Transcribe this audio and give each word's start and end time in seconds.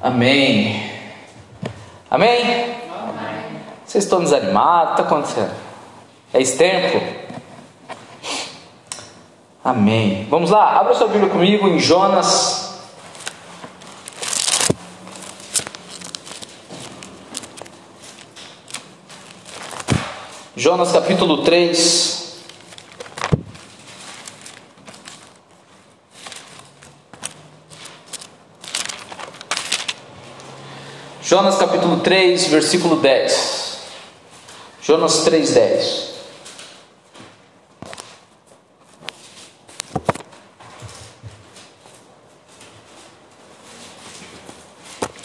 Amém. 0.00 0.80
Amém? 2.08 2.76
Vocês 3.84 4.04
estão 4.04 4.20
desanimados? 4.20 4.92
Está 4.92 5.02
acontecendo? 5.02 5.54
É 6.32 6.40
esse 6.40 6.56
tempo? 6.56 7.02
Amém. 9.64 10.26
Vamos 10.30 10.50
lá, 10.50 10.78
abra 10.78 10.94
sua 10.94 11.08
Bíblia 11.08 11.28
comigo 11.28 11.66
em 11.66 11.80
Jonas. 11.80 12.78
Jonas 20.56 20.92
capítulo 20.92 21.42
3. 21.42 22.17
Jonas 31.28 31.58
capítulo 31.58 32.00
3, 32.00 32.46
versículo 32.46 32.96
10. 32.96 33.78
Jonas 34.80 35.24
3, 35.24 35.50
10. 35.50 36.08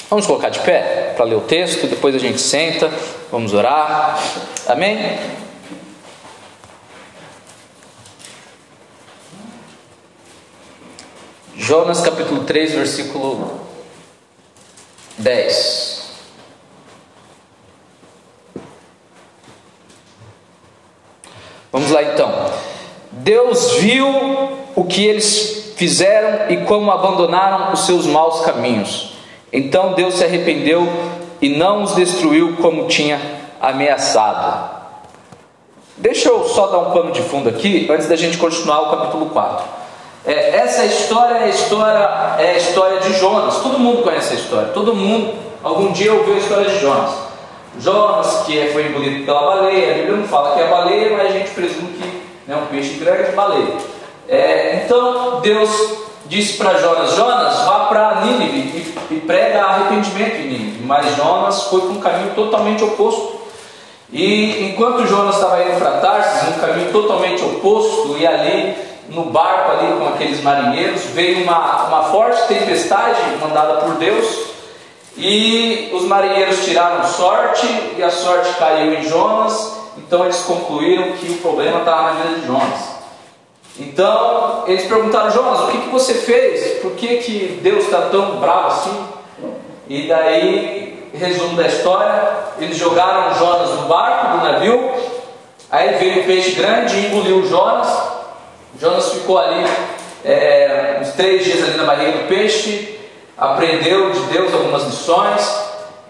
Vamos 0.10 0.28
colocar 0.28 0.50
de 0.50 0.60
pé 0.60 1.14
para 1.16 1.24
ler 1.24 1.36
o 1.36 1.42
texto, 1.42 1.88
depois 1.88 2.14
a 2.14 2.20
gente 2.20 2.42
senta, 2.42 2.92
vamos 3.32 3.54
orar. 3.54 4.22
Amém? 4.68 5.18
Jonas 11.56 12.02
capítulo 12.02 12.44
3, 12.44 12.74
versículo 12.74 13.62
10. 15.18 15.94
Vamos 21.74 21.90
lá 21.90 22.04
então. 22.04 22.54
Deus 23.24 23.76
viu 23.78 24.06
o 24.76 24.84
que 24.84 25.06
eles 25.06 25.74
fizeram 25.78 26.52
e 26.52 26.66
como 26.66 26.92
abandonaram 26.92 27.72
os 27.72 27.86
seus 27.86 28.06
maus 28.06 28.42
caminhos. 28.42 29.14
Então 29.52 29.94
Deus 29.94 30.16
se 30.16 30.26
arrependeu 30.26 30.86
e 31.42 31.48
não 31.48 31.84
os 31.84 31.96
destruiu 31.96 32.58
como 32.62 32.88
tinha 32.88 33.20
ameaçado. 33.62 34.72
Deixa 35.96 36.28
eu 36.28 36.44
só 36.50 36.68
dar 36.68 36.80
um 36.80 36.92
pano 36.92 37.12
de 37.14 37.22
fundo 37.22 37.48
aqui, 37.48 37.88
antes 37.90 38.10
da 38.10 38.18
gente 38.18 38.38
continuar 38.38 38.82
o 38.82 38.92
capítulo 38.92 39.28
4. 39.28 39.66
É, 40.26 40.58
essa 40.58 40.84
história 40.84 41.36
é 41.36 41.44
a 41.46 41.50
história, 41.50 42.36
é 42.40 42.52
a 42.52 42.58
história 42.58 43.00
de 43.00 43.14
Jonas. 43.14 43.56
Todo 43.60 43.80
mundo 43.80 44.04
conhece 44.04 44.34
a 44.34 44.36
história. 44.36 44.68
Todo 44.74 44.94
mundo 44.94 45.34
algum 45.64 45.94
dia 45.94 46.14
ouviu 46.14 46.34
a 46.34 46.38
história 46.38 46.66
de 46.66 46.78
Jonas. 46.80 47.12
Jonas, 47.80 48.44
que 48.46 48.68
foi 48.74 48.88
engolido 48.88 49.26
pela 49.26 49.46
baleia, 49.46 49.92
a 49.92 49.94
Bíblia 49.96 50.18
não 50.18 50.28
fala 50.28 50.56
que 50.56 50.62
é 50.62 50.68
baleia, 50.68 51.16
mas 51.16 51.28
a 51.28 51.32
gente 51.32 51.52
presume 51.52 51.94
que 51.94 52.03
né, 52.48 52.56
um 52.56 52.66
peixe 52.68 52.96
grande, 52.96 53.32
baleia. 53.32 53.78
É, 54.28 54.84
então 54.84 55.42
Deus 55.42 55.70
disse 56.26 56.58
para 56.58 56.78
Jonas: 56.78 57.16
Jonas, 57.16 57.60
vá 57.66 57.86
para 57.86 58.22
Nínive 58.22 58.58
e, 58.58 59.16
e 59.16 59.20
prega 59.20 59.64
arrependimento 59.64 60.36
em 60.36 60.48
Nínive. 60.48 60.84
Mas 60.86 61.16
Jonas 61.16 61.64
foi 61.64 61.82
para 61.82 61.90
um 61.90 62.00
caminho 62.00 62.36
totalmente 62.36 62.84
oposto. 62.84 63.42
E 64.12 64.70
enquanto 64.70 65.08
Jonas 65.08 65.36
estava 65.36 65.64
indo 65.64 65.80
para 65.80 66.00
Tarsis, 66.00 66.50
um 66.50 66.60
caminho 66.60 66.92
totalmente 66.92 67.44
oposto, 67.44 68.16
e 68.18 68.28
ali 68.28 68.76
no 69.10 69.26
barco 69.26 69.72
ali 69.72 69.94
com 69.98 70.08
aqueles 70.08 70.42
marinheiros, 70.42 71.04
veio 71.06 71.44
uma, 71.44 71.88
uma 71.88 72.04
forte 72.04 72.48
tempestade 72.48 73.20
mandada 73.42 73.82
por 73.82 73.96
Deus 73.96 74.54
e 75.18 75.92
os 75.94 76.04
marinheiros 76.04 76.64
tiraram 76.66 77.06
sorte 77.06 77.68
e 77.98 78.02
a 78.04 78.10
sorte 78.10 78.54
caiu 78.54 78.94
em 78.94 79.04
Jonas, 79.04 79.73
então 79.98 80.24
eles 80.24 80.42
concluíram 80.42 81.14
que 81.14 81.32
o 81.32 81.38
problema 81.38 81.80
estava 81.80 82.14
na 82.14 82.22
vida 82.22 82.40
de 82.40 82.48
Jonas. 82.48 82.94
Então 83.80 84.64
eles 84.68 84.86
perguntaram: 84.86 85.32
Jonas, 85.32 85.62
o 85.62 85.68
que, 85.68 85.78
que 85.80 85.90
você 85.90 86.14
fez? 86.14 86.80
Por 86.80 86.92
que, 86.92 87.18
que 87.18 87.60
Deus 87.62 87.86
está 87.86 88.02
tão 88.04 88.38
bravo 88.38 88.68
assim? 88.68 89.06
E 89.88 90.08
daí, 90.08 91.10
resumo 91.14 91.56
da 91.56 91.68
história: 91.68 92.32
eles 92.60 92.78
jogaram 92.78 93.34
Jonas 93.36 93.70
no 93.80 93.88
barco 93.88 94.38
do 94.38 94.46
navio, 94.46 94.92
aí 95.72 95.96
veio 95.98 96.22
um 96.22 96.26
peixe 96.26 96.52
grande 96.52 96.96
e 96.96 97.08
engoliu 97.08 97.46
Jonas. 97.48 98.14
Jonas 98.80 99.14
ficou 99.14 99.38
ali 99.38 99.66
é, 100.26 100.98
uns 101.02 101.12
três 101.12 101.44
dias 101.44 101.64
ali 101.64 101.78
na 101.78 101.84
barriga 101.84 102.12
do 102.12 102.28
peixe, 102.28 103.00
aprendeu 103.38 104.12
de 104.12 104.20
Deus 104.22 104.54
algumas 104.54 104.84
lições 104.86 105.64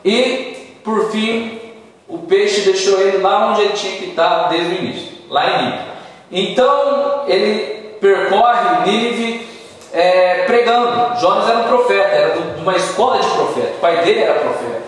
e, 0.04 0.78
por 0.84 1.12
fim, 1.12 1.60
o 2.08 2.20
peixe 2.20 2.62
deixou 2.62 3.00
ele 3.00 3.18
lá 3.18 3.52
onde 3.52 3.62
ele 3.62 3.74
tinha 3.74 3.98
que 3.98 4.06
estar 4.10 4.50
desde 4.50 4.74
o 4.74 4.78
início, 4.78 5.08
lá 5.30 5.50
em 5.50 5.64
Nínive. 5.64 5.84
Então 6.32 7.24
ele 7.28 7.98
percorre 8.00 8.86
Nínive 8.86 9.48
é, 9.94 10.44
pregando. 10.46 11.20
Jonas 11.20 11.50
era 11.50 11.60
um 11.60 11.68
profeta, 11.68 12.08
era 12.08 12.42
de 12.42 12.62
uma 12.62 12.76
escola 12.76 13.20
de 13.20 13.28
profeta, 13.28 13.74
o 13.78 13.80
pai 13.80 14.04
dele 14.04 14.20
era 14.20 14.40
profeta. 14.40 14.84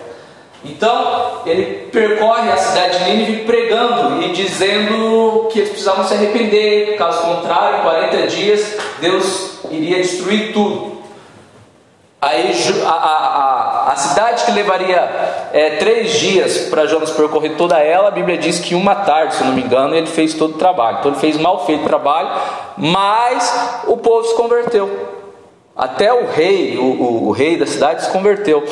Então 0.64 1.42
ele 1.46 1.88
percorre 1.92 2.50
a 2.50 2.56
cidade 2.56 2.98
de 2.98 3.10
Nínive 3.10 3.44
pregando 3.44 4.22
e 4.22 4.32
dizendo 4.32 5.48
que 5.50 5.60
eles 5.60 5.70
precisavam 5.70 6.04
se 6.04 6.14
arrepender, 6.14 6.96
caso 6.96 7.22
contrário, 7.22 7.78
em 7.78 7.82
40 7.82 8.26
dias 8.26 8.76
Deus 9.00 9.60
iria 9.70 9.98
destruir 9.98 10.52
tudo. 10.52 10.96
Aí 12.20 12.52
a, 12.84 12.88
a, 12.88 12.92
a, 12.92 13.65
cidade 13.94 14.44
que 14.44 14.50
levaria 14.50 15.48
é, 15.52 15.76
três 15.76 16.14
dias 16.14 16.68
para 16.68 16.86
Jonas 16.86 17.12
percorrer 17.12 17.56
toda 17.56 17.78
ela, 17.78 18.08
a 18.08 18.10
Bíblia 18.10 18.36
diz 18.36 18.58
que 18.58 18.74
uma 18.74 18.96
tarde, 18.96 19.36
se 19.36 19.44
não 19.44 19.52
me 19.52 19.62
engano, 19.62 19.94
ele 19.94 20.08
fez 20.08 20.34
todo 20.34 20.56
o 20.56 20.58
trabalho. 20.58 20.98
Então 20.98 21.12
ele 21.12 21.20
fez 21.20 21.36
mal 21.36 21.64
feito 21.64 21.84
o 21.84 21.86
trabalho, 21.86 22.28
mas 22.76 23.84
o 23.86 23.96
povo 23.96 24.26
se 24.26 24.34
converteu. 24.34 24.90
Até 25.76 26.12
o 26.12 26.26
rei, 26.26 26.76
o, 26.76 26.82
o, 26.82 27.28
o 27.28 27.30
rei 27.30 27.56
da 27.56 27.66
cidade 27.66 28.02
se 28.02 28.10
converteu. 28.10 28.64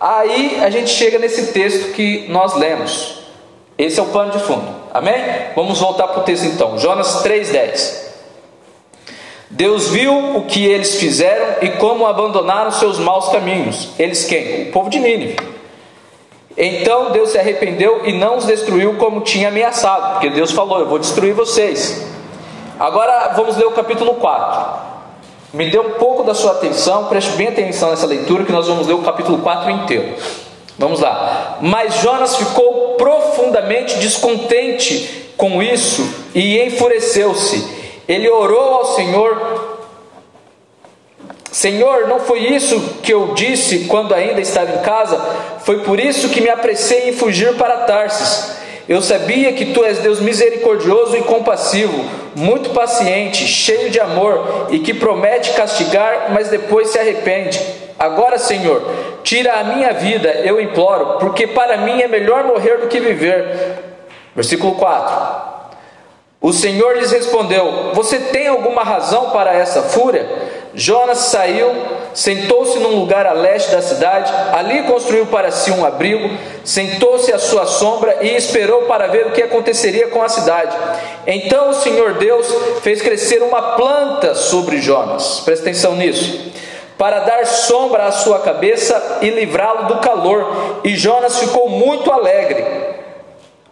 Aí 0.00 0.58
a 0.64 0.70
gente 0.70 0.88
chega 0.88 1.18
nesse 1.18 1.52
texto 1.52 1.92
que 1.92 2.26
nós 2.28 2.54
lemos. 2.54 3.18
Esse 3.76 4.00
é 4.00 4.02
o 4.02 4.06
pano 4.06 4.30
de 4.30 4.38
fundo. 4.38 4.66
Amém? 4.94 5.16
Vamos 5.54 5.78
voltar 5.78 6.08
para 6.08 6.20
o 6.20 6.24
texto 6.24 6.46
então. 6.46 6.78
Jonas 6.78 7.22
3,10. 7.22 8.05
Deus 9.48 9.88
viu 9.88 10.36
o 10.36 10.44
que 10.44 10.66
eles 10.66 10.96
fizeram 10.96 11.56
e 11.62 11.70
como 11.70 12.06
abandonaram 12.06 12.70
seus 12.72 12.98
maus 12.98 13.28
caminhos. 13.28 13.90
Eles 13.98 14.24
quem? 14.24 14.68
O 14.68 14.72
povo 14.72 14.90
de 14.90 14.98
Nínive. 14.98 15.36
Então 16.56 17.12
Deus 17.12 17.30
se 17.30 17.38
arrependeu 17.38 18.02
e 18.04 18.12
não 18.12 18.38
os 18.38 18.46
destruiu 18.46 18.94
como 18.94 19.20
tinha 19.20 19.48
ameaçado, 19.48 20.12
porque 20.14 20.30
Deus 20.30 20.52
falou: 20.52 20.80
Eu 20.80 20.86
vou 20.86 20.98
destruir 20.98 21.34
vocês. 21.34 22.06
Agora 22.78 23.32
vamos 23.36 23.56
ler 23.56 23.66
o 23.66 23.72
capítulo 23.72 24.14
4. 24.14 24.86
Me 25.52 25.70
dê 25.70 25.78
um 25.78 25.92
pouco 25.92 26.24
da 26.24 26.34
sua 26.34 26.52
atenção, 26.52 27.04
preste 27.04 27.30
bem 27.32 27.48
atenção 27.48 27.90
nessa 27.90 28.06
leitura, 28.06 28.44
que 28.44 28.52
nós 28.52 28.66
vamos 28.66 28.86
ler 28.86 28.94
o 28.94 29.02
capítulo 29.02 29.38
4 29.38 29.70
inteiro. 29.70 30.14
Vamos 30.78 31.00
lá. 31.00 31.58
Mas 31.60 32.00
Jonas 32.00 32.36
ficou 32.36 32.94
profundamente 32.98 33.98
descontente 33.98 35.30
com 35.36 35.62
isso 35.62 36.06
e 36.34 36.60
enfureceu-se 36.60 37.85
ele 38.08 38.28
orou 38.28 38.74
ao 38.74 38.84
Senhor: 38.94 39.76
Senhor, 41.50 42.06
não 42.06 42.20
foi 42.20 42.40
isso 42.40 42.78
que 43.02 43.12
eu 43.12 43.34
disse 43.34 43.86
quando 43.86 44.14
ainda 44.14 44.40
estava 44.40 44.72
em 44.72 44.82
casa? 44.82 45.18
Foi 45.60 45.80
por 45.80 45.98
isso 45.98 46.28
que 46.28 46.40
me 46.40 46.50
apressei 46.50 47.08
em 47.08 47.12
fugir 47.12 47.54
para 47.54 47.78
Tarsis. 47.78 48.56
Eu 48.88 49.02
sabia 49.02 49.52
que 49.52 49.72
tu 49.72 49.84
és 49.84 49.98
Deus 49.98 50.20
misericordioso 50.20 51.16
e 51.16 51.22
compassivo, 51.22 52.04
muito 52.36 52.70
paciente, 52.70 53.44
cheio 53.44 53.90
de 53.90 53.98
amor 53.98 54.68
e 54.70 54.78
que 54.78 54.94
promete 54.94 55.54
castigar, 55.54 56.28
mas 56.30 56.50
depois 56.50 56.90
se 56.90 56.98
arrepende. 56.98 57.60
Agora, 57.98 58.38
Senhor, 58.38 58.82
tira 59.24 59.54
a 59.54 59.64
minha 59.64 59.92
vida, 59.92 60.28
eu 60.44 60.60
imploro, 60.60 61.18
porque 61.18 61.46
para 61.48 61.78
mim 61.78 62.00
é 62.00 62.06
melhor 62.06 62.44
morrer 62.44 62.76
do 62.76 62.86
que 62.86 63.00
viver. 63.00 63.78
Versículo 64.36 64.74
4. 64.74 65.55
O 66.46 66.52
Senhor 66.52 66.96
lhes 66.96 67.10
respondeu: 67.10 67.90
Você 67.92 68.20
tem 68.20 68.46
alguma 68.46 68.84
razão 68.84 69.30
para 69.30 69.52
essa 69.52 69.82
fúria? 69.82 70.24
Jonas 70.72 71.18
saiu, 71.18 71.74
sentou-se 72.14 72.78
num 72.78 73.00
lugar 73.00 73.26
a 73.26 73.32
leste 73.32 73.72
da 73.72 73.82
cidade, 73.82 74.32
ali 74.52 74.84
construiu 74.84 75.26
para 75.26 75.50
si 75.50 75.72
um 75.72 75.84
abrigo, 75.84 76.30
sentou-se 76.62 77.32
à 77.32 77.38
sua 77.40 77.66
sombra 77.66 78.18
e 78.20 78.36
esperou 78.36 78.82
para 78.82 79.08
ver 79.08 79.26
o 79.26 79.32
que 79.32 79.42
aconteceria 79.42 80.06
com 80.06 80.22
a 80.22 80.28
cidade. 80.28 80.76
Então 81.26 81.70
o 81.70 81.74
Senhor 81.74 82.14
Deus 82.14 82.46
fez 82.80 83.02
crescer 83.02 83.42
uma 83.42 83.74
planta 83.74 84.32
sobre 84.36 84.80
Jonas, 84.80 85.40
presta 85.44 85.64
atenção 85.64 85.96
nisso, 85.96 86.52
para 86.96 87.20
dar 87.20 87.44
sombra 87.44 88.04
à 88.04 88.12
sua 88.12 88.38
cabeça 88.38 89.18
e 89.20 89.30
livrá-lo 89.30 89.88
do 89.88 89.96
calor, 89.96 90.80
e 90.84 90.94
Jonas 90.94 91.40
ficou 91.40 91.68
muito 91.68 92.12
alegre. 92.12 92.95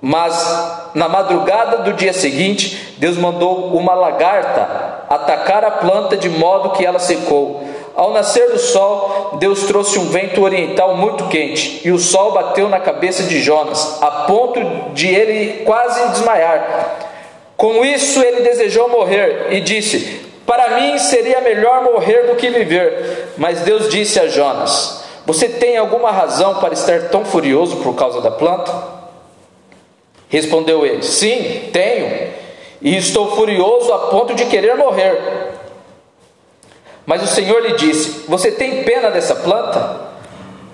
Mas 0.06 0.90
na 0.92 1.08
madrugada 1.08 1.78
do 1.78 1.94
dia 1.94 2.12
seguinte, 2.12 2.94
Deus 2.98 3.16
mandou 3.16 3.68
uma 3.74 3.94
lagarta 3.94 5.06
atacar 5.08 5.64
a 5.64 5.70
planta 5.70 6.14
de 6.14 6.28
modo 6.28 6.72
que 6.72 6.84
ela 6.84 6.98
secou. 6.98 7.66
Ao 7.96 8.12
nascer 8.12 8.50
do 8.50 8.58
sol, 8.58 9.38
Deus 9.40 9.62
trouxe 9.62 9.98
um 9.98 10.10
vento 10.10 10.42
oriental 10.42 10.94
muito 10.94 11.24
quente, 11.28 11.80
e 11.82 11.90
o 11.90 11.98
sol 11.98 12.32
bateu 12.32 12.68
na 12.68 12.80
cabeça 12.80 13.22
de 13.22 13.40
Jonas, 13.40 14.02
a 14.02 14.10
ponto 14.26 14.60
de 14.92 15.08
ele 15.08 15.64
quase 15.64 16.06
desmaiar. 16.10 16.98
Com 17.56 17.82
isso, 17.82 18.20
ele 18.20 18.42
desejou 18.42 18.90
morrer 18.90 19.46
e 19.52 19.60
disse: 19.62 20.20
Para 20.44 20.80
mim 20.80 20.98
seria 20.98 21.40
melhor 21.40 21.82
morrer 21.82 22.24
do 22.24 22.36
que 22.36 22.50
viver. 22.50 23.32
Mas 23.38 23.60
Deus 23.60 23.88
disse 23.88 24.20
a 24.20 24.28
Jonas: 24.28 25.02
Você 25.24 25.48
tem 25.48 25.78
alguma 25.78 26.10
razão 26.10 26.56
para 26.56 26.74
estar 26.74 27.08
tão 27.08 27.24
furioso 27.24 27.76
por 27.76 27.94
causa 27.94 28.20
da 28.20 28.30
planta? 28.30 28.93
Respondeu 30.34 30.84
ele: 30.84 31.04
Sim, 31.04 31.70
tenho, 31.72 32.32
e 32.82 32.96
estou 32.96 33.36
furioso 33.36 33.92
a 33.92 33.98
ponto 34.08 34.34
de 34.34 34.44
querer 34.46 34.74
morrer. 34.74 35.52
Mas 37.06 37.22
o 37.22 37.26
Senhor 37.28 37.62
lhe 37.62 37.76
disse: 37.76 38.24
Você 38.28 38.50
tem 38.50 38.82
pena 38.82 39.12
dessa 39.12 39.36
planta? 39.36 40.00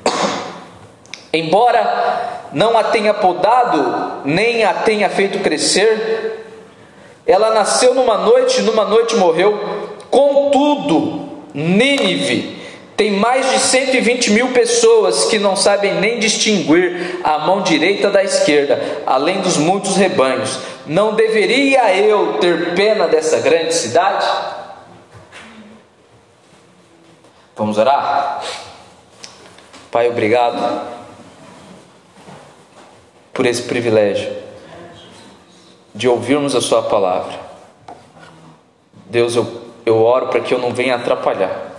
Embora 1.31 2.49
não 2.55 2.75
a 2.79 2.85
tenha 2.85 3.13
podado, 3.13 4.23
nem 4.25 4.65
a 4.65 4.73
tenha 4.73 5.11
feito 5.11 5.41
crescer, 5.41 6.47
ela 7.27 7.51
nasceu 7.51 7.93
numa 7.95 8.17
noite, 8.17 8.63
numa 8.63 8.87
noite 8.87 9.15
morreu. 9.17 9.61
Contudo, 10.11 11.29
Nínive 11.53 12.60
tem 13.01 13.13
mais 13.13 13.51
de 13.51 13.59
120 13.59 14.31
mil 14.33 14.53
pessoas 14.53 15.25
que 15.25 15.39
não 15.39 15.57
sabem 15.57 15.95
nem 15.95 16.19
distinguir 16.19 17.19
a 17.25 17.39
mão 17.39 17.63
direita 17.63 18.11
da 18.11 18.23
esquerda, 18.23 18.79
além 19.07 19.41
dos 19.41 19.57
muitos 19.57 19.97
rebanhos. 19.97 20.59
Não 20.85 21.15
deveria 21.15 21.97
eu 21.97 22.35
ter 22.35 22.75
pena 22.75 23.09
dessa 23.09 23.41
grande 23.41 23.73
cidade? 23.73 24.27
Vamos 27.57 27.79
orar? 27.79 28.43
Pai, 29.91 30.07
obrigado 30.07 30.87
por 33.33 33.47
esse 33.47 33.63
privilégio 33.63 34.31
de 35.95 36.07
ouvirmos 36.07 36.55
a 36.55 36.61
Sua 36.61 36.83
palavra. 36.83 37.33
Deus, 39.07 39.37
eu, 39.37 39.63
eu 39.87 40.03
oro 40.05 40.29
para 40.29 40.41
que 40.41 40.53
eu 40.53 40.59
não 40.59 40.75
venha 40.75 40.97
atrapalhar, 40.97 41.70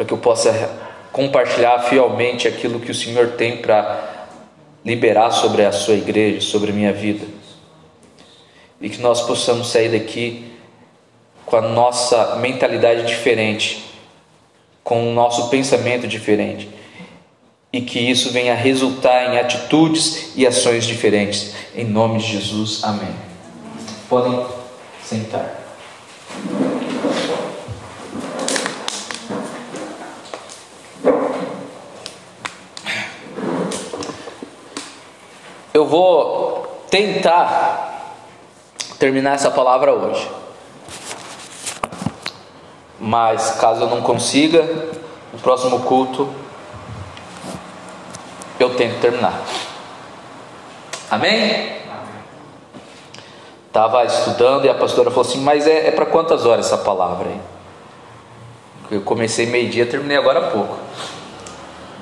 para 0.00 0.06
que 0.06 0.14
eu 0.14 0.18
possa 0.18 0.50
compartilhar 1.12 1.78
fielmente 1.80 2.48
aquilo 2.48 2.80
que 2.80 2.90
o 2.90 2.94
Senhor 2.94 3.32
tem 3.32 3.58
para 3.58 4.28
liberar 4.82 5.30
sobre 5.30 5.62
a 5.62 5.70
Sua 5.72 5.92
igreja, 5.92 6.40
sobre 6.40 6.70
a 6.70 6.72
minha 6.72 6.90
vida, 6.90 7.26
e 8.80 8.88
que 8.88 8.96
nós 8.96 9.20
possamos 9.20 9.68
sair 9.68 9.90
daqui 9.90 10.50
com 11.44 11.54
a 11.54 11.60
nossa 11.60 12.36
mentalidade 12.36 13.06
diferente 13.06 13.84
com 14.82 15.10
o 15.10 15.14
nosso 15.14 15.50
pensamento 15.50 16.08
diferente 16.08 16.66
e 17.70 17.82
que 17.82 17.98
isso 17.98 18.32
venha 18.32 18.54
a 18.54 18.56
resultar 18.56 19.34
em 19.34 19.38
atitudes 19.38 20.32
e 20.34 20.46
ações 20.46 20.86
diferentes. 20.86 21.54
Em 21.76 21.84
nome 21.84 22.20
de 22.20 22.26
Jesus, 22.26 22.82
amém. 22.84 23.14
Podem 24.08 24.46
sentar. 25.04 25.60
Eu 35.80 35.86
vou 35.86 36.84
tentar 36.90 38.12
terminar 38.98 39.36
essa 39.36 39.50
palavra 39.50 39.94
hoje. 39.94 40.30
Mas 42.98 43.52
caso 43.52 43.84
eu 43.84 43.88
não 43.88 44.02
consiga, 44.02 44.60
no 45.32 45.38
próximo 45.38 45.80
culto 45.80 46.28
eu 48.58 48.76
tento 48.76 49.00
terminar. 49.00 49.40
Amém? 51.10 51.78
Estava 53.66 54.04
estudando 54.04 54.66
e 54.66 54.68
a 54.68 54.74
pastora 54.74 55.08
falou 55.08 55.26
assim: 55.26 55.40
Mas 55.40 55.66
é, 55.66 55.88
é 55.88 55.90
para 55.92 56.04
quantas 56.04 56.44
horas 56.44 56.66
essa 56.66 56.76
palavra 56.76 57.30
aí? 57.30 57.40
Eu 58.90 59.00
comecei 59.00 59.46
meio-dia, 59.46 59.86
terminei 59.86 60.18
agora 60.18 60.40
há 60.40 60.50
pouco. 60.50 60.76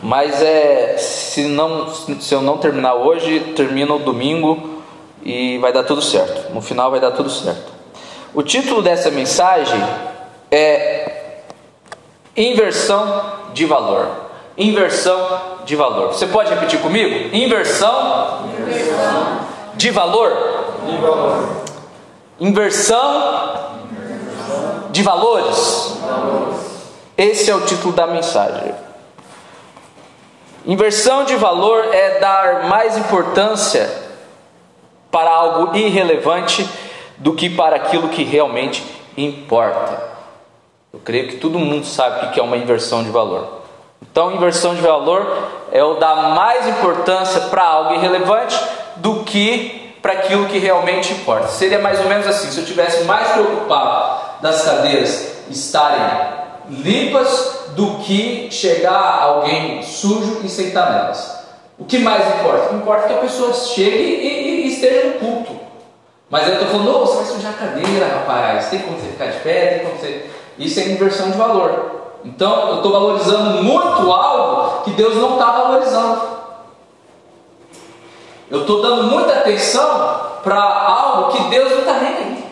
Mas 0.02 0.40
é, 0.42 0.96
se, 0.96 1.42
não, 1.42 1.88
se 1.88 2.34
eu 2.34 2.40
não 2.40 2.58
terminar 2.58 2.94
hoje, 2.94 3.40
termino 3.56 3.98
domingo 3.98 4.82
e 5.22 5.58
vai 5.58 5.72
dar 5.72 5.82
tudo 5.82 6.00
certo. 6.00 6.52
No 6.52 6.60
final 6.60 6.90
vai 6.90 7.00
dar 7.00 7.10
tudo 7.10 7.28
certo. 7.28 7.72
O 8.32 8.42
título 8.42 8.82
dessa 8.82 9.10
mensagem 9.10 9.82
é 10.50 11.40
inversão 12.36 13.22
de 13.52 13.64
valor. 13.64 14.08
Inversão 14.56 15.40
de 15.64 15.74
valor. 15.74 16.08
Você 16.08 16.26
pode 16.26 16.50
repetir 16.50 16.80
comigo? 16.80 17.34
Inversão, 17.34 18.44
inversão. 18.60 19.40
De, 19.74 19.90
valor. 19.90 20.32
de 20.86 20.96
valor. 20.96 21.48
Inversão, 22.40 23.76
inversão. 23.92 24.90
De, 24.90 25.02
valores. 25.02 25.94
de 25.94 26.08
valores. 26.10 26.58
Esse 27.16 27.50
é 27.50 27.54
o 27.54 27.60
título 27.62 27.92
da 27.92 28.06
mensagem. 28.06 28.74
Inversão 30.68 31.24
de 31.24 31.34
valor 31.34 31.94
é 31.94 32.18
dar 32.18 32.64
mais 32.64 32.94
importância 32.98 33.90
para 35.10 35.30
algo 35.30 35.74
irrelevante 35.74 36.68
do 37.16 37.32
que 37.32 37.48
para 37.48 37.76
aquilo 37.76 38.10
que 38.10 38.22
realmente 38.22 38.84
importa. 39.16 39.98
Eu 40.92 41.00
creio 41.00 41.28
que 41.28 41.38
todo 41.38 41.58
mundo 41.58 41.86
sabe 41.86 42.26
o 42.26 42.30
que 42.32 42.38
é 42.38 42.42
uma 42.42 42.58
inversão 42.58 43.02
de 43.02 43.08
valor. 43.08 43.62
Então, 44.02 44.30
inversão 44.30 44.74
de 44.74 44.82
valor 44.82 45.48
é 45.72 45.82
o 45.82 45.94
dar 45.94 46.34
mais 46.34 46.68
importância 46.68 47.40
para 47.48 47.64
algo 47.64 47.94
irrelevante 47.94 48.54
do 48.96 49.24
que 49.24 49.94
para 50.02 50.12
aquilo 50.12 50.48
que 50.48 50.58
realmente 50.58 51.14
importa. 51.14 51.48
Seria 51.48 51.78
mais 51.78 51.98
ou 51.98 52.04
menos 52.04 52.26
assim: 52.26 52.50
se 52.50 52.60
eu 52.60 52.66
tivesse 52.66 53.04
mais 53.04 53.26
preocupado 53.28 54.42
das 54.42 54.66
cadeiras 54.66 55.34
estarem 55.48 56.28
limpas 56.68 57.57
do 57.78 57.98
que 58.02 58.48
chegar 58.50 59.22
alguém 59.22 59.84
sujo 59.84 60.40
e 60.42 60.48
sentar 60.48 60.90
nelas. 60.90 61.38
O 61.78 61.84
que 61.84 62.00
mais 62.00 62.26
importa? 62.26 62.64
O 62.64 62.68
que 62.70 62.74
importa 62.74 63.04
é 63.04 63.06
que 63.06 63.14
a 63.14 63.18
pessoa 63.18 63.54
chegue 63.54 64.02
e, 64.02 64.64
e, 64.64 64.66
esteja 64.66 65.10
no 65.10 65.12
culto. 65.20 65.60
Mas 66.28 66.48
eu 66.48 66.54
estou 66.54 66.68
falando, 66.70 66.90
oh, 66.90 67.06
você 67.06 67.16
vai 67.18 67.24
sujar 67.26 67.52
a 67.52 67.56
cadeira, 67.56 68.08
rapaz. 68.08 68.68
Tem 68.68 68.80
como 68.80 68.98
você 68.98 69.06
ficar 69.06 69.26
de 69.26 69.38
pé, 69.38 69.66
tem 69.66 69.86
como 69.86 69.96
você. 69.96 70.26
Isso 70.58 70.80
é 70.80 70.88
inversão 70.88 71.30
de 71.30 71.38
valor. 71.38 72.16
Então 72.24 72.68
eu 72.70 72.76
estou 72.78 72.90
valorizando 72.90 73.62
muito 73.62 74.12
algo 74.12 74.82
que 74.82 74.90
Deus 74.90 75.14
não 75.14 75.34
está 75.34 75.52
valorizando. 75.52 76.20
Eu 78.50 78.62
estou 78.62 78.82
dando 78.82 79.04
muita 79.04 79.34
atenção 79.34 80.20
para 80.42 80.60
algo 80.60 81.30
que 81.30 81.44
Deus 81.44 81.70
não 81.70 81.78
está 81.78 81.92
nem 82.00 82.08
aí. 82.08 82.44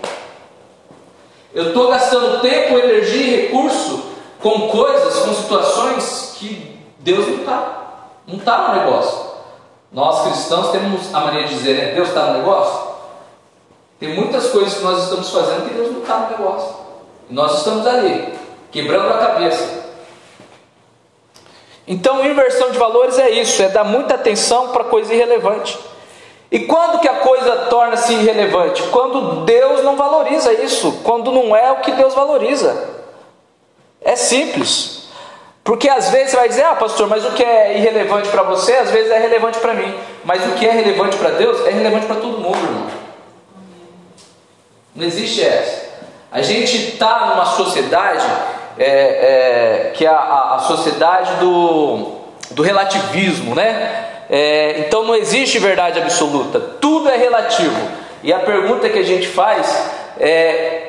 Eu 1.52 1.68
estou 1.68 1.88
gastando 1.88 2.40
tempo, 2.40 2.78
energia 2.78 3.26
e 3.26 3.40
recurso 3.40 4.05
com 4.46 4.68
coisas, 4.68 5.18
com 5.24 5.34
situações 5.34 6.36
que 6.38 6.78
Deus 7.00 7.26
não 7.26 7.38
está. 7.38 7.82
Não 8.28 8.36
está 8.36 8.68
no 8.68 8.80
negócio. 8.80 9.26
Nós 9.90 10.22
cristãos 10.22 10.70
temos 10.70 11.12
a 11.12 11.18
mania 11.18 11.48
de 11.48 11.54
dizer, 11.54 11.76
né? 11.76 11.94
Deus 11.94 12.06
está 12.06 12.26
no 12.26 12.38
negócio. 12.38 12.94
Tem 13.98 14.14
muitas 14.14 14.50
coisas 14.50 14.74
que 14.74 14.84
nós 14.84 15.02
estamos 15.02 15.30
fazendo 15.30 15.68
que 15.68 15.74
Deus 15.74 15.90
não 15.90 16.00
está 16.00 16.18
no 16.18 16.30
negócio. 16.30 16.76
E 17.28 17.34
nós 17.34 17.58
estamos 17.58 17.84
ali, 17.88 18.38
quebrando 18.70 19.14
a 19.14 19.18
cabeça. 19.18 19.84
Então, 21.84 22.24
inversão 22.24 22.70
de 22.70 22.78
valores 22.78 23.18
é 23.18 23.28
isso, 23.30 23.60
é 23.60 23.68
dar 23.68 23.82
muita 23.82 24.14
atenção 24.14 24.68
para 24.68 24.84
coisa 24.84 25.12
irrelevante. 25.12 25.76
E 26.52 26.60
quando 26.60 27.00
que 27.00 27.08
a 27.08 27.14
coisa 27.14 27.66
torna-se 27.68 28.12
irrelevante? 28.12 28.80
Quando 28.90 29.44
Deus 29.44 29.82
não 29.82 29.96
valoriza 29.96 30.52
isso, 30.52 31.00
quando 31.02 31.32
não 31.32 31.56
é 31.56 31.72
o 31.72 31.80
que 31.80 31.90
Deus 31.90 32.14
valoriza. 32.14 32.94
É 34.06 34.14
simples. 34.14 35.08
Porque 35.64 35.88
às 35.88 36.10
vezes 36.10 36.30
você 36.30 36.36
vai 36.36 36.48
dizer, 36.48 36.62
ah, 36.62 36.76
pastor, 36.76 37.08
mas 37.08 37.24
o 37.24 37.32
que 37.32 37.42
é 37.42 37.76
irrelevante 37.76 38.28
para 38.28 38.44
você, 38.44 38.74
às 38.74 38.88
vezes 38.88 39.10
é 39.10 39.18
relevante 39.18 39.58
para 39.58 39.74
mim. 39.74 39.92
Mas 40.24 40.46
o 40.46 40.52
que 40.52 40.64
é 40.64 40.70
relevante 40.70 41.16
para 41.16 41.30
Deus 41.30 41.66
é 41.66 41.70
relevante 41.70 42.06
para 42.06 42.14
todo 42.14 42.38
mundo, 42.38 42.56
irmão. 42.56 42.86
Não 44.94 45.04
existe 45.04 45.44
essa. 45.44 45.86
A 46.30 46.40
gente 46.40 46.76
está 46.92 47.26
numa 47.26 47.46
sociedade 47.46 48.24
é, 48.78 48.84
é, 48.86 49.90
que 49.92 50.06
é 50.06 50.08
a, 50.08 50.54
a, 50.54 50.58
sociedade 50.60 51.34
do, 51.40 52.12
do 52.52 52.62
relativismo, 52.62 53.56
né? 53.56 54.04
É, 54.30 54.84
então 54.86 55.04
não 55.04 55.16
existe 55.16 55.58
verdade 55.58 55.98
absoluta, 55.98 56.60
tudo 56.60 57.08
é 57.08 57.16
relativo. 57.16 57.76
E 58.22 58.32
a 58.32 58.38
pergunta 58.38 58.88
que 58.88 58.98
a 59.00 59.04
gente 59.04 59.26
faz 59.26 59.90
é: 60.18 60.85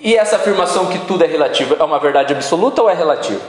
e 0.00 0.16
essa 0.16 0.36
afirmação 0.36 0.86
que 0.86 0.98
tudo 1.00 1.24
é 1.24 1.26
relativo 1.26 1.76
é 1.78 1.84
uma 1.84 1.98
verdade 1.98 2.32
absoluta 2.32 2.82
ou 2.82 2.90
é 2.90 2.94
relativa? 2.94 3.42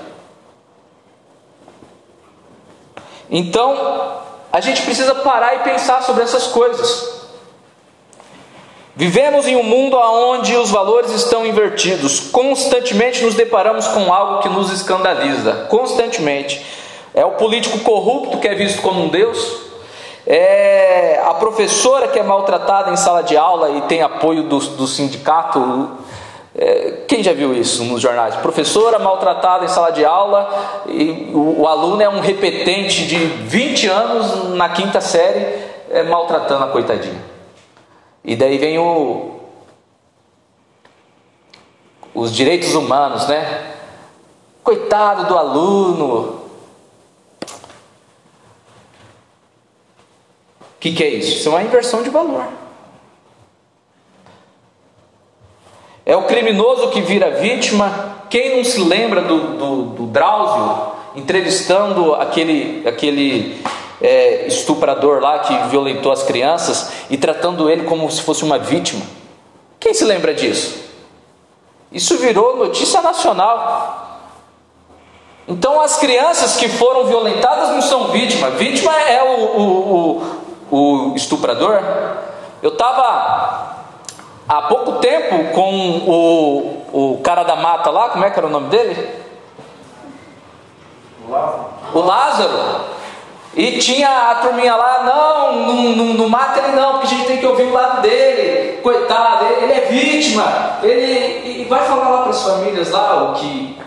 Então 3.30 4.20
a 4.52 4.60
gente 4.60 4.82
precisa 4.82 5.14
parar 5.16 5.56
e 5.56 5.60
pensar 5.60 6.02
sobre 6.02 6.24
essas 6.24 6.48
coisas. 6.48 7.20
Vivemos 8.96 9.48
em 9.48 9.56
um 9.56 9.64
mundo 9.64 9.96
onde 9.98 10.58
os 10.58 10.72
valores 10.72 11.12
estão 11.12 11.46
invertidos. 11.46 12.20
Constantemente 12.20 13.24
nos 13.24 13.36
deparamos 13.36 13.88
com 13.88 14.12
algo 14.12 14.42
que 14.42 14.50
nos 14.50 14.72
escandaliza. 14.72 15.68
Constantemente. 15.70 16.66
É 17.14 17.24
o 17.24 17.32
político 17.32 17.80
corrupto 17.80 18.40
que 18.40 18.48
é 18.48 18.56
visto 18.56 18.82
como 18.82 19.04
um 19.04 19.08
Deus. 19.08 19.62
É 20.28 21.22
a 21.26 21.34
professora 21.36 22.08
que 22.08 22.20
é 22.20 22.24
maltratada 22.24 22.92
em 22.92 22.98
sala 22.98 23.24
de 23.24 23.38
aula 23.38 23.72
e 23.72 23.82
tem 23.84 24.02
apoio 24.02 24.44
do, 24.44 24.60
do 24.60 24.86
sindicato. 24.86 25.92
É, 26.62 27.04
quem 27.08 27.24
já 27.24 27.32
viu 27.32 27.54
isso 27.54 27.86
nos 27.86 28.02
jornais? 28.02 28.36
Professora 28.36 29.00
maltratada 29.00 29.64
em 29.64 29.70
sala 29.70 29.92
de 29.92 30.04
aula 30.04 30.84
e 30.90 31.32
o, 31.34 31.62
o 31.62 31.68
aluno 31.68 32.02
é 32.02 32.10
um 32.10 32.20
repetente 32.20 33.08
de 33.08 33.16
20 33.16 33.88
anos 33.88 34.50
na 34.56 34.68
quinta 34.68 35.00
série 35.00 35.58
é, 35.90 36.04
maltratando 36.04 36.66
a 36.66 36.68
coitadinha. 36.68 37.24
E 38.26 38.36
daí 38.36 38.58
vem 38.58 38.78
o, 38.78 39.40
os 42.14 42.36
direitos 42.36 42.76
humanos, 42.76 43.26
né? 43.30 43.76
Coitado 44.62 45.28
do 45.28 45.38
aluno, 45.38 46.40
O 50.62 50.82
que, 50.82 50.94
que 50.94 51.04
é 51.04 51.10
isso? 51.10 51.40
Isso 51.40 51.50
é 51.50 51.52
uma 51.52 51.62
inversão 51.62 52.02
de 52.02 52.10
valor. 52.10 52.46
É 56.10 56.18
o 56.18 56.24
criminoso 56.24 56.88
que 56.88 57.02
vira 57.02 57.30
vítima. 57.30 58.16
Quem 58.32 58.58
não 58.58 58.64
se 58.64 58.82
lembra 58.82 59.22
do, 59.22 59.40
do, 59.58 59.82
do 59.92 60.06
Drauzio 60.08 60.94
entrevistando 61.16 62.16
aquele, 62.16 62.82
aquele 62.88 63.62
é, 64.02 64.48
estuprador 64.48 65.22
lá 65.22 65.38
que 65.38 65.56
violentou 65.70 66.12
as 66.12 66.24
crianças 66.24 66.92
e 67.12 67.16
tratando 67.16 67.70
ele 67.70 67.84
como 67.84 68.10
se 68.10 68.24
fosse 68.24 68.44
uma 68.44 68.58
vítima? 68.58 69.06
Quem 69.80 69.94
se 69.94 70.04
lembra 70.04 70.34
disso? 70.34 70.84
Isso 71.92 72.18
virou 72.18 72.58
notícia 72.58 73.04
nacional. 73.04 74.20
Então 75.48 75.80
as 75.80 75.98
crianças 75.98 76.58
que 76.58 76.70
foram 76.70 77.06
violentadas 77.06 77.70
não 77.70 77.84
são 77.84 78.08
vítimas. 78.08 78.56
Vítima 78.56 78.96
é 79.00 79.22
o, 79.24 80.24
o, 80.72 80.76
o 80.76 81.16
estuprador, 81.16 81.84
eu 82.64 82.72
estava 82.72 83.59
há 84.50 84.64
pouco 84.64 84.94
tempo 84.94 85.54
com 85.54 86.00
o, 86.08 87.14
o 87.14 87.22
cara 87.22 87.44
da 87.44 87.56
mata 87.56 87.92
lá, 87.92 88.10
como 88.10 88.26
é 88.26 88.32
que 88.32 88.40
era 88.40 88.48
o 88.48 88.50
nome 88.50 88.70
dele? 88.70 89.08
Lázaro. 91.30 91.66
O 91.94 92.00
Lázaro. 92.00 93.00
E 93.56 93.78
tinha 93.78 94.32
a 94.32 94.36
turminha 94.36 94.76
lá, 94.76 95.04
não, 95.04 95.66
não, 95.68 95.96
não, 95.96 96.14
não, 96.14 96.30
mata 96.30 96.60
ele 96.60 96.76
não, 96.76 96.94
porque 96.94 97.08
a 97.08 97.10
gente 97.10 97.28
tem 97.28 97.38
que 97.38 97.46
ouvir 97.46 97.64
o 97.64 97.74
lado 97.74 98.02
dele, 98.02 98.80
coitado, 98.82 99.46
ele, 99.46 99.64
ele 99.64 99.74
é 99.74 99.82
vítima, 99.82 100.80
ele 100.82 101.62
e 101.62 101.66
vai 101.66 101.86
falar 101.86 102.10
lá 102.10 102.22
para 102.22 102.30
as 102.30 102.44
famílias 102.44 102.92
lá 102.92 103.32
o 103.32 103.34
que, 103.34 103.80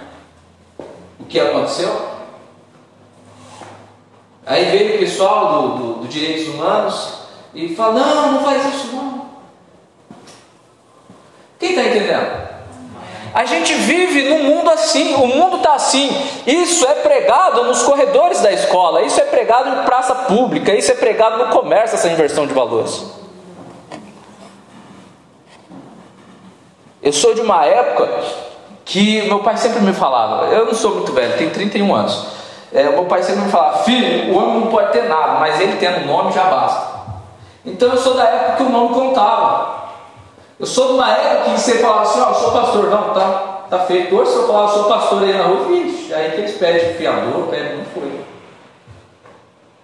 o 1.20 1.24
que 1.24 1.40
aconteceu. 1.40 2.12
Aí 4.44 4.64
veio 4.66 4.96
o 4.96 4.98
pessoal 4.98 5.52
do, 5.52 5.68
do, 5.68 5.92
do 6.00 6.08
Direitos 6.08 6.52
Humanos 6.52 7.20
e 7.54 7.74
fala: 7.74 8.00
não, 8.00 8.32
não 8.32 8.44
faz 8.44 8.66
isso 8.66 8.94
não. 8.94 9.21
Quem 11.62 11.70
está 11.70 11.82
entendendo? 11.84 12.26
A 13.32 13.44
gente 13.44 13.72
vive 13.72 14.28
num 14.28 14.42
mundo 14.42 14.68
assim, 14.68 15.14
o 15.14 15.28
mundo 15.28 15.58
está 15.58 15.74
assim. 15.74 16.10
Isso 16.44 16.84
é 16.84 16.94
pregado 16.94 17.62
nos 17.62 17.84
corredores 17.84 18.40
da 18.40 18.50
escola, 18.50 19.02
isso 19.02 19.20
é 19.20 19.24
pregado 19.24 19.68
em 19.68 19.84
praça 19.84 20.12
pública, 20.12 20.74
isso 20.74 20.90
é 20.90 20.94
pregado 20.96 21.38
no 21.38 21.52
comércio, 21.52 21.94
essa 21.94 22.08
inversão 22.08 22.48
de 22.48 22.52
valores. 22.52 23.04
Eu 27.00 27.12
sou 27.12 27.32
de 27.32 27.42
uma 27.42 27.64
época 27.64 28.08
que 28.84 29.22
meu 29.22 29.38
pai 29.38 29.56
sempre 29.56 29.82
me 29.82 29.92
falava, 29.92 30.46
eu 30.46 30.66
não 30.66 30.74
sou 30.74 30.96
muito 30.96 31.12
velho, 31.12 31.38
tenho 31.38 31.50
31 31.50 31.94
anos. 31.94 32.26
É, 32.72 32.88
meu 32.88 33.04
pai 33.04 33.22
sempre 33.22 33.42
me 33.42 33.52
falava, 33.52 33.84
filho, 33.84 34.34
o 34.34 34.36
homem 34.36 34.62
não 34.62 34.66
pode 34.66 34.90
ter 34.90 35.04
nada, 35.04 35.38
mas 35.38 35.60
ele 35.60 35.76
tendo 35.76 36.00
um 36.00 36.06
nome 36.06 36.32
já 36.32 36.42
basta. 36.42 37.02
Então 37.64 37.88
eu 37.88 37.98
sou 37.98 38.14
da 38.14 38.24
época 38.24 38.56
que 38.56 38.62
o 38.64 38.68
nome 38.68 38.92
contava. 38.92 39.81
Eu 40.62 40.66
sou 40.68 40.86
de 40.86 40.92
uma 40.92 41.10
época 41.10 41.54
que 41.54 41.60
você 41.60 41.78
falava 41.78 42.02
assim, 42.02 42.20
ó, 42.20 42.30
oh, 42.30 42.34
sou 42.34 42.52
pastor, 42.52 42.88
não, 42.88 43.12
tá, 43.12 43.66
tá 43.68 43.80
feito. 43.80 44.14
Hoje 44.14 44.30
se 44.30 44.36
eu 44.36 44.46
falar, 44.46 44.68
sou 44.68 44.84
pastor 44.84 45.24
aí 45.24 45.32
na 45.36 45.42
rua, 45.42 45.66
vixe, 45.66 46.14
aí 46.14 46.30
que 46.30 46.36
eles 46.36 46.56
pedem 46.56 46.94
fiador, 46.94 47.48
pedem, 47.48 47.78
não 47.78 47.84
foi. 47.86 48.20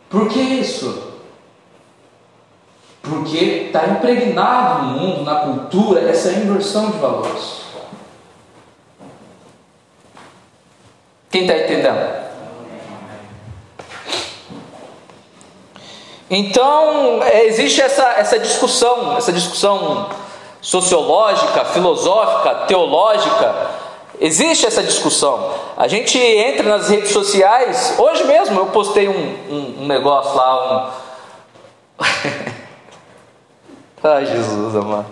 Por 0.08 0.28
que 0.28 0.38
isso? 0.38 1.14
Porque 3.02 3.38
está 3.66 3.88
impregnado 3.88 4.84
no 4.84 4.90
mundo, 4.92 5.24
na 5.24 5.40
cultura, 5.40 6.08
essa 6.08 6.30
inversão 6.30 6.92
de 6.92 6.98
valores. 6.98 7.62
Quem 11.28 11.42
está 11.42 11.56
entendendo? 11.56 12.28
Então, 16.30 17.20
é, 17.24 17.46
existe 17.46 17.80
essa, 17.82 18.12
essa 18.12 18.38
discussão, 18.38 19.16
essa 19.16 19.32
discussão 19.32 20.08
sociológica, 20.60 21.64
filosófica, 21.66 22.66
teológica, 22.66 23.70
existe 24.20 24.66
essa 24.66 24.82
discussão. 24.82 25.52
A 25.76 25.86
gente 25.88 26.18
entra 26.18 26.68
nas 26.68 26.88
redes 26.88 27.10
sociais, 27.10 27.94
hoje 27.98 28.24
mesmo 28.24 28.58
eu 28.58 28.66
postei 28.66 29.08
um, 29.08 29.36
um, 29.48 29.82
um 29.82 29.86
negócio 29.86 30.36
lá, 30.36 30.92
um. 31.98 32.04
Ai 34.02 34.26
Jesus, 34.26 34.76
amado. 34.76 35.06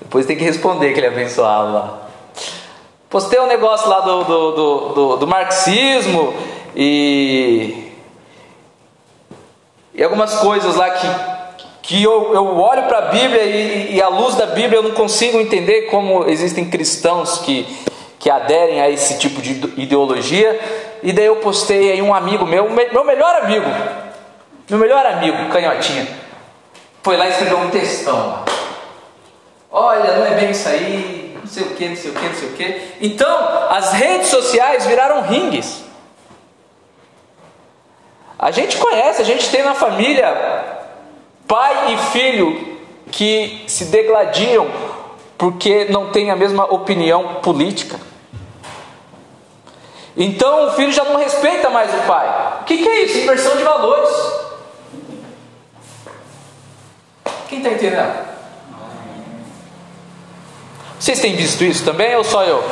Depois 0.00 0.26
tem 0.26 0.36
que 0.36 0.44
responder 0.44 0.90
aquele 0.90 1.06
abençoado 1.06 1.72
lá. 1.72 1.98
Postei 3.08 3.40
um 3.40 3.46
negócio 3.46 3.88
lá 3.88 4.00
do, 4.00 4.24
do, 4.24 4.50
do, 4.52 4.88
do, 4.94 5.16
do 5.18 5.26
marxismo 5.26 6.34
e 6.74 7.88
e 9.98 10.04
algumas 10.04 10.32
coisas 10.36 10.76
lá 10.76 10.90
que, 10.90 11.06
que 11.88 12.02
eu, 12.02 12.34
eu 12.34 12.58
olho 12.58 12.82
para 12.82 12.98
a 12.98 13.02
Bíblia 13.06 13.44
e, 13.44 13.94
e 13.94 14.02
à 14.02 14.08
luz 14.08 14.34
da 14.34 14.44
Bíblia 14.44 14.76
eu 14.76 14.82
não 14.82 14.90
consigo 14.90 15.40
entender 15.40 15.86
como 15.86 16.28
existem 16.28 16.68
cristãos 16.68 17.38
que, 17.38 17.66
que 18.18 18.28
aderem 18.28 18.82
a 18.82 18.90
esse 18.90 19.18
tipo 19.18 19.40
de 19.40 19.52
ideologia. 19.80 20.60
E 21.02 21.14
daí 21.14 21.24
eu 21.24 21.36
postei 21.36 21.90
aí 21.90 22.02
um 22.02 22.12
amigo 22.12 22.44
meu, 22.44 22.68
meu 22.68 23.04
melhor 23.04 23.36
amigo, 23.36 23.64
meu 24.68 24.78
melhor 24.78 25.06
amigo, 25.06 25.48
canhotinha, 25.48 26.06
foi 27.02 27.16
lá 27.16 27.26
e 27.26 27.30
escreveu 27.30 27.58
um 27.58 27.70
textão 27.70 28.44
Olha, 29.70 30.18
não 30.18 30.26
é 30.26 30.30
bem 30.32 30.50
isso 30.50 30.68
aí, 30.68 31.38
não 31.40 31.46
sei 31.46 31.62
o 31.62 31.70
que, 31.70 31.88
não 31.88 31.96
sei 31.96 32.10
o 32.10 32.14
que, 32.14 32.26
não 32.26 32.34
sei 32.34 32.48
o 32.48 32.52
que. 32.52 32.82
Então, 33.00 33.68
as 33.70 33.92
redes 33.92 34.28
sociais 34.28 34.86
viraram 34.86 35.22
ringues. 35.22 35.84
A 38.38 38.50
gente 38.50 38.76
conhece, 38.76 39.22
a 39.22 39.24
gente 39.24 39.48
tem 39.50 39.62
na 39.62 39.74
família 39.74 40.77
pai 41.48 41.94
e 41.94 41.96
filho 42.12 42.78
que 43.10 43.64
se 43.66 43.86
degladiam 43.86 44.68
porque 45.38 45.86
não 45.86 46.10
tem 46.10 46.30
a 46.30 46.36
mesma 46.36 46.64
opinião 46.64 47.36
política. 47.36 47.98
Então 50.16 50.66
o 50.66 50.72
filho 50.72 50.92
já 50.92 51.04
não 51.04 51.16
respeita 51.16 51.70
mais 51.70 51.94
o 51.94 52.06
pai. 52.06 52.58
O 52.60 52.64
que, 52.64 52.78
que 52.78 52.88
é 52.88 53.04
isso? 53.04 53.18
Inversão 53.18 53.56
de 53.56 53.62
valores. 53.62 54.10
Quem 57.48 57.58
está 57.58 57.70
entendendo? 57.70 58.28
Vocês 60.98 61.20
têm 61.20 61.36
visto 61.36 61.62
isso 61.64 61.84
também 61.84 62.16
ou 62.16 62.24
só 62.24 62.42
eu? 62.42 62.62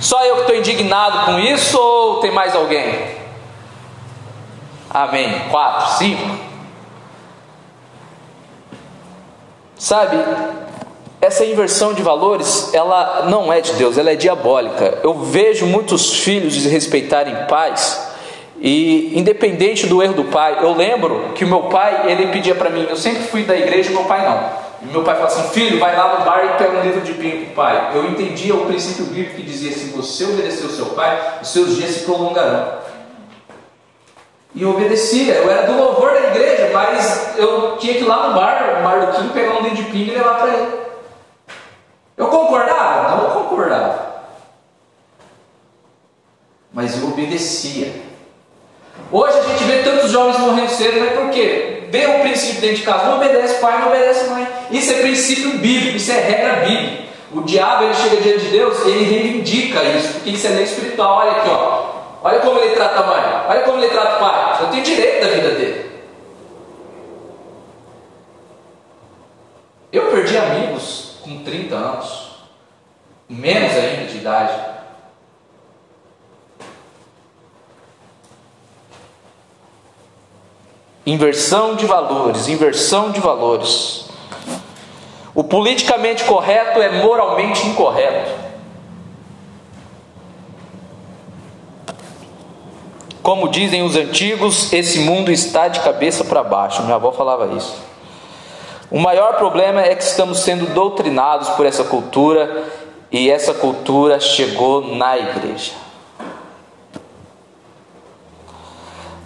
Só 0.00 0.24
eu 0.24 0.36
que 0.36 0.40
estou 0.40 0.56
indignado 0.56 1.26
com 1.26 1.38
isso 1.38 1.78
ou 1.78 2.20
tem 2.20 2.32
mais 2.32 2.56
alguém? 2.56 3.16
Amém. 4.90 5.48
Quatro, 5.50 5.98
cinco. 5.98 6.51
Sabe, 9.82 10.16
essa 11.20 11.44
inversão 11.44 11.92
de 11.92 12.02
valores, 12.02 12.72
ela 12.72 13.26
não 13.28 13.52
é 13.52 13.60
de 13.60 13.72
Deus, 13.72 13.98
ela 13.98 14.12
é 14.12 14.14
diabólica. 14.14 15.00
Eu 15.02 15.12
vejo 15.12 15.66
muitos 15.66 16.22
filhos 16.22 16.54
desrespeitarem 16.54 17.34
pais 17.48 18.00
e 18.60 19.10
independente 19.18 19.88
do 19.88 20.00
erro 20.00 20.14
do 20.14 20.24
pai, 20.26 20.58
eu 20.62 20.72
lembro 20.72 21.32
que 21.34 21.44
o 21.44 21.48
meu 21.48 21.62
pai, 21.62 22.12
ele 22.12 22.28
pedia 22.28 22.54
para 22.54 22.70
mim, 22.70 22.86
eu 22.88 22.96
sempre 22.96 23.24
fui 23.24 23.42
da 23.42 23.56
igreja, 23.56 23.90
meu 23.90 24.04
pai 24.04 24.24
não. 24.24 24.88
E 24.88 24.92
meu 24.92 25.02
pai 25.02 25.16
falava 25.16 25.34
assim: 25.34 25.50
"Filho, 25.50 25.80
vai 25.80 25.96
lá 25.96 26.16
no 26.16 26.24
bar 26.24 26.44
e 26.44 26.58
pega 26.58 26.78
um 26.78 26.82
livro 26.82 27.00
de 27.00 27.14
pinho 27.14 27.46
pro 27.46 27.54
pai". 27.56 27.90
Eu 27.92 28.04
entendia 28.08 28.54
o 28.54 28.66
princípio 28.66 29.06
bíblico 29.06 29.34
que 29.34 29.42
dizia: 29.42 29.72
se 29.72 29.86
você 29.86 30.22
obedecer 30.26 30.64
o 30.64 30.70
seu 30.70 30.86
pai, 30.86 31.40
os 31.42 31.48
seus 31.48 31.74
dias 31.74 31.90
se 31.90 32.00
prolongarão. 32.04 32.81
E 34.54 34.62
eu 34.62 34.70
obedecia. 34.70 35.34
Eu 35.34 35.50
era 35.50 35.66
do 35.66 35.76
louvor 35.76 36.12
da 36.12 36.28
igreja, 36.28 36.70
mas 36.72 37.38
eu 37.38 37.76
tinha 37.78 37.94
que 37.94 38.00
ir 38.00 38.06
lá 38.06 38.28
no 38.28 38.34
bar, 38.34 38.78
no 38.78 38.82
bar 38.82 39.06
do 39.06 39.18
Kim, 39.18 39.28
pegar 39.28 39.58
um 39.58 39.62
dedo 39.62 39.76
de 39.76 39.84
pinga 39.84 40.12
e 40.12 40.14
levar 40.16 40.34
para 40.34 40.52
ele. 40.52 40.68
Eu 42.16 42.26
concordava? 42.26 43.16
Não 43.16 43.30
concordava. 43.30 44.12
Mas 46.72 47.00
eu 47.00 47.08
obedecia. 47.08 47.92
Hoje 49.10 49.38
a 49.38 49.42
gente 49.42 49.64
vê 49.64 49.82
tantos 49.82 50.10
jovens 50.10 50.38
morrendo 50.38 50.70
cedo, 50.70 51.00
mas 51.00 51.12
por 51.12 51.30
quê? 51.30 51.84
Vê 51.90 52.06
o 52.06 52.20
princípio 52.20 52.60
dentro 52.60 52.76
de 52.76 52.82
casa, 52.82 53.06
não 53.06 53.16
obedece 53.16 53.60
pai, 53.60 53.78
não 53.78 53.88
obedece 53.88 54.30
mãe. 54.30 54.46
Isso 54.70 54.90
é 54.92 55.02
princípio 55.02 55.58
bíblico, 55.58 55.96
isso 55.96 56.10
é 56.10 56.20
regra 56.20 56.66
bíblica. 56.66 57.02
O 57.34 57.42
diabo 57.42 57.84
ele 57.84 57.94
chega 57.94 58.16
diante 58.22 58.44
de 58.44 58.50
Deus, 58.50 58.86
ele 58.86 59.04
reivindica 59.04 59.82
isso, 59.84 60.14
porque 60.14 60.30
isso 60.30 60.46
é 60.46 60.50
lei 60.50 60.64
espiritual. 60.64 61.18
Olha 61.18 61.32
aqui, 61.32 61.48
ó. 61.50 61.91
Olha 62.24 62.38
como 62.40 62.58
ele 62.60 62.74
trata 62.74 63.00
a 63.00 63.06
mãe, 63.06 63.44
olha 63.48 63.62
como 63.62 63.78
ele 63.78 63.88
trata 63.88 64.16
o 64.16 64.20
pai. 64.20 64.62
Eu 64.62 64.70
tenho 64.70 64.82
direito 64.84 65.20
da 65.22 65.32
vida 65.32 65.50
dele. 65.50 65.92
Eu 69.90 70.10
perdi 70.10 70.38
amigos 70.38 71.16
com 71.22 71.42
30 71.42 71.74
anos, 71.74 72.30
menos 73.28 73.72
ainda 73.72 74.04
de 74.06 74.18
idade. 74.18 74.72
Inversão 81.04 81.74
de 81.74 81.84
valores, 81.84 82.46
inversão 82.46 83.10
de 83.10 83.20
valores. 83.20 84.08
O 85.34 85.42
politicamente 85.42 86.22
correto 86.24 86.80
é 86.80 87.02
moralmente 87.02 87.66
incorreto. 87.66 88.51
Como 93.22 93.48
dizem 93.48 93.82
os 93.82 93.94
antigos, 93.94 94.72
esse 94.72 94.98
mundo 94.98 95.30
está 95.30 95.68
de 95.68 95.80
cabeça 95.80 96.24
para 96.24 96.42
baixo. 96.42 96.82
Minha 96.82 96.96
avó 96.96 97.12
falava 97.12 97.54
isso. 97.56 97.76
O 98.90 98.98
maior 98.98 99.36
problema 99.36 99.80
é 99.80 99.94
que 99.94 100.02
estamos 100.02 100.40
sendo 100.40 100.66
doutrinados 100.74 101.48
por 101.50 101.64
essa 101.64 101.84
cultura 101.84 102.64
e 103.10 103.30
essa 103.30 103.54
cultura 103.54 104.18
chegou 104.18 104.96
na 104.96 105.16
igreja. 105.16 105.72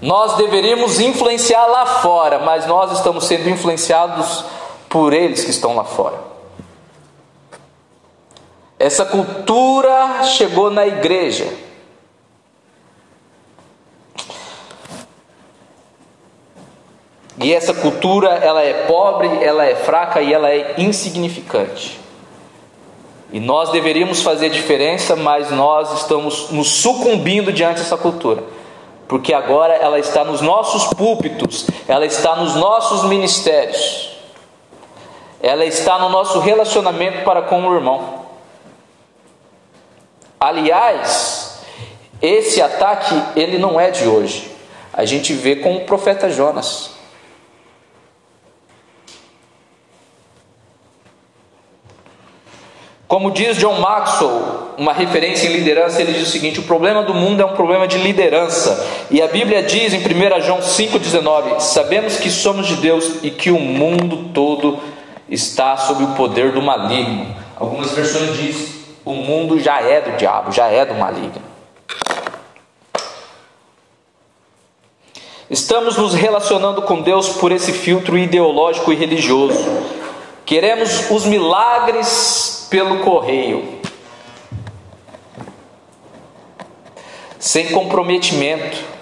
Nós 0.00 0.37
deveríamos 0.37 1.00
influenciar 1.00 1.67
lá 1.67 1.87
fora, 1.87 2.38
mas 2.41 2.67
nós 2.67 2.93
estamos 2.93 3.25
sendo 3.25 3.49
influenciados 3.49 4.45
por 4.91 5.15
eles 5.15 5.43
que 5.43 5.50
estão 5.50 5.75
lá 5.75 5.85
fora. 5.85 6.21
Essa 8.79 9.07
cultura 9.07 10.23
chegou 10.25 10.71
na 10.71 10.87
igreja. 10.87 11.65
E 17.38 17.52
essa 17.52 17.75
cultura, 17.75 18.28
ela 18.28 18.62
é 18.62 18.87
pobre, 18.87 19.28
ela 19.45 19.64
é 19.64 19.75
fraca 19.75 20.23
e 20.23 20.33
ela 20.33 20.50
é 20.50 20.75
insignificante. 20.78 22.00
E 23.33 23.40
nós 23.40 23.71
deveríamos 23.71 24.23
fazer 24.23 24.49
diferença, 24.50 25.14
mas 25.14 25.50
nós 25.50 25.93
estamos 26.00 26.50
nos 26.50 26.69
sucumbindo 26.69 27.52
diante 27.52 27.81
dessa 27.81 27.97
cultura. 27.97 28.43
Porque 29.07 29.35
agora 29.35 29.75
ela 29.75 29.99
está 29.99 30.25
nos 30.25 30.40
nossos 30.40 30.87
púlpitos, 30.95 31.66
ela 31.87 32.07
está 32.07 32.37
nos 32.37 32.55
nossos 32.55 33.05
ministérios. 33.05 34.16
Ela 35.43 35.64
está 35.64 35.99
no 35.99 36.09
nosso 36.09 36.40
relacionamento 36.40 37.23
para 37.23 37.43
com 37.43 37.69
o 37.69 37.75
irmão. 37.75 38.26
Aliás, 40.40 41.61
esse 42.23 42.62
ataque 42.62 43.14
ele 43.38 43.59
não 43.59 43.78
é 43.78 43.90
de 43.90 44.09
hoje. 44.09 44.50
A 44.93 45.05
gente 45.05 45.35
vê 45.35 45.57
com 45.57 45.76
o 45.76 45.81
profeta 45.85 46.31
Jonas. 46.31 46.96
Como 53.09 53.31
diz 53.31 53.57
John 53.57 53.79
Maxwell, 53.79 54.73
uma 54.77 54.93
referência 54.93 55.47
em 55.47 55.53
liderança, 55.53 56.03
ele 56.03 56.13
diz 56.13 56.27
o 56.27 56.31
seguinte: 56.31 56.59
o 56.59 56.65
problema 56.65 57.05
do 57.05 57.15
mundo 57.15 57.41
é 57.41 57.45
um 57.45 57.55
problema 57.55 57.87
de 57.87 57.99
liderança. 57.99 58.85
E 59.11 59.23
a 59.23 59.29
Bíblia 59.29 59.63
diz 59.63 59.95
em 59.95 59.99
1 59.99 60.41
João 60.43 60.59
5,19: 60.59 61.61
Sabemos 61.61 62.17
que 62.17 62.31
somos 62.31 62.67
de 62.67 62.77
Deus 62.77 63.23
e 63.23 63.31
que 63.31 63.51
o 63.51 63.61
mundo 63.61 64.31
todo 64.35 64.81
está 65.29 65.77
sob 65.77 66.03
o 66.03 66.15
poder 66.15 66.51
do 66.51 66.61
maligno. 66.61 67.33
Algumas 67.57 67.93
versões 67.93 68.37
dizem: 68.37 68.75
o 69.05 69.15
mundo 69.15 69.61
já 69.61 69.81
é 69.81 70.01
do 70.01 70.17
diabo, 70.17 70.51
já 70.51 70.67
é 70.67 70.85
do 70.85 70.95
maligno. 70.95 71.47
Estamos 75.49 75.97
nos 75.97 76.12
relacionando 76.12 76.83
com 76.83 77.01
Deus 77.03 77.29
por 77.29 77.53
esse 77.53 77.73
filtro 77.73 78.19
ideológico 78.19 78.92
e 78.92 78.97
religioso. 78.97 79.64
Queremos 80.45 81.09
os 81.09 81.25
milagres 81.25 82.56
pelo 82.68 83.00
correio, 83.00 83.81
sem 87.38 87.70
comprometimento. 87.70 88.96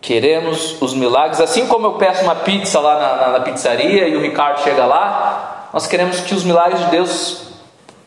Queremos 0.00 0.80
os 0.82 0.92
milagres, 0.92 1.40
assim 1.40 1.66
como 1.66 1.86
eu 1.86 1.92
peço 1.94 2.24
uma 2.24 2.34
pizza 2.34 2.78
lá 2.78 2.98
na, 2.98 3.16
na, 3.16 3.38
na 3.38 3.40
pizzaria 3.40 4.06
e 4.06 4.16
o 4.16 4.20
Ricardo 4.20 4.62
chega 4.62 4.84
lá, 4.84 5.70
nós 5.72 5.86
queremos 5.86 6.20
que 6.20 6.34
os 6.34 6.44
milagres 6.44 6.80
de 6.84 6.90
Deus 6.90 7.48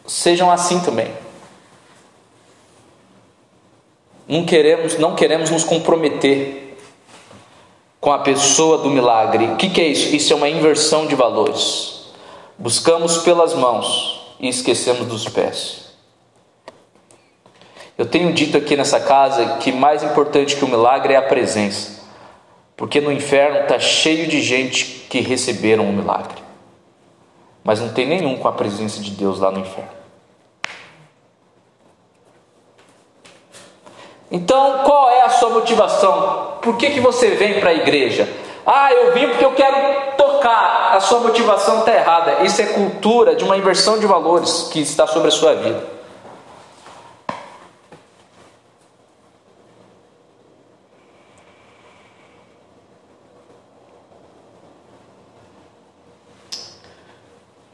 sejam 0.05 0.51
assim 0.51 0.79
também. 0.79 1.11
Não 4.27 4.45
queremos, 4.45 4.97
não 4.97 5.15
queremos 5.15 5.49
nos 5.49 5.63
comprometer 5.63 6.77
com 7.99 8.11
a 8.11 8.19
pessoa 8.19 8.79
do 8.79 8.89
milagre. 8.89 9.45
O 9.45 9.55
que, 9.55 9.69
que 9.69 9.81
é 9.81 9.87
isso? 9.87 10.15
Isso 10.15 10.33
é 10.33 10.35
uma 10.35 10.49
inversão 10.49 11.07
de 11.07 11.15
valores. 11.15 12.11
Buscamos 12.57 13.19
pelas 13.19 13.53
mãos 13.53 14.35
e 14.39 14.47
esquecemos 14.47 15.07
dos 15.07 15.27
pés. 15.29 15.87
Eu 17.97 18.05
tenho 18.05 18.31
dito 18.31 18.57
aqui 18.57 18.75
nessa 18.75 18.99
casa 18.99 19.57
que 19.57 19.71
mais 19.71 20.03
importante 20.03 20.55
que 20.55 20.63
o 20.63 20.67
milagre 20.67 21.13
é 21.13 21.17
a 21.17 21.21
presença, 21.21 22.03
porque 22.75 23.01
no 23.01 23.11
inferno 23.11 23.61
está 23.61 23.79
cheio 23.79 24.27
de 24.27 24.39
gente 24.41 25.05
que 25.09 25.19
receberam 25.19 25.89
o 25.89 25.93
milagre, 25.93 26.37
mas 27.63 27.79
não 27.79 27.89
tem 27.89 28.05
nenhum 28.05 28.37
com 28.37 28.47
a 28.47 28.51
presença 28.51 29.01
de 29.01 29.11
Deus 29.11 29.39
lá 29.39 29.49
no 29.49 29.61
inferno. 29.61 29.96
Então, 34.29 34.79
qual 34.83 35.09
é 35.09 35.21
a 35.21 35.29
sua 35.29 35.49
motivação? 35.49 36.57
Por 36.61 36.75
que, 36.75 36.91
que 36.91 36.99
você 36.99 37.31
vem 37.31 37.59
para 37.59 37.69
a 37.69 37.73
igreja? 37.73 38.27
Ah, 38.65 38.91
eu 38.91 39.13
vim 39.13 39.27
porque 39.29 39.45
eu 39.45 39.53
quero 39.53 40.17
tocar. 40.17 40.95
A 40.95 40.99
sua 40.99 41.19
motivação 41.19 41.79
está 41.79 41.93
errada. 41.93 42.43
Isso 42.43 42.61
é 42.61 42.65
cultura 42.65 43.35
de 43.35 43.43
uma 43.43 43.55
inversão 43.55 43.97
de 43.97 44.05
valores 44.05 44.69
que 44.71 44.81
está 44.81 45.07
sobre 45.07 45.29
a 45.29 45.31
sua 45.31 45.55
vida. 45.55 45.97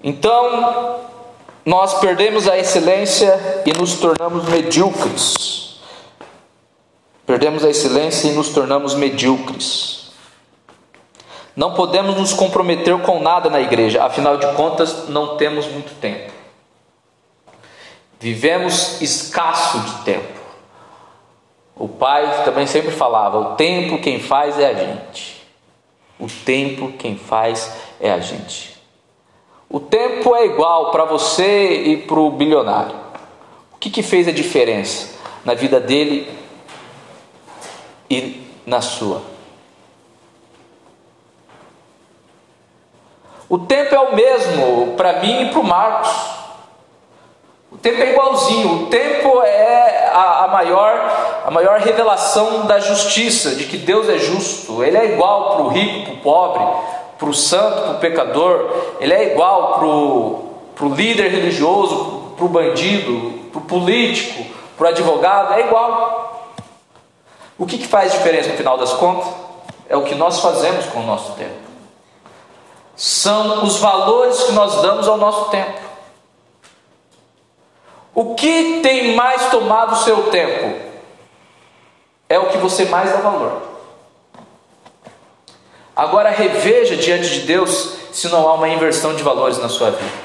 Então, 0.04 1.00
nós 1.66 1.96
perdemos 2.00 2.48
a 2.48 2.60
excelência 2.60 3.64
e 3.66 3.72
nos 3.80 3.96
tornamos 3.96 4.44
medíocres. 4.50 5.73
Perdemos 7.26 7.64
a 7.64 7.70
excelência 7.70 8.28
e 8.28 8.34
nos 8.34 8.50
tornamos 8.50 8.96
medíocres. 8.96 10.12
Não 11.56 11.74
podemos 11.74 12.18
nos 12.18 12.34
comprometer 12.34 12.98
com 13.02 13.20
nada 13.20 13.50
na 13.50 13.62
igreja, 13.62 14.04
afinal 14.04 14.38
de 14.38 14.48
contas, 14.54 15.08
não 15.08 15.38
temos 15.38 15.68
muito 15.68 15.94
tempo. 16.00 16.32
Vivemos 18.20 19.02
escasso 19.02 19.80
de 19.80 20.04
tempo. 20.04 20.42
O 21.76 21.88
pai 21.88 22.44
também 22.44 22.66
sempre 22.66 22.92
falava: 22.92 23.38
o 23.40 23.56
tempo 23.56 24.02
quem 24.02 24.20
faz 24.20 24.60
é 24.60 24.68
a 24.68 24.74
gente. 24.74 25.44
O 26.20 26.28
tempo 26.28 26.94
quem 26.94 27.18
faz 27.18 27.72
é 28.00 28.12
a 28.12 28.20
gente. 28.20 28.74
O 29.70 29.80
tempo 29.80 30.36
é 30.36 30.46
igual 30.46 30.92
para 30.92 31.06
você 31.06 31.84
e 31.84 31.98
para 31.98 32.20
o 32.20 32.32
bilionário. 32.32 32.96
O 33.74 33.78
que, 33.78 33.90
que 33.90 34.04
fez 34.04 34.28
a 34.28 34.32
diferença 34.32 35.20
na 35.44 35.54
vida 35.54 35.80
dele 35.80 36.43
e 38.14 38.48
na 38.66 38.82
sua. 38.82 39.22
O 43.50 43.60
tempo 43.60 43.94
é 43.94 44.00
o 44.00 44.16
mesmo 44.16 44.94
para 44.96 45.20
mim 45.20 45.44
e 45.44 45.50
para 45.52 45.60
o 45.60 45.64
Marcos. 45.64 46.10
O 47.72 47.78
tempo 47.78 48.02
é 48.02 48.12
igualzinho. 48.12 48.84
O 48.84 48.86
tempo 48.88 49.42
é 49.44 50.10
a, 50.14 50.46
a, 50.46 50.48
maior, 50.48 51.42
a 51.46 51.52
maior 51.52 51.80
revelação 51.80 52.66
da 52.66 52.80
justiça, 52.80 53.56
de 53.56 53.66
que 53.66 53.78
Deus 53.78 54.08
é 54.10 54.18
justo. 54.18 54.84
Ele 54.84 54.98
é 54.98 55.14
igual 55.14 55.56
para 55.56 55.66
o 55.66 55.68
rico, 55.70 56.06
para 56.06 56.14
o 56.14 56.18
pobre, 56.18 56.64
para 57.18 57.30
o 57.30 57.34
santo, 57.34 57.82
para 57.82 57.92
o 57.92 58.00
pecador. 58.00 58.70
Ele 59.00 59.14
é 59.14 59.32
igual 59.32 59.74
para 60.76 60.86
o 60.86 60.96
líder 60.96 61.30
religioso, 61.30 62.34
para 62.36 62.46
o 62.46 62.50
bandido, 62.50 63.50
para 63.52 63.60
o 63.60 63.66
político, 63.66 64.46
para 64.78 64.86
o 64.86 64.90
advogado. 64.90 65.54
É 65.54 65.62
igual. 65.62 66.23
O 67.58 67.66
que, 67.66 67.78
que 67.78 67.88
faz 67.88 68.12
diferença 68.12 68.50
no 68.50 68.58
final 68.58 68.78
das 68.78 68.94
contas? 68.94 69.28
É 69.88 69.96
o 69.96 70.04
que 70.04 70.16
nós 70.16 70.40
fazemos 70.40 70.86
com 70.88 71.00
o 71.00 71.06
nosso 71.06 71.34
tempo. 71.34 71.64
São 72.96 73.64
os 73.64 73.78
valores 73.78 74.44
que 74.44 74.52
nós 74.52 74.82
damos 74.82 75.08
ao 75.08 75.18
nosso 75.18 75.50
tempo. 75.50 75.80
O 78.14 78.36
que 78.36 78.80
tem 78.82 79.16
mais 79.16 79.50
tomado 79.50 79.94
o 79.94 80.04
seu 80.04 80.30
tempo? 80.30 80.94
é 82.34 82.40
o 82.40 82.48
que 82.48 82.58
você 82.58 82.86
mais 82.86 83.12
dá 83.12 83.18
valor. 83.18 83.62
Agora 85.96 86.32
reveja 86.32 86.96
diante 86.96 87.30
de 87.30 87.40
Deus 87.42 87.94
se 88.12 88.28
não 88.30 88.48
há 88.48 88.56
uma 88.56 88.68
inversão 88.68 89.16
de 89.16 89.22
valores 89.22 89.60
na 89.60 89.70
sua 89.70 89.92
vida. 89.92 90.23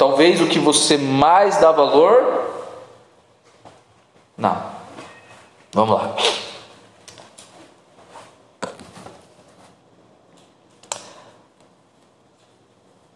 Talvez 0.00 0.40
o 0.40 0.46
que 0.46 0.58
você 0.58 0.96
mais 0.96 1.58
dá 1.58 1.70
valor. 1.70 2.24
Não. 4.34 4.56
Vamos 5.74 5.94
lá. 5.94 6.16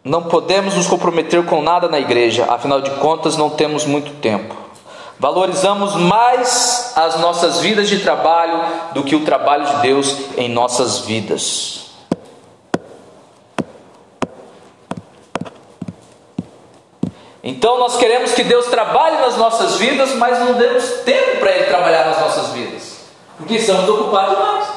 Não 0.03 0.25
podemos 0.25 0.75
nos 0.75 0.85
comprometer 0.85 1.43
com 1.47 1.63
nada 1.63 1.89
na 1.89 1.99
igreja, 1.99 2.45
afinal 2.53 2.79
de 2.79 2.91
contas, 2.97 3.35
não 3.35 3.49
temos 3.49 3.83
muito 3.87 4.21
tempo. 4.21 4.55
Valorizamos 5.17 5.95
mais 5.95 6.93
as 6.95 7.19
nossas 7.19 7.61
vidas 7.61 7.89
de 7.89 8.01
trabalho 8.01 8.93
do 8.93 9.03
que 9.03 9.15
o 9.15 9.25
trabalho 9.25 9.65
de 9.65 9.81
Deus 9.81 10.37
em 10.37 10.47
nossas 10.49 10.99
vidas. 10.99 11.84
Então 17.47 17.77
nós 17.77 17.95
queremos 17.97 18.33
que 18.33 18.43
Deus 18.43 18.65
trabalhe 18.65 19.17
nas 19.17 19.37
nossas 19.37 19.75
vidas, 19.75 20.15
mas 20.15 20.39
não 20.39 20.53
demos 20.53 20.83
tempo 21.05 21.37
para 21.37 21.51
Ele 21.51 21.65
trabalhar 21.65 22.05
nas 22.05 22.19
nossas 22.19 22.47
vidas, 22.53 23.01
porque 23.37 23.57
estamos 23.57 23.87
ocupados 23.87 24.35
demais. 24.35 24.67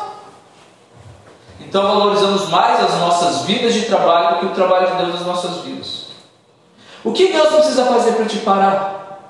Então 1.62 1.82
valorizamos 1.82 2.50
mais 2.50 2.84
as 2.84 2.94
nossas 2.98 3.46
vidas 3.46 3.72
de 3.72 3.86
trabalho 3.86 4.34
do 4.34 4.40
que 4.40 4.46
o 4.46 4.54
trabalho 4.54 4.86
de 4.90 4.96
Deus 4.98 5.14
nas 5.14 5.26
nossas 5.26 5.64
vidas. 5.64 6.08
O 7.02 7.10
que 7.10 7.32
Deus 7.32 7.48
precisa 7.48 7.86
fazer 7.86 8.12
para 8.12 8.26
te 8.26 8.36
parar? 8.40 9.22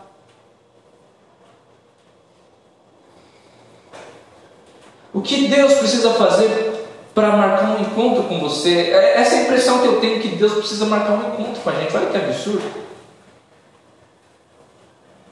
O 5.15 5.21
que 5.21 5.47
Deus 5.47 5.75
precisa 5.75 6.11
fazer 6.15 6.89
para 7.15 7.37
marcar 7.37 7.71
um 7.71 7.83
encontro 7.83 8.25
com 8.25 8.41
você? 8.41 8.91
É 8.91 9.21
essa 9.21 9.37
é 9.37 9.39
a 9.39 9.43
impressão 9.43 9.79
que 9.79 9.87
eu 9.87 10.01
tenho 10.01 10.21
que 10.21 10.29
Deus 10.29 10.55
precisa 10.55 10.87
marcar 10.87 11.13
um 11.13 11.35
encontro 11.35 11.63
com 11.63 11.71
a 11.71 11.75
gente. 11.75 11.97
Olha 11.97 12.07
que 12.07 12.17
absurdo. 12.17 12.88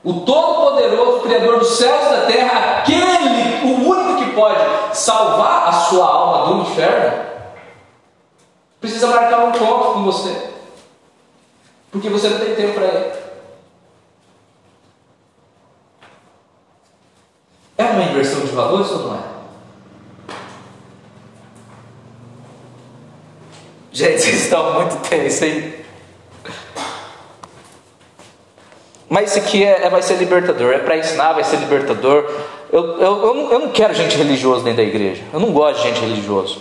O 0.06 0.20
Todo-Poderoso, 0.20 1.22
Criador 1.22 1.58
dos 1.58 1.78
céus 1.78 2.06
e 2.06 2.10
da 2.10 2.26
terra, 2.26 2.78
aquele, 2.78 3.64
o 3.64 3.88
único 3.88 4.24
que 4.24 4.30
pode 4.36 4.96
salvar 4.96 5.66
a 5.66 5.72
sua 5.72 6.06
alma 6.06 6.46
do 6.46 6.62
inferno, 6.62 7.26
precisa 8.80 9.08
marcar 9.08 9.40
um 9.40 9.48
encontro 9.48 9.94
com 9.94 10.04
você, 10.04 10.50
porque 11.90 12.08
você 12.08 12.28
não 12.28 12.38
tem 12.38 12.54
tempo 12.54 12.74
para 12.74 12.84
ele. 12.84 13.12
É 17.76 17.84
uma 17.86 18.04
inversão 18.04 18.42
de 18.42 18.52
valores 18.52 18.88
ou 18.92 19.08
não 19.08 19.14
é? 19.16 19.18
Gente, 23.90 24.20
vocês 24.20 24.42
estão 24.42 24.74
muito 24.74 25.08
tensos, 25.08 25.42
hein? 25.42 25.85
Mas 29.08 29.30
isso 29.30 29.38
aqui 29.38 29.64
é, 29.64 29.86
é, 29.86 29.90
vai 29.90 30.02
ser 30.02 30.14
libertador, 30.14 30.72
é 30.72 30.78
para 30.78 30.96
ensinar, 30.96 31.32
vai 31.32 31.44
ser 31.44 31.56
libertador. 31.56 32.28
Eu, 32.72 33.00
eu, 33.00 33.26
eu, 33.26 33.34
não, 33.34 33.52
eu 33.52 33.58
não 33.60 33.68
quero 33.70 33.94
gente 33.94 34.16
religiosa 34.16 34.64
dentro 34.64 34.78
da 34.78 34.82
igreja. 34.82 35.22
Eu 35.32 35.38
não 35.38 35.52
gosto 35.52 35.80
de 35.80 35.88
gente 35.88 36.00
religiosa. 36.00 36.56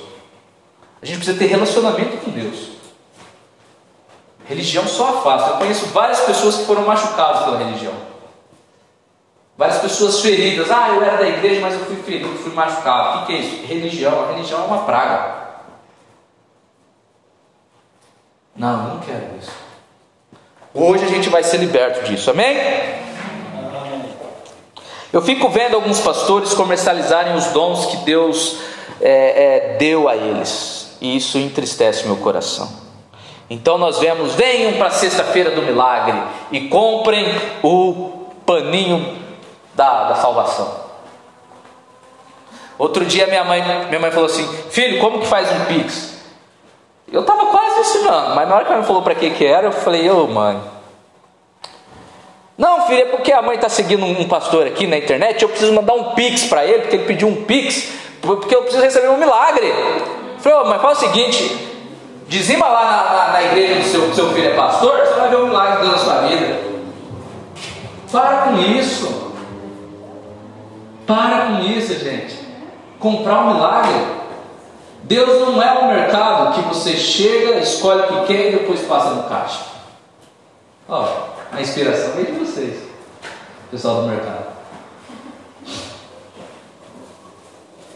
A 1.02 1.06
gente 1.06 1.18
precisa 1.18 1.38
ter 1.38 1.48
relacionamento 1.48 2.18
com 2.18 2.32
Deus. 2.32 2.70
Religião 4.48 4.88
só 4.88 5.10
afasta. 5.10 5.52
Eu 5.52 5.58
conheço 5.58 5.88
várias 5.88 6.22
pessoas 6.22 6.58
que 6.58 6.66
foram 6.66 6.84
machucadas 6.84 7.44
pela 7.44 7.58
religião. 7.58 7.94
Várias 9.58 9.80
pessoas 9.80 10.20
feridas. 10.22 10.70
Ah, 10.70 10.90
eu 10.90 11.04
era 11.04 11.18
da 11.18 11.28
igreja, 11.28 11.62
mas 11.62 11.74
eu 11.74 11.80
fui 11.82 11.96
ferido, 11.96 12.30
fui 12.38 12.54
machucado. 12.54 13.24
O 13.24 13.26
que, 13.26 13.28
que 13.28 13.34
é 13.34 13.42
isso? 13.42 13.66
Religião. 13.66 14.24
A 14.24 14.32
religião 14.34 14.62
é 14.62 14.66
uma 14.66 14.84
praga. 14.84 15.46
Não, 18.56 18.88
eu 18.88 18.94
não 18.96 19.00
quero 19.00 19.38
isso. 19.42 19.64
Hoje 20.78 21.06
a 21.06 21.08
gente 21.08 21.30
vai 21.30 21.42
ser 21.42 21.56
liberto 21.56 22.04
disso, 22.04 22.30
amém? 22.30 22.58
Eu 25.14 25.22
fico 25.22 25.48
vendo 25.48 25.76
alguns 25.76 26.02
pastores 26.02 26.54
comercializarem 26.54 27.34
os 27.34 27.46
dons 27.46 27.86
que 27.86 27.98
Deus 28.04 28.58
é, 29.00 29.06
é, 29.72 29.78
deu 29.78 30.10
a 30.10 30.18
eles, 30.18 30.98
e 31.00 31.16
isso 31.16 31.38
entristece 31.38 32.06
meu 32.06 32.18
coração. 32.18 32.70
Então 33.50 33.78
nós 33.78 34.00
vemos, 34.00 34.36
venham 34.36 34.74
para 34.74 34.88
a 34.88 34.92
sexta-feira 34.92 35.52
do 35.52 35.62
milagre 35.62 36.22
e 36.52 36.68
comprem 36.68 37.26
o 37.64 38.26
paninho 38.46 39.18
da, 39.74 40.10
da 40.10 40.16
salvação. 40.16 40.84
Outro 42.78 43.06
dia 43.06 43.28
minha 43.28 43.46
mãe, 43.46 43.64
minha 43.88 44.02
mãe 44.02 44.12
falou 44.12 44.26
assim: 44.26 44.46
Filho, 44.70 45.00
como 45.00 45.22
que 45.22 45.28
faz 45.28 45.50
um 45.54 45.66
pix? 45.68 46.14
Eu 47.15 47.21
estava 47.21 47.45
quase 47.45 47.80
ensinando, 47.80 48.36
mas 48.36 48.45
na 48.49 48.56
hora 48.56 48.65
que 48.65 48.71
ela 48.73 48.82
me 48.82 48.86
falou 48.86 49.01
para 49.01 49.15
que 49.15 49.30
que 49.30 49.45
era, 49.45 49.67
eu 49.67 49.71
falei, 49.71 50.10
ô 50.10 50.25
oh, 50.25 50.28
mãe. 50.28 50.60
Não, 52.58 52.86
filho, 52.88 53.04
é 53.04 53.06
porque 53.06 53.32
a 53.32 53.41
mãe 53.41 53.56
está 53.56 53.69
seguindo 53.69 54.04
um 54.04 54.28
pastor 54.28 54.67
aqui 54.67 54.86
na 54.86 54.97
internet, 54.97 55.41
eu 55.41 55.47
preciso 55.47 55.71
mandar 55.71 55.93
um 55.93 56.13
pix 56.13 56.43
para 56.43 56.65
ele, 56.65 56.80
porque 56.80 56.95
ele 56.97 57.06
pediu 57.06 57.30
um 57.30 57.45
pix, 57.45 57.93
porque 58.21 58.54
eu 58.54 58.63
preciso 58.63 58.84
receber 58.84 59.08
um 59.08 59.15
milagre. 59.15 59.65
Eu 59.65 60.39
falei, 60.39 60.60
oh, 60.62 60.65
mas 60.65 60.82
fala 60.82 60.93
o 60.93 60.97
seguinte, 60.97 61.69
dizima 62.28 62.67
lá 62.67 62.86
na, 62.86 63.13
na, 63.13 63.32
na 63.32 63.43
igreja 63.43 63.75
do 63.75 63.84
seu, 63.86 64.13
seu 64.13 64.34
filho 64.34 64.49
é 64.49 64.54
pastor, 64.54 64.99
você 64.99 65.13
vai 65.13 65.30
ver 65.30 65.38
um 65.38 65.47
milagre 65.47 65.78
de 65.78 65.82
Deus 65.84 65.91
na 65.93 65.97
sua 65.99 66.28
vida. 66.28 66.60
Para 68.12 68.38
com 68.41 68.58
isso. 68.58 69.32
Para 71.08 71.45
com 71.45 71.62
isso, 71.62 71.97
gente. 71.97 72.36
Comprar 72.99 73.39
um 73.39 73.54
milagre 73.54 74.25
Deus 75.08 75.39
não 75.41 75.62
é 75.62 75.72
um 75.84 75.88
mercado 75.88 76.56
que 76.56 76.68
você 76.68 76.98
chega, 76.98 77.60
escolhe 77.60 78.02
o 78.02 78.08
que 78.08 78.34
quer 78.34 78.48
e 78.48 78.58
depois 78.58 78.82
passa 78.82 79.12
no 79.12 79.24
caixa. 79.30 79.65
Ó, 80.89 81.08
a 81.52 81.62
inspiração 81.62 82.13
vem 82.13 82.26
de 82.26 82.32
vocês, 82.32 82.82
pessoal 83.70 84.02
do 84.02 84.08
mercado. 84.08 84.46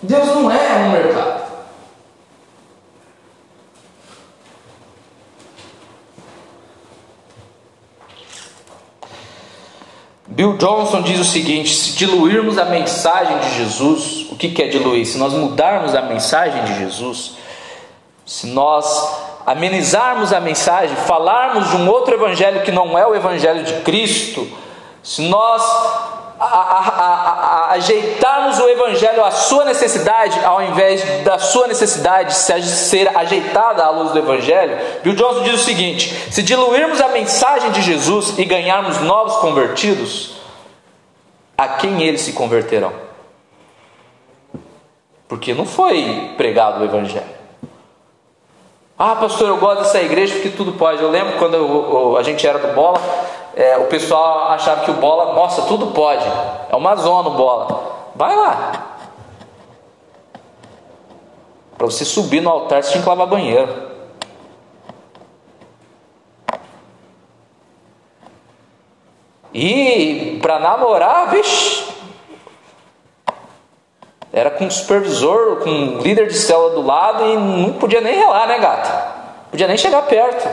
Deus 0.03 0.27
não 0.27 0.51
é 0.51 0.75
um 0.75 0.91
mercado. 0.91 1.49
Bill 10.27 10.57
Johnson 10.57 11.01
diz 11.01 11.19
o 11.19 11.25
seguinte: 11.25 11.73
se 11.75 11.93
diluirmos 11.93 12.59
a 12.59 12.65
mensagem 12.65 13.39
de 13.39 13.57
Jesus, 13.57 14.28
o 14.47 14.53
que 14.53 14.63
é 14.63 14.67
diluir? 14.67 15.05
Se 15.05 15.17
nós 15.17 15.33
mudarmos 15.33 15.93
a 15.93 16.01
mensagem 16.01 16.63
de 16.63 16.79
Jesus, 16.79 17.33
se 18.25 18.47
nós 18.47 19.29
amenizarmos 19.45 20.31
a 20.31 20.39
mensagem, 20.39 20.95
falarmos 20.95 21.69
de 21.69 21.75
um 21.75 21.89
outro 21.89 22.13
evangelho 22.13 22.61
que 22.61 22.71
não 22.71 22.97
é 22.97 23.05
o 23.05 23.15
evangelho 23.15 23.63
de 23.63 23.73
Cristo, 23.81 24.47
se 25.01 25.23
nós 25.23 25.61
a, 26.39 26.45
a, 26.45 27.69
a, 27.69 27.71
ajeitarmos 27.73 28.59
o 28.59 28.69
evangelho 28.69 29.25
à 29.25 29.31
sua 29.31 29.65
necessidade, 29.65 30.39
ao 30.45 30.61
invés 30.61 31.03
da 31.23 31.37
sua 31.37 31.67
necessidade 31.67 32.33
ser 32.33 33.15
ajeitada 33.17 33.83
à 33.83 33.89
luz 33.89 34.11
do 34.11 34.19
evangelho, 34.19 34.77
Bill 35.03 35.15
Johnson 35.15 35.43
diz 35.43 35.61
o 35.61 35.65
seguinte: 35.65 36.31
se 36.31 36.41
diluirmos 36.41 37.01
a 37.01 37.09
mensagem 37.09 37.71
de 37.71 37.81
Jesus 37.81 38.37
e 38.37 38.45
ganharmos 38.45 39.01
novos 39.01 39.37
convertidos, 39.37 40.37
a 41.57 41.67
quem 41.67 42.03
eles 42.03 42.21
se 42.21 42.33
converterão? 42.33 43.08
Porque 45.29 45.53
não 45.53 45.65
foi 45.65 46.33
pregado 46.35 46.81
o 46.81 46.83
evangelho. 46.83 47.37
Ah, 48.97 49.15
pastor, 49.15 49.47
eu 49.47 49.57
gosto 49.57 49.83
dessa 49.83 50.01
igreja 50.01 50.33
porque 50.33 50.49
tudo 50.49 50.73
pode. 50.73 51.01
Eu 51.01 51.11
lembro 51.11 51.37
quando 51.37 51.53
eu, 51.53 52.17
a 52.17 52.23
gente 52.23 52.45
era 52.45 52.57
do 52.57 52.73
bola, 52.73 52.99
é, 53.55 53.77
o 53.77 53.85
pessoal 53.85 54.49
achava 54.49 54.83
que 54.83 54.91
o 54.91 54.95
bola, 54.95 55.33
nossa, 55.33 55.61
tudo 55.61 55.87
pode. 55.87 56.25
É 56.69 56.75
uma 56.75 56.95
zona 56.95 57.29
o 57.29 57.33
bola. 57.35 58.09
Vai 58.15 58.35
lá. 58.35 58.97
Para 61.77 61.85
você 61.85 62.03
subir 62.03 62.41
no 62.41 62.49
altar, 62.49 62.83
você 62.83 62.91
tinha 62.91 63.03
que 63.03 63.07
lavar 63.07 63.27
banheiro. 63.27 63.89
E 69.53 70.39
para 70.41 70.59
namorar, 70.59 71.29
vixi, 71.29 71.88
era 74.31 74.51
com 74.51 74.67
o 74.67 74.71
supervisor, 74.71 75.57
com 75.57 75.69
o 75.69 76.01
líder 76.01 76.27
de 76.27 76.37
célula 76.37 76.75
do 76.75 76.81
lado 76.81 77.25
e 77.25 77.35
não 77.35 77.73
podia 77.73 77.99
nem 77.99 78.15
relar, 78.15 78.47
né, 78.47 78.59
gata? 78.59 79.19
Podia 79.49 79.67
nem 79.67 79.77
chegar 79.77 80.03
perto. 80.03 80.47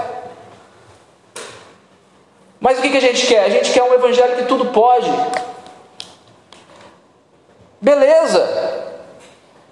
Mas 2.58 2.78
o 2.78 2.82
que, 2.82 2.90
que 2.90 2.96
a 2.96 3.00
gente 3.00 3.26
quer? 3.26 3.44
A 3.44 3.50
gente 3.50 3.70
quer 3.70 3.82
um 3.82 3.92
evangelho 3.92 4.36
que 4.36 4.44
tudo 4.44 4.66
pode. 4.66 5.10
Beleza. 7.80 8.84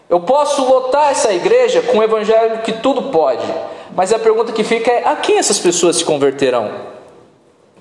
Eu 0.09 0.21
posso 0.21 0.65
lotar 0.65 1.11
essa 1.11 1.33
igreja 1.33 1.83
com 1.83 1.99
um 1.99 2.03
evangelho 2.03 2.59
que 2.59 2.73
tudo 2.73 3.11
pode. 3.11 3.47
Mas 3.97 4.13
a 4.13 4.19
pergunta 4.19 4.53
que 4.53 4.63
fica 4.63 4.91
é: 4.93 5.09
a 5.09 5.17
quem 5.17 5.39
essas 5.39 5.59
pessoas 5.59 5.97
se 5.97 6.05
converterão? 6.05 6.71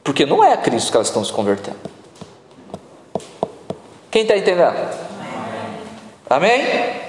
Porque 0.03 0.25
não 0.25 0.43
é 0.43 0.53
a 0.53 0.57
Cristo 0.57 0.89
que 0.89 0.97
elas 0.97 1.07
estão 1.07 1.23
se 1.23 1.33
convertendo. 1.33 1.77
Quem 4.09 4.21
está 4.21 4.37
entendendo? 4.37 4.75
Amém? 6.29 7.03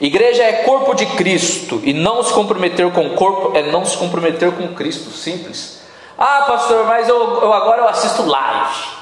Igreja 0.00 0.42
é 0.42 0.64
corpo 0.64 0.94
de 0.94 1.06
Cristo 1.06 1.80
e 1.82 1.92
não 1.92 2.22
se 2.22 2.32
comprometer 2.32 2.90
com 2.92 3.06
o 3.06 3.14
corpo 3.14 3.56
é 3.56 3.62
não 3.70 3.84
se 3.84 3.96
comprometer 3.96 4.52
com 4.52 4.74
Cristo, 4.74 5.10
simples. 5.10 5.82
Ah, 6.18 6.44
pastor, 6.46 6.86
mas 6.86 7.08
eu, 7.08 7.16
eu 7.16 7.52
agora 7.52 7.82
eu 7.82 7.88
assisto 7.88 8.26
live. 8.26 8.96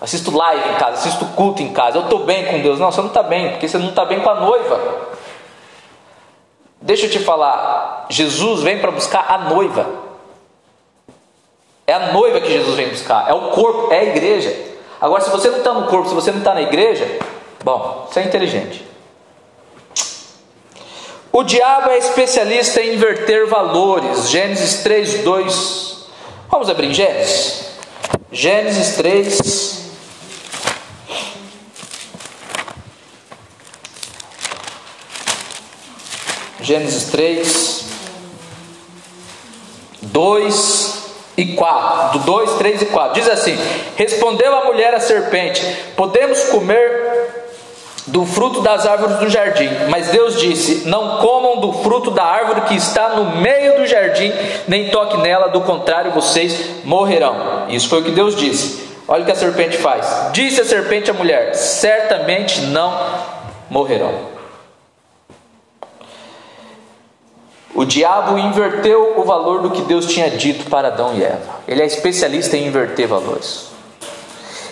Assisto 0.00 0.36
live 0.36 0.70
em 0.70 0.74
casa, 0.74 0.98
assisto 0.98 1.24
culto 1.26 1.62
em 1.62 1.72
casa. 1.72 1.98
Eu 1.98 2.02
estou 2.02 2.24
bem 2.24 2.46
com 2.46 2.60
Deus. 2.60 2.78
Não, 2.78 2.90
você 2.90 3.00
não 3.00 3.08
está 3.08 3.22
bem, 3.22 3.50
porque 3.50 3.68
você 3.68 3.78
não 3.78 3.88
está 3.88 4.04
bem 4.04 4.20
com 4.20 4.30
a 4.30 4.34
noiva. 4.34 5.06
Deixa 6.80 7.06
eu 7.06 7.10
te 7.10 7.18
falar, 7.18 8.06
Jesus 8.10 8.62
vem 8.62 8.78
para 8.78 8.90
buscar 8.90 9.26
a 9.28 9.38
noiva. 9.38 9.86
É 11.86 11.94
a 11.94 12.12
noiva 12.12 12.40
que 12.40 12.50
Jesus 12.50 12.76
vem 12.76 12.88
buscar, 12.88 13.28
é 13.28 13.32
o 13.32 13.50
corpo, 13.50 13.92
é 13.92 14.00
a 14.00 14.04
igreja. 14.04 14.75
Agora, 15.00 15.22
se 15.22 15.30
você 15.30 15.50
não 15.50 15.58
está 15.58 15.72
no 15.72 15.86
corpo, 15.86 16.08
se 16.08 16.14
você 16.14 16.30
não 16.30 16.38
está 16.38 16.54
na 16.54 16.62
igreja, 16.62 17.18
bom, 17.62 18.06
você 18.08 18.20
é 18.20 18.24
inteligente. 18.24 18.86
O 21.30 21.42
diabo 21.42 21.90
é 21.90 21.98
especialista 21.98 22.80
em 22.80 22.94
inverter 22.94 23.46
valores. 23.46 24.30
Gênesis 24.30 24.82
3, 24.82 25.22
2. 25.22 26.06
Vamos 26.50 26.70
abrir 26.70 26.94
Gênesis? 26.94 27.66
Gênesis 28.32 28.96
3. 28.96 29.76
Gênesis 36.62 37.10
3, 37.10 37.84
2 40.02 40.95
e 41.36 41.54
4. 41.54 42.18
Do 42.18 42.24
2, 42.24 42.52
3 42.54 42.82
e 42.82 42.86
4. 42.86 43.14
Diz 43.14 43.28
assim: 43.28 43.56
Respondeu 43.96 44.56
a 44.56 44.64
mulher 44.64 44.94
à 44.94 45.00
serpente: 45.00 45.64
Podemos 45.96 46.44
comer 46.44 47.06
do 48.06 48.24
fruto 48.24 48.60
das 48.60 48.86
árvores 48.86 49.16
do 49.16 49.28
jardim. 49.28 49.68
Mas 49.88 50.08
Deus 50.08 50.38
disse: 50.40 50.88
Não 50.88 51.18
comam 51.18 51.60
do 51.60 51.72
fruto 51.72 52.10
da 52.10 52.24
árvore 52.24 52.62
que 52.62 52.74
está 52.74 53.10
no 53.10 53.36
meio 53.36 53.76
do 53.76 53.86
jardim, 53.86 54.32
nem 54.66 54.90
toque 54.90 55.16
nela, 55.18 55.48
do 55.48 55.60
contrário 55.60 56.12
vocês 56.12 56.84
morrerão. 56.84 57.66
Isso 57.68 57.88
foi 57.88 58.00
o 58.00 58.04
que 58.04 58.12
Deus 58.12 58.36
disse. 58.36 58.86
Olha 59.08 59.22
o 59.22 59.26
que 59.26 59.32
a 59.32 59.36
serpente 59.36 59.76
faz. 59.76 60.30
Disse 60.32 60.60
a 60.60 60.64
serpente 60.64 61.10
à 61.10 61.14
mulher: 61.14 61.54
Certamente 61.54 62.60
não 62.62 62.96
morrerão. 63.68 64.35
O 67.76 67.84
diabo 67.84 68.38
inverteu 68.38 69.20
o 69.20 69.22
valor 69.22 69.60
do 69.60 69.70
que 69.70 69.82
Deus 69.82 70.06
tinha 70.06 70.30
dito 70.30 70.70
para 70.70 70.88
Adão 70.88 71.14
e 71.14 71.22
Eva. 71.22 71.60
Ele 71.68 71.82
é 71.82 71.84
especialista 71.84 72.56
em 72.56 72.66
inverter 72.66 73.06
valores. 73.06 73.70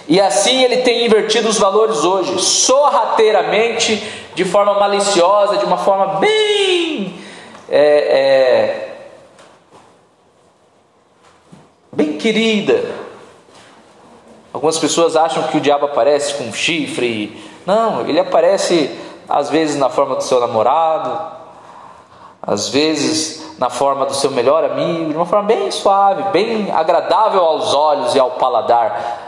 E 0.08 0.18
assim 0.18 0.64
ele 0.64 0.78
tem 0.78 1.04
invertido 1.04 1.46
os 1.50 1.58
valores 1.58 2.02
hoje, 2.02 2.40
sorrateiramente, 2.40 4.02
de 4.34 4.42
forma 4.46 4.72
maliciosa, 4.80 5.58
de 5.58 5.66
uma 5.66 5.76
forma 5.76 6.18
bem. 6.18 7.14
É, 7.68 7.78
é, 7.78 8.88
bem 11.92 12.16
querida. 12.16 12.84
Algumas 14.50 14.78
pessoas 14.78 15.14
acham 15.14 15.42
que 15.48 15.58
o 15.58 15.60
diabo 15.60 15.84
aparece 15.84 16.32
com 16.34 16.50
chifre. 16.54 17.38
Não, 17.66 18.08
ele 18.08 18.18
aparece 18.18 18.90
às 19.28 19.50
vezes 19.50 19.76
na 19.76 19.90
forma 19.90 20.16
do 20.16 20.22
seu 20.22 20.40
namorado, 20.40 21.43
às 22.46 22.68
vezes 22.68 23.42
na 23.58 23.70
forma 23.70 24.04
do 24.06 24.14
seu 24.14 24.30
melhor 24.30 24.64
amigo, 24.64 25.10
de 25.10 25.16
uma 25.16 25.26
forma 25.26 25.46
bem 25.46 25.70
suave, 25.70 26.24
bem 26.32 26.70
agradável 26.72 27.42
aos 27.42 27.72
olhos 27.72 28.14
e 28.14 28.18
ao 28.18 28.32
paladar. 28.32 29.22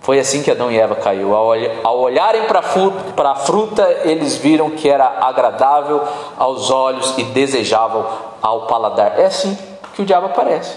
Foi 0.00 0.18
assim 0.18 0.42
que 0.42 0.50
Adão 0.50 0.70
e 0.70 0.78
Eva 0.78 0.94
caiu. 0.94 1.34
Ao 1.34 1.98
olharem 1.98 2.42
para 2.44 2.60
a 2.60 3.34
fruta, 3.34 3.82
eles 4.04 4.36
viram 4.36 4.70
que 4.70 4.88
era 4.88 5.04
agradável 5.20 6.02
aos 6.38 6.70
olhos 6.70 7.14
e 7.18 7.24
desejável 7.24 8.06
ao 8.40 8.62
paladar. 8.66 9.18
É 9.18 9.26
assim 9.26 9.56
que 9.94 10.02
o 10.02 10.04
diabo 10.04 10.26
aparece. 10.26 10.76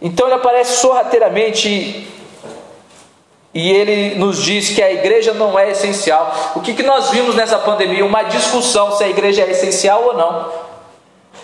Então 0.00 0.26
ele 0.26 0.36
aparece 0.36 0.76
sorrateiramente 0.76 2.08
e 3.52 3.72
ele 3.72 4.14
nos 4.16 4.42
diz 4.42 4.70
que 4.70 4.82
a 4.82 4.92
igreja 4.92 5.32
não 5.32 5.58
é 5.58 5.70
essencial. 5.70 6.32
O 6.54 6.60
que, 6.60 6.74
que 6.74 6.82
nós 6.82 7.10
vimos 7.10 7.34
nessa 7.34 7.58
pandemia? 7.58 8.04
Uma 8.04 8.22
discussão 8.22 8.92
se 8.92 9.02
a 9.02 9.08
igreja 9.08 9.42
é 9.42 9.50
essencial 9.50 10.04
ou 10.04 10.14
não. 10.14 10.67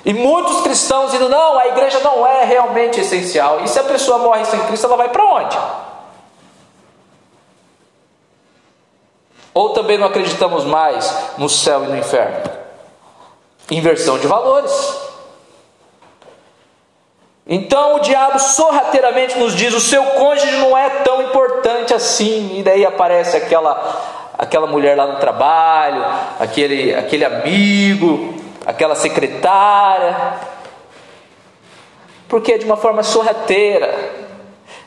E 0.04 0.12
muitos 0.12 0.60
cristãos 0.60 1.12
dizendo: 1.12 1.30
não, 1.30 1.58
a 1.58 1.68
igreja 1.68 2.00
não 2.00 2.26
é 2.26 2.44
realmente 2.44 3.00
essencial. 3.00 3.62
E 3.62 3.68
se 3.68 3.78
a 3.78 3.84
pessoa 3.84 4.18
morre 4.18 4.44
sem 4.44 4.60
Cristo, 4.66 4.86
ela 4.86 4.96
vai 4.96 5.08
para 5.08 5.24
onde? 5.24 5.58
Ou 9.54 9.70
também 9.70 9.96
não 9.96 10.08
acreditamos 10.08 10.64
mais 10.64 11.32
no 11.38 11.48
céu 11.48 11.84
e 11.84 11.86
no 11.86 11.96
inferno? 11.96 12.50
Inversão 13.70 14.18
de 14.18 14.26
valores. 14.26 15.04
Então 17.46 17.96
o 17.96 18.00
diabo 18.00 18.38
sorrateiramente 18.38 19.38
nos 19.38 19.54
diz: 19.54 19.72
o 19.72 19.80
seu 19.80 20.02
cônjuge 20.02 20.56
não 20.58 20.76
é 20.76 20.90
tão 21.02 21.22
importante 21.22 21.94
assim. 21.94 22.58
E 22.58 22.62
daí 22.62 22.84
aparece 22.84 23.36
aquela, 23.38 24.32
aquela 24.36 24.66
mulher 24.66 24.96
lá 24.96 25.06
no 25.06 25.18
trabalho, 25.18 26.04
aquele, 26.40 26.94
aquele 26.94 27.24
amigo, 27.24 28.34
aquela 28.64 28.94
secretária. 28.94 30.38
Porque 32.28 32.52
é 32.52 32.58
de 32.58 32.64
uma 32.64 32.76
forma 32.76 33.02
sorrateira, 33.02 34.12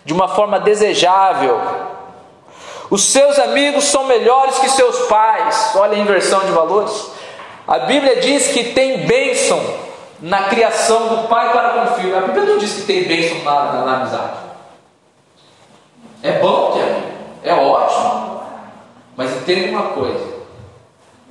de 0.03 0.13
uma 0.13 0.27
forma 0.27 0.59
desejável, 0.59 1.59
os 2.89 3.03
seus 3.03 3.37
amigos 3.37 3.83
são 3.85 4.05
melhores 4.05 4.57
que 4.59 4.69
seus 4.69 5.07
pais. 5.07 5.73
Olha 5.75 5.97
a 5.97 5.99
inversão 5.99 6.39
de 6.41 6.51
valores. 6.51 7.11
A 7.67 7.79
Bíblia 7.79 8.21
diz 8.21 8.47
que 8.47 8.73
tem 8.73 9.05
bênção 9.05 9.61
na 10.21 10.43
criação 10.43 11.07
do 11.09 11.27
pai 11.27 11.51
para 11.51 11.69
com 11.69 11.83
o 11.83 11.95
filho. 11.95 12.17
A 12.17 12.21
Bíblia 12.21 12.45
não 12.45 12.57
diz 12.57 12.73
que 12.73 12.81
tem 12.83 13.03
bênção 13.03 13.43
na, 13.43 13.73
na, 13.73 13.85
na 13.85 13.97
amizade. 13.97 14.37
É 16.23 16.31
bom 16.39 16.71
ter 16.71 16.83
amigo, 16.83 17.07
é 17.43 17.53
ótimo. 17.53 18.41
Mas 19.17 19.35
entenda 19.35 19.69
uma 19.69 19.89
coisa: 19.89 20.35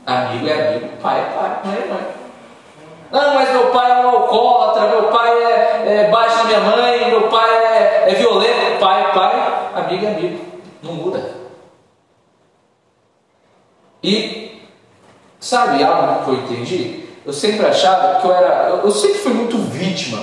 amigo 0.04 0.46
é 0.46 0.68
amigo, 0.68 0.88
pai 1.02 1.20
é 1.20 1.24
pai, 1.24 1.60
mãe 1.64 1.82
é 1.82 1.86
mãe. 1.86 2.06
Não, 3.10 3.34
mas 3.34 3.50
meu 3.50 3.70
pai 3.70 3.90
é 3.92 4.06
um 4.06 4.08
alcoólatra, 4.10 4.88
meu 4.88 5.04
pai 5.04 5.30
é, 5.30 5.84
é 5.86 6.10
baixo 6.10 6.38
na 6.38 6.44
minha 6.44 6.60
mãe, 6.60 7.10
meu 7.10 7.28
pai 7.28 7.50
é, 7.50 8.04
é 8.08 8.14
violento. 8.14 8.80
Pai, 8.80 9.12
pai, 9.12 9.70
amigo 9.74 10.04
é 10.04 10.08
amigo. 10.08 10.44
Não 10.82 10.92
muda. 10.92 11.34
E 14.02 14.62
sabe 15.40 15.82
algo 15.82 16.24
que 16.24 16.30
eu 16.30 16.34
entendi? 16.34 17.06
Eu 17.24 17.32
sempre 17.32 17.66
achava 17.66 18.20
que 18.20 18.26
eu 18.26 18.34
era. 18.34 18.68
Eu, 18.68 18.82
eu 18.82 18.90
sempre 18.90 19.18
fui 19.18 19.32
muito 19.32 19.58
vítima 19.58 20.22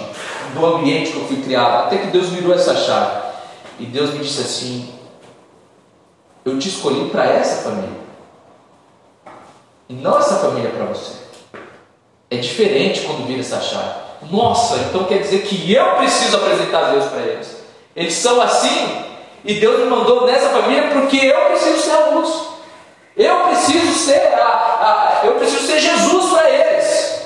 do 0.54 0.66
ambiente 0.66 1.12
que 1.12 1.18
eu 1.18 1.26
fui 1.26 1.42
criado, 1.42 1.88
até 1.88 1.98
que 1.98 2.08
Deus 2.08 2.30
virou 2.30 2.54
essa 2.54 2.76
chave. 2.76 3.24
E 3.80 3.86
Deus 3.86 4.12
me 4.12 4.20
disse 4.20 4.42
assim: 4.42 4.94
Eu 6.46 6.58
te 6.60 6.70
escolhi 6.70 7.10
para 7.10 7.26
essa 7.26 7.70
família. 7.70 8.04
E 9.90 9.94
não 9.94 10.18
essa 10.18 10.38
família 10.38 10.70
para 10.70 10.86
você. 10.86 11.23
É 12.34 12.38
diferente 12.38 13.02
quando 13.02 13.28
vira 13.28 13.42
essa 13.42 13.62
chave. 13.62 13.94
Nossa, 14.32 14.78
então 14.78 15.04
quer 15.04 15.20
dizer 15.20 15.44
que 15.44 15.72
eu 15.72 15.86
preciso 15.98 16.36
apresentar 16.36 16.90
Deus 16.90 17.06
para 17.06 17.22
eles. 17.22 17.58
Eles 17.96 18.14
são 18.16 18.42
assim, 18.42 19.06
e 19.46 19.54
Deus 19.60 19.82
me 19.82 19.86
mandou 19.86 20.26
nessa 20.26 20.50
família 20.50 20.90
porque 20.94 21.18
eu 21.18 21.40
preciso 21.50 21.80
ser 21.80 21.92
a 21.92 22.06
luz. 22.08 22.30
Eu 23.16 23.36
preciso 23.42 23.94
ser 23.94 24.34
a, 24.34 25.22
a 25.22 25.26
eu 25.26 25.34
preciso 25.34 25.68
ser 25.68 25.80
Jesus 25.80 26.32
para 26.32 26.50
eles. 26.50 27.22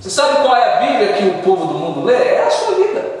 Você 0.00 0.10
sabe 0.10 0.42
qual 0.42 0.56
é 0.56 0.74
a 0.74 0.76
Bíblia 0.78 1.12
que 1.12 1.24
o 1.24 1.42
povo 1.44 1.66
do 1.66 1.74
mundo 1.74 2.04
lê? 2.04 2.16
É 2.16 2.44
a 2.44 2.50
sua 2.50 2.74
vida. 2.74 3.20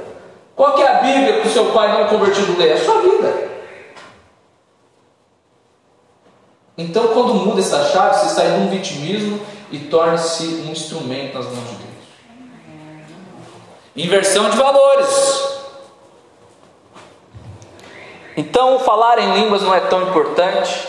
Qual 0.56 0.76
é 0.76 0.88
a 0.88 0.94
Bíblia 0.94 1.40
que 1.40 1.46
o 1.46 1.52
seu 1.52 1.66
pai 1.66 2.00
não 2.00 2.08
convertido 2.08 2.58
lê? 2.58 2.70
É 2.70 2.72
a 2.72 2.84
sua 2.84 3.00
vida. 3.00 3.52
Então, 6.76 7.06
quando 7.08 7.34
muda 7.34 7.60
essa 7.60 7.84
chave, 7.90 8.18
você 8.18 8.34
sai 8.34 8.50
de 8.50 8.56
um 8.56 8.68
vitimismo 8.68 9.38
e 9.72 9.78
torna-se 9.78 10.44
um 10.44 10.70
instrumento 10.70 11.34
nas 11.34 11.46
mãos 11.46 11.68
de 11.70 11.76
Deus. 11.76 11.92
Inversão 13.96 14.50
de 14.50 14.56
valores. 14.56 15.52
Então, 18.36 18.78
falar 18.78 19.18
em 19.18 19.32
línguas 19.32 19.62
não 19.62 19.74
é 19.74 19.80
tão 19.80 20.02
importante. 20.02 20.88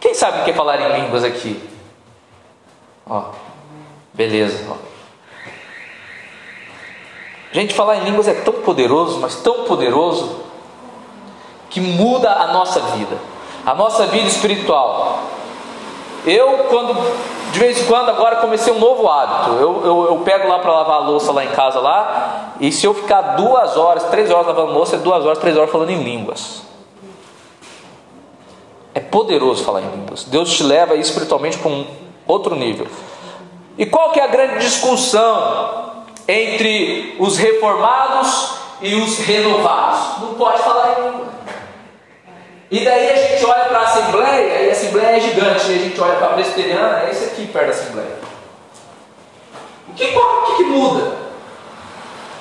Quem 0.00 0.14
sabe 0.14 0.40
o 0.40 0.44
que 0.44 0.52
é 0.52 0.54
falar 0.54 0.80
em 0.80 1.02
línguas 1.02 1.24
aqui? 1.24 1.60
Ó, 3.08 3.32
beleza. 4.14 4.64
Ó. 4.70 4.76
Gente, 7.52 7.74
falar 7.74 7.96
em 7.96 8.04
línguas 8.04 8.28
é 8.28 8.34
tão 8.34 8.54
poderoso, 8.54 9.18
mas 9.18 9.36
tão 9.36 9.64
poderoso, 9.64 10.44
que 11.70 11.80
muda 11.80 12.32
a 12.32 12.48
nossa 12.48 12.80
vida, 12.80 13.18
a 13.64 13.74
nossa 13.74 14.06
vida 14.06 14.28
espiritual. 14.28 15.22
Eu, 16.26 16.66
quando 16.68 16.94
De 17.52 17.58
vez 17.58 17.80
em 17.80 17.86
quando, 17.86 18.10
agora 18.10 18.36
comecei 18.36 18.70
um 18.72 18.78
novo 18.78 19.08
hábito. 19.08 19.52
Eu, 19.52 19.86
eu, 19.86 20.06
eu 20.10 20.20
pego 20.24 20.46
lá 20.48 20.58
para 20.58 20.72
lavar 20.72 20.96
a 20.96 21.06
louça 21.06 21.32
lá 21.32 21.44
em 21.44 21.48
casa 21.48 21.80
lá, 21.80 22.52
e 22.60 22.70
se 22.70 22.84
eu 22.84 22.92
ficar 22.92 23.36
duas 23.36 23.76
horas, 23.78 24.04
três 24.04 24.30
horas 24.30 24.46
lavando 24.46 24.72
louça, 24.72 24.96
é 24.96 24.98
duas 24.98 25.24
horas, 25.24 25.38
três 25.38 25.56
horas 25.56 25.70
falando 25.70 25.90
em 25.90 26.02
línguas. 26.02 26.62
É 28.92 29.00
poderoso 29.00 29.64
falar 29.64 29.82
em 29.82 29.90
línguas. 29.90 30.24
Deus 30.24 30.54
te 30.54 30.62
leva 30.62 30.94
espiritualmente 30.96 31.56
para 31.58 31.70
um 31.70 31.86
outro 32.26 32.54
nível. 32.54 32.88
E 33.78 33.86
qual 33.86 34.10
que 34.10 34.20
é 34.20 34.24
a 34.24 34.28
grande 34.28 34.58
discussão 34.58 35.92
entre 36.26 37.16
os 37.18 37.38
reformados 37.38 38.54
e 38.82 38.94
os 38.96 39.18
renovados? 39.18 40.20
Não 40.20 40.34
pode 40.34 40.58
falar 40.62 40.98
em 40.98 41.10
língua. 41.10 41.25
E 42.70 42.84
daí 42.84 43.10
a 43.10 43.16
gente 43.16 43.44
olha 43.44 43.64
para 43.66 43.78
a 43.78 43.82
Assembleia, 43.82 44.62
e 44.62 44.68
a 44.68 44.72
Assembleia 44.72 45.16
é 45.16 45.20
gigante, 45.20 45.70
e 45.70 45.74
a 45.74 45.78
gente 45.78 46.00
olha 46.00 46.16
para 46.16 46.26
a 46.26 46.32
Presbiteriana, 46.32 47.02
é 47.04 47.10
esse 47.10 47.26
aqui 47.26 47.46
perto 47.46 47.66
da 47.66 47.72
Assembleia. 47.72 48.16
O 49.88 49.94
que, 49.94 50.04
o 50.04 50.42
que, 50.46 50.56
que 50.56 50.64
muda? 50.64 51.12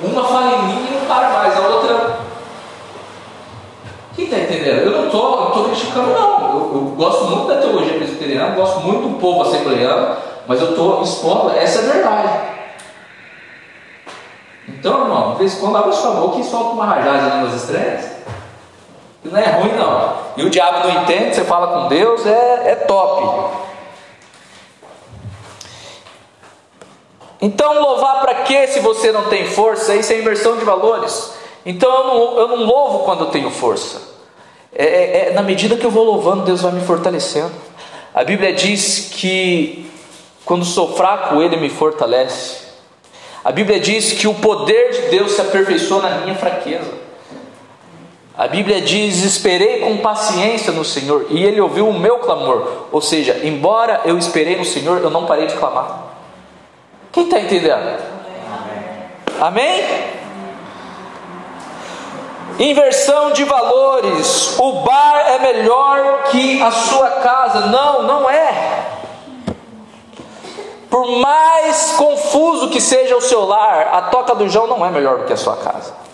Uma 0.02 0.24
fala 0.24 0.48
em 0.48 0.68
língua 0.68 0.88
e 0.90 0.94
não 1.00 1.06
para 1.06 1.30
mais, 1.30 1.56
a 1.56 1.68
outra. 1.68 2.18
Quem 4.16 4.26
está 4.26 4.38
entendendo? 4.38 4.82
Eu 4.82 4.92
não 4.92 5.06
estou 5.06 5.66
criticando, 5.66 6.10
não. 6.10 6.42
Eu, 6.42 6.58
eu, 6.74 6.82
gosto 6.98 7.26
muito 7.26 7.48
da 7.48 7.62
teologia 7.62 7.98
presbiteriana, 7.98 8.56
gosto 8.56 8.80
muito 8.80 9.08
do 9.08 9.20
povo 9.20 9.44
assembleano, 9.44 10.18
mas 10.48 10.60
eu 10.60 10.72
estou 10.72 11.04
expondo, 11.04 11.52
essa 11.52 11.80
é 11.80 11.94
verdade. 11.94 12.56
Então, 14.68 15.02
irmão, 15.02 15.34
de 15.34 15.40
vez 15.40 15.56
em 15.56 15.60
quando 15.60 15.78
abre 15.78 15.94
sua 15.94 16.12
boca 16.12 16.40
e 16.40 16.44
solta 16.44 16.74
uma 16.74 16.86
rajada 16.86 17.36
línguas 17.36 17.54
estranhas. 17.54 18.16
Não 19.26 19.40
é 19.40 19.50
ruim, 19.50 19.74
não. 19.74 20.18
E 20.38 20.44
o 20.44 20.50
diabo 20.50 20.88
não 20.88 21.02
entende, 21.02 21.36
você 21.36 21.44
fala 21.44 21.68
com 21.68 21.88
Deus, 21.88 22.26
é, 22.26 22.72
é 22.72 22.76
top. 22.76 23.66
Então, 27.42 27.82
louvar 27.82 28.22
para 28.22 28.36
quê 28.44 28.68
se 28.68 28.80
você 28.80 29.12
não 29.12 29.26
tem 29.26 29.46
força? 29.46 29.96
Isso 29.96 30.14
é 30.14 30.20
inversão 30.20 30.58
de 30.58 30.64
valores. 30.64 31.34
Então, 31.66 31.92
eu 31.92 32.04
não, 32.06 32.40
eu 32.40 32.48
não 32.50 32.66
louvo 32.66 33.00
quando 33.00 33.26
eu 33.26 33.32
tenho 33.32 33.50
força. 33.50 34.00
É, 34.74 34.86
é, 34.86 35.30
é, 35.30 35.34
na 35.34 35.42
medida 35.42 35.76
que 35.76 35.86
eu 35.86 35.92
vou 35.92 36.04
louvando, 36.04 36.44
Deus 36.44 36.62
vai 36.62 36.72
me 36.72 36.82
fortalecendo. 36.82 37.54
A 38.14 38.24
Bíblia 38.24 38.54
diz 38.54 39.10
que 39.12 39.90
quando 40.46 40.64
sou 40.64 40.96
fraco, 40.96 41.42
Ele 41.42 41.58
me 41.58 41.70
fortalece. 41.70 42.66
A 43.44 43.52
Bíblia 43.52 43.80
diz 43.80 44.12
que 44.14 44.28
o 44.28 44.34
poder 44.36 44.92
de 44.92 45.02
Deus 45.10 45.32
se 45.32 45.42
aperfeiçoa 45.42 46.02
na 46.02 46.18
minha 46.20 46.36
fraqueza. 46.36 47.05
A 48.38 48.48
Bíblia 48.48 48.82
diz: 48.82 49.24
Esperei 49.24 49.80
com 49.80 49.98
paciência 49.98 50.74
no 50.74 50.84
Senhor, 50.84 51.28
e 51.30 51.44
Ele 51.44 51.62
ouviu 51.62 51.88
o 51.88 51.94
meu 51.94 52.20
clamor. 52.20 52.88
Ou 52.92 53.02
seja, 53.02 53.40
embora 53.44 54.02
eu 54.06 54.18
esperei 54.18 54.58
no 54.58 54.66
Senhor, 54.66 55.02
eu 55.02 55.10
não 55.10 55.26
parei 55.26 55.48
de 55.48 55.56
clamar. 55.56 56.04
Quem 57.12 57.26
está 57.26 57.40
entendendo? 57.40 57.98
Amém? 59.40 59.84
Inversão 62.60 63.32
de 63.32 63.44
valores. 63.44 64.58
O 64.60 64.82
bar 64.82 65.26
é 65.28 65.40
melhor 65.40 66.24
que 66.32 66.62
a 66.62 66.72
sua 66.72 67.10
casa. 67.22 67.68
Não, 67.68 68.04
não 68.04 68.30
é. 68.30 68.86
Por 70.90 71.08
mais 71.18 71.92
confuso 71.92 72.70
que 72.70 72.80
seja 72.80 73.16
o 73.18 73.22
seu 73.22 73.46
lar, 73.46 73.90
a 73.94 74.02
toca 74.04 74.36
do 74.36 74.48
João 74.48 74.68
não 74.68 74.86
é 74.86 74.90
melhor 74.90 75.20
do 75.20 75.26
que 75.26 75.34
a 75.34 75.38
sua 75.38 75.58
casa. 75.58 76.05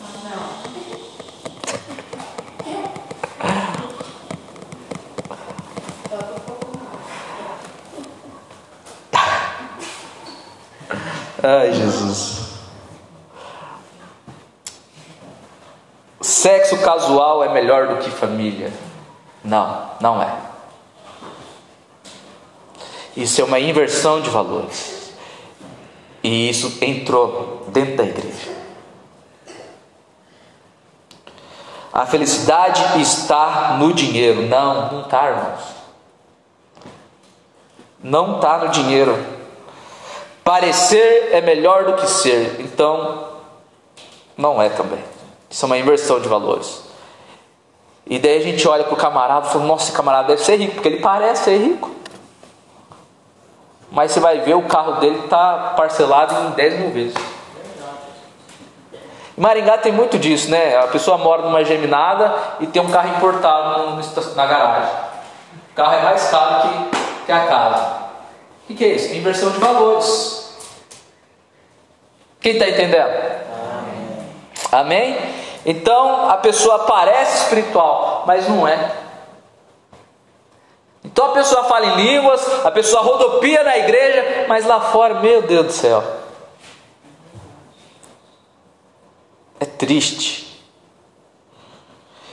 Ai, 11.43 11.73
Jesus. 11.73 12.51
Sexo 16.21 16.77
casual 16.79 17.43
é 17.43 17.51
melhor 17.51 17.87
do 17.87 17.97
que 17.97 18.11
família? 18.11 18.71
Não, 19.43 19.89
não 19.99 20.21
é. 20.21 20.37
Isso 23.17 23.41
é 23.41 23.43
uma 23.43 23.59
inversão 23.59 24.21
de 24.21 24.29
valores. 24.29 25.13
E 26.23 26.49
isso 26.49 26.77
entrou 26.79 27.65
dentro 27.69 27.97
da 27.97 28.03
igreja. 28.03 28.51
A 31.91 32.05
felicidade 32.05 33.01
está 33.01 33.77
no 33.79 33.93
dinheiro. 33.93 34.43
Não, 34.43 34.91
não 34.91 35.01
está, 35.01 35.29
irmãos. 35.29 35.61
Não 38.03 38.35
está 38.35 38.59
no 38.59 38.69
dinheiro. 38.69 39.40
Parecer 40.43 41.29
é 41.31 41.41
melhor 41.41 41.85
do 41.85 41.93
que 41.93 42.07
ser, 42.07 42.57
então 42.59 43.27
não 44.35 44.61
é 44.61 44.69
também. 44.69 45.03
Isso 45.49 45.63
é 45.63 45.67
uma 45.67 45.77
inversão 45.77 46.19
de 46.19 46.27
valores. 46.27 46.83
E 48.07 48.17
daí 48.17 48.37
a 48.37 48.41
gente 48.41 48.67
olha 48.67 48.83
para 48.83 48.93
o 48.93 48.97
camarada 48.97 49.47
e 49.47 49.51
fala: 49.51 49.65
Nossa, 49.65 49.85
esse 49.85 49.91
camarada 49.91 50.29
deve 50.29 50.41
ser 50.43 50.55
rico, 50.55 50.73
porque 50.73 50.87
ele 50.87 50.99
parece 50.99 51.43
ser 51.43 51.57
rico. 51.57 51.91
Mas 53.91 54.11
você 54.11 54.19
vai 54.19 54.39
ver, 54.39 54.55
o 54.55 54.63
carro 54.63 54.93
dele 54.93 55.19
está 55.19 55.73
parcelado 55.75 56.33
em 56.47 56.51
10 56.51 56.79
mil 56.79 56.91
vezes. 56.91 57.15
Em 59.37 59.41
Maringá 59.41 59.77
tem 59.77 59.91
muito 59.91 60.17
disso, 60.17 60.49
né? 60.49 60.77
A 60.77 60.87
pessoa 60.87 61.17
mora 61.17 61.41
numa 61.41 61.63
geminada 61.63 62.33
e 62.59 62.67
tem 62.67 62.81
um 62.81 62.89
carro 62.89 63.09
importado 63.15 63.97
na 64.35 64.45
garagem. 64.45 64.89
O 65.71 65.75
carro 65.75 65.93
é 65.93 66.03
mais 66.03 66.29
caro 66.29 66.61
que, 66.61 67.25
que 67.25 67.31
a 67.31 67.47
casa. 67.47 68.00
O 68.71 68.75
que, 68.75 68.85
é 68.85 68.87
isso? 68.93 69.13
Inversão 69.13 69.51
de 69.51 69.59
valores. 69.59 70.49
Quem 72.39 72.53
está 72.53 72.69
entendendo? 72.69 73.05
Amém. 74.71 75.13
Amém? 75.13 75.17
Então 75.65 76.29
a 76.29 76.37
pessoa 76.37 76.79
parece 76.85 77.43
espiritual, 77.43 78.23
mas 78.25 78.47
não 78.47 78.65
é. 78.65 78.91
Então 81.03 81.25
a 81.25 81.33
pessoa 81.33 81.65
fala 81.65 81.85
em 81.87 81.95
línguas, 81.97 82.65
a 82.65 82.71
pessoa 82.71 83.03
rodopia 83.03 83.61
na 83.63 83.77
igreja, 83.77 84.45
mas 84.47 84.65
lá 84.65 84.79
fora, 84.79 85.15
meu 85.15 85.41
Deus 85.41 85.65
do 85.67 85.73
céu. 85.73 86.01
É 89.59 89.65
triste. 89.65 90.65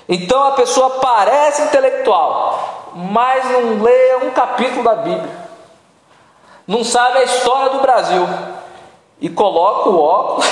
Então 0.08 0.44
a 0.44 0.52
pessoa 0.52 1.00
parece 1.00 1.62
intelectual, 1.62 2.92
mas 2.94 3.50
não 3.50 3.82
lê 3.82 4.16
um 4.22 4.30
capítulo 4.30 4.84
da 4.84 4.94
Bíblia. 4.94 5.47
Não 6.68 6.84
sabe 6.84 7.20
a 7.20 7.24
história 7.24 7.70
do 7.70 7.80
Brasil 7.80 8.28
e 9.18 9.30
coloca 9.30 9.88
o 9.88 10.02
óculos. 10.02 10.46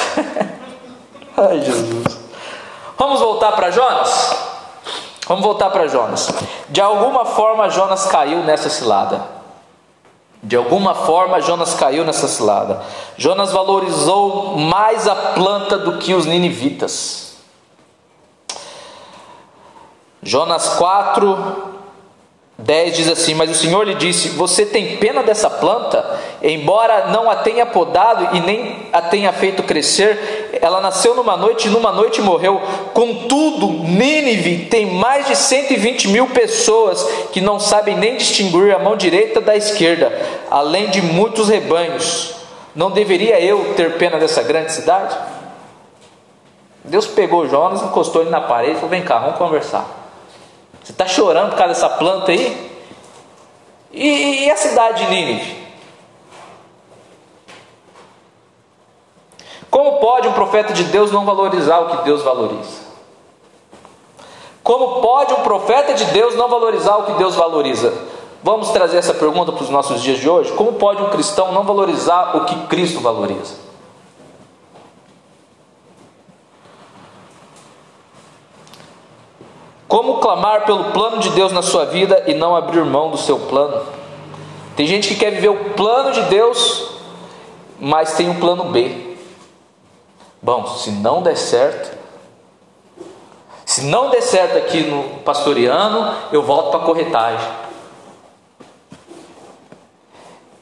Ai, 1.36 1.60
Jesus. 1.60 2.18
Vamos 2.96 3.20
voltar 3.20 3.52
para 3.52 3.70
Jonas? 3.70 4.34
Vamos 5.28 5.44
voltar 5.44 5.68
para 5.68 5.86
Jonas. 5.86 6.32
De 6.70 6.80
alguma 6.80 7.26
forma, 7.26 7.68
Jonas 7.68 8.06
caiu 8.06 8.42
nessa 8.44 8.70
cilada. 8.70 9.28
De 10.42 10.56
alguma 10.56 10.94
forma, 10.94 11.38
Jonas 11.42 11.74
caiu 11.74 12.02
nessa 12.02 12.28
cilada. 12.28 12.80
Jonas 13.18 13.52
valorizou 13.52 14.56
mais 14.56 15.06
a 15.06 15.14
planta 15.14 15.76
do 15.76 15.98
que 15.98 16.14
os 16.14 16.24
ninivitas. 16.24 17.36
Jonas 20.22 20.70
4, 20.70 21.75
10 22.66 22.96
diz 22.96 23.08
assim: 23.08 23.32
Mas 23.32 23.48
o 23.48 23.54
Senhor 23.54 23.84
lhe 23.84 23.94
disse: 23.94 24.30
Você 24.30 24.66
tem 24.66 24.96
pena 24.96 25.22
dessa 25.22 25.48
planta? 25.48 26.18
Embora 26.42 27.06
não 27.06 27.30
a 27.30 27.36
tenha 27.36 27.64
podado 27.64 28.36
e 28.36 28.40
nem 28.40 28.88
a 28.92 29.00
tenha 29.00 29.32
feito 29.32 29.62
crescer, 29.62 30.58
ela 30.60 30.80
nasceu 30.80 31.14
numa 31.14 31.36
noite 31.36 31.68
e 31.68 31.70
numa 31.70 31.92
noite 31.92 32.20
morreu. 32.20 32.60
Contudo, 32.92 33.68
Nínive 33.68 34.66
tem 34.66 34.86
mais 34.86 35.28
de 35.28 35.36
120 35.36 36.08
mil 36.08 36.26
pessoas 36.26 37.02
que 37.32 37.40
não 37.40 37.60
sabem 37.60 37.96
nem 37.96 38.16
distinguir 38.16 38.74
a 38.74 38.80
mão 38.80 38.96
direita 38.96 39.40
da 39.40 39.54
esquerda, 39.54 40.12
além 40.50 40.90
de 40.90 41.00
muitos 41.00 41.48
rebanhos. 41.48 42.34
Não 42.74 42.90
deveria 42.90 43.40
eu 43.40 43.74
ter 43.76 43.96
pena 43.96 44.18
dessa 44.18 44.42
grande 44.42 44.72
cidade? 44.72 45.16
Deus 46.84 47.06
pegou 47.06 47.48
Jonas, 47.48 47.82
encostou 47.82 48.22
ele 48.22 48.30
na 48.30 48.40
parede 48.40 48.72
e 48.72 48.74
falou: 48.74 48.90
Vem 48.90 49.02
cá, 49.02 49.18
vamos 49.18 49.38
conversar. 49.38 49.95
Você 50.86 50.92
está 50.92 51.04
chorando 51.04 51.50
por 51.50 51.56
causa 51.56 51.74
dessa 51.74 51.88
planta 51.88 52.30
aí? 52.30 52.78
E, 53.90 54.44
e 54.44 54.50
a 54.52 54.56
cidade 54.56 55.04
de 55.04 55.10
Nínive? 55.10 55.66
Como 59.68 59.98
pode 59.98 60.28
um 60.28 60.32
profeta 60.32 60.72
de 60.72 60.84
Deus 60.84 61.10
não 61.10 61.24
valorizar 61.24 61.80
o 61.80 61.88
que 61.88 62.04
Deus 62.04 62.22
valoriza? 62.22 62.86
Como 64.62 65.00
pode 65.00 65.34
um 65.34 65.42
profeta 65.42 65.92
de 65.92 66.04
Deus 66.04 66.36
não 66.36 66.48
valorizar 66.48 66.98
o 66.98 67.02
que 67.06 67.12
Deus 67.14 67.34
valoriza? 67.34 67.92
Vamos 68.40 68.70
trazer 68.70 68.98
essa 68.98 69.12
pergunta 69.12 69.50
para 69.50 69.64
os 69.64 69.70
nossos 69.70 70.00
dias 70.00 70.20
de 70.20 70.30
hoje? 70.30 70.52
Como 70.52 70.74
pode 70.74 71.02
um 71.02 71.10
cristão 71.10 71.50
não 71.50 71.64
valorizar 71.64 72.36
o 72.36 72.44
que 72.44 72.66
Cristo 72.68 73.00
valoriza? 73.00 73.65
Como 79.88 80.18
clamar 80.18 80.64
pelo 80.64 80.92
plano 80.92 81.18
de 81.18 81.30
Deus 81.30 81.52
na 81.52 81.62
sua 81.62 81.84
vida 81.84 82.24
e 82.26 82.34
não 82.34 82.56
abrir 82.56 82.84
mão 82.84 83.10
do 83.10 83.16
seu 83.16 83.38
plano? 83.38 83.86
Tem 84.74 84.86
gente 84.86 85.08
que 85.08 85.14
quer 85.14 85.30
viver 85.30 85.48
o 85.48 85.70
plano 85.70 86.12
de 86.12 86.22
Deus, 86.22 86.88
mas 87.78 88.14
tem 88.14 88.28
um 88.28 88.40
plano 88.40 88.64
B. 88.64 89.16
Bom, 90.42 90.66
se 90.66 90.90
não 90.90 91.22
der 91.22 91.36
certo, 91.36 91.96
se 93.64 93.82
não 93.82 94.10
der 94.10 94.22
certo 94.22 94.58
aqui 94.58 94.82
no 94.82 95.20
pastoriano, 95.20 96.14
eu 96.32 96.42
volto 96.42 96.70
para 96.70 96.80
a 96.80 96.84
corretagem. 96.84 97.48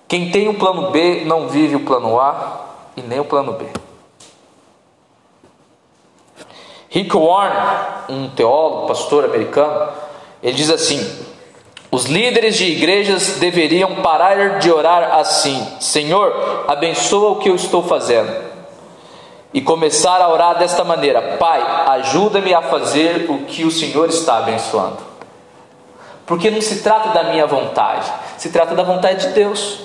Quem 0.07 0.31
tem 0.31 0.49
o 0.49 0.55
plano 0.55 0.91
B 0.91 1.25
não 1.25 1.49
vive 1.49 1.77
o 1.77 1.81
plano 1.81 2.21
A 2.21 2.61
e 2.97 3.03
nem 3.03 3.21
o 3.21 3.25
plano 3.25 3.53
B. 3.55 3.67
Rick 6.95 7.17
Warren, 7.17 8.07
um 8.09 8.29
teólogo, 8.29 8.87
pastor 8.87 9.25
americano, 9.25 9.89
ele 10.41 10.55
diz 10.55 10.71
assim: 10.71 11.05
os 11.91 12.05
líderes 12.05 12.57
de 12.57 12.67
igrejas 12.67 13.39
deveriam 13.41 13.97
parar 13.97 14.61
de 14.61 14.71
orar 14.71 15.17
assim: 15.19 15.67
Senhor, 15.81 16.65
abençoa 16.69 17.31
o 17.31 17.37
que 17.41 17.51
eu 17.51 17.57
estou 17.57 17.83
fazendo. 17.83 18.33
E 19.53 19.61
começar 19.61 20.21
a 20.21 20.29
orar 20.29 20.57
desta 20.57 20.85
maneira: 20.85 21.37
Pai, 21.37 21.61
ajuda-me 21.99 22.55
a 22.55 22.63
fazer 22.63 23.27
o 23.29 23.39
que 23.39 23.65
o 23.65 23.73
Senhor 23.73 24.09
está 24.09 24.39
abençoando. 24.39 24.99
Porque 26.25 26.49
não 26.49 26.61
se 26.61 26.81
trata 26.81 27.09
da 27.09 27.25
minha 27.25 27.45
vontade, 27.45 28.09
se 28.39 28.51
trata 28.51 28.73
da 28.73 28.85
vontade 28.85 29.27
de 29.27 29.33
Deus. 29.33 29.81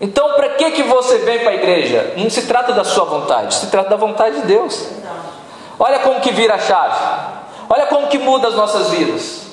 Então, 0.00 0.34
para 0.34 0.50
que, 0.50 0.70
que 0.72 0.82
você 0.84 1.18
vem 1.18 1.40
para 1.40 1.50
a 1.50 1.54
igreja? 1.54 2.14
Não 2.16 2.30
se 2.30 2.42
trata 2.42 2.72
da 2.72 2.84
sua 2.84 3.04
vontade, 3.04 3.54
se 3.54 3.66
trata 3.66 3.90
da 3.90 3.96
vontade 3.96 4.40
de 4.40 4.46
Deus. 4.46 4.88
Olha 5.78 5.98
como 6.00 6.20
que 6.20 6.30
vira 6.32 6.54
a 6.54 6.58
chave. 6.58 6.98
Olha 7.68 7.86
como 7.86 8.06
que 8.08 8.18
muda 8.18 8.48
as 8.48 8.54
nossas 8.54 8.90
vidas. 8.90 9.46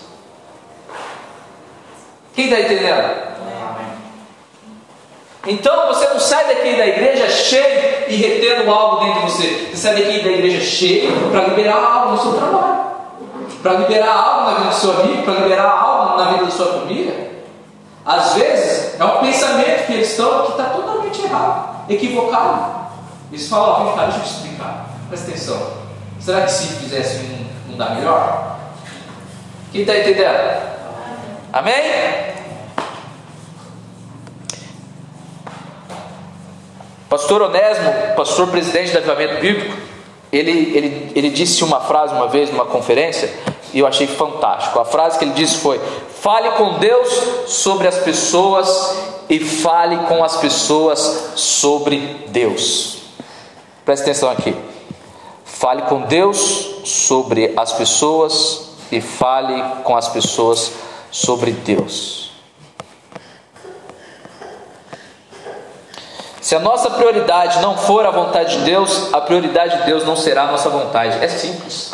Quem 2.34 2.46
está 2.46 2.60
entendendo? 2.60 3.36
Então 5.48 5.88
você 5.88 6.08
não 6.08 6.20
sai 6.20 6.46
daqui 6.48 6.76
da 6.76 6.88
igreja 6.88 7.30
cheio 7.30 8.06
e 8.08 8.16
retendo 8.16 8.72
algo 8.72 9.06
dentro 9.06 9.22
de 9.22 9.32
você. 9.32 9.70
Você 9.72 9.78
sai 9.78 9.96
daqui 9.96 10.24
da 10.24 10.32
igreja 10.32 10.62
cheio 10.62 11.12
para 11.32 11.42
liberar 11.48 11.76
algo 11.76 12.12
no 12.14 12.22
seu 12.22 12.34
trabalho, 12.34 12.86
para 13.62 13.74
liberar 13.74 14.12
algo 14.12 14.50
na 14.50 14.58
vida 14.58 14.70
do 14.70 14.76
seu 14.76 14.92
amigo, 15.00 15.24
para 15.24 15.34
liberar 15.36 15.70
algo 15.70 16.18
na 16.18 16.32
vida 16.32 16.46
da 16.46 16.52
sua 16.52 16.66
família. 16.68 17.35
Às 18.06 18.36
vezes 18.36 19.00
é 19.00 19.04
um 19.04 19.20
pensamento 19.20 19.88
que 19.88 19.94
eles 19.94 20.12
estão 20.12 20.44
que 20.44 20.52
está 20.52 20.66
totalmente 20.66 21.22
errado, 21.24 21.90
equivocado. 21.90 22.86
Eles 23.32 23.48
falam, 23.48 23.82
ó, 23.82 23.84
vem 23.86 23.96
cá, 23.96 24.04
deixa 24.04 24.20
eu 24.20 24.24
te 24.24 24.30
explicar. 24.30 24.86
Presta 25.10 25.32
atenção. 25.32 25.74
Será 26.20 26.42
que 26.42 26.52
se 26.52 26.68
fizesse 26.76 27.18
um, 27.18 27.48
não 27.70 27.78
dá 27.78 27.96
melhor? 27.96 28.58
Quem 29.72 29.82
está 29.82 29.98
entendendo? 29.98 30.62
Amém? 31.52 32.36
Pastor 37.10 37.42
Onésimo, 37.42 37.92
pastor 38.16 38.48
presidente 38.50 38.92
do 38.92 38.98
Avivamento 38.98 39.42
Bíblico, 39.42 39.76
ele, 40.32 40.78
ele, 40.78 41.12
ele 41.16 41.30
disse 41.30 41.64
uma 41.64 41.80
frase 41.80 42.14
uma 42.14 42.28
vez 42.28 42.52
numa 42.52 42.66
conferência 42.66 43.34
e 43.74 43.80
eu 43.80 43.88
achei 43.88 44.08
fantástico. 44.08 44.80
A 44.80 44.86
frase 44.86 45.18
que 45.18 45.26
ele 45.26 45.34
disse 45.34 45.58
foi: 45.58 45.80
Fale 46.22 46.52
com 46.52 46.80
Deus 46.80 47.10
sobre 47.48 47.88
as 47.88 47.98
pessoas 48.00 48.98
e 49.30 49.40
fale 49.40 49.98
com 50.08 50.24
as 50.24 50.38
pessoas 50.38 51.32
sobre 51.36 52.26
Deus. 52.28 52.98
Preste 53.84 54.04
atenção 54.04 54.30
aqui. 54.30 54.56
Fale 55.44 55.84
com 55.84 56.02
Deus 56.02 56.82
sobre 56.84 57.54
as 57.56 57.74
pessoas 57.74 58.70
e 58.92 59.02
fale 59.02 59.64
com 59.84 59.96
as 59.96 60.08
pessoas 60.10 60.72
sobre 61.12 61.52
Deus. 61.52 62.32
Se 66.46 66.56
a 66.56 66.60
nossa 66.60 66.92
prioridade 66.92 67.60
não 67.60 67.76
for 67.76 68.06
a 68.06 68.12
vontade 68.12 68.60
de 68.60 68.66
Deus, 68.66 69.12
a 69.12 69.20
prioridade 69.20 69.80
de 69.80 69.84
Deus 69.86 70.04
não 70.04 70.16
será 70.16 70.44
a 70.44 70.52
nossa 70.52 70.70
vontade. 70.70 71.18
É 71.24 71.28
simples. 71.28 71.92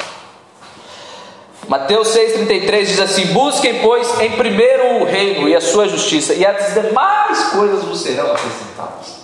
Mateus 1.67 2.09
6,33 2.09 2.85
diz 2.85 2.99
assim: 2.99 3.27
Busquem, 3.27 3.81
pois, 3.81 4.19
em 4.19 4.31
primeiro 4.31 5.01
o 5.01 5.05
reino 5.05 5.47
e 5.47 5.55
a 5.55 5.61
sua 5.61 5.87
justiça, 5.87 6.33
e 6.33 6.45
as 6.45 6.73
demais 6.73 7.43
coisas 7.51 7.83
vos 7.83 8.01
serão 8.01 8.31
acrescentadas. 8.31 9.21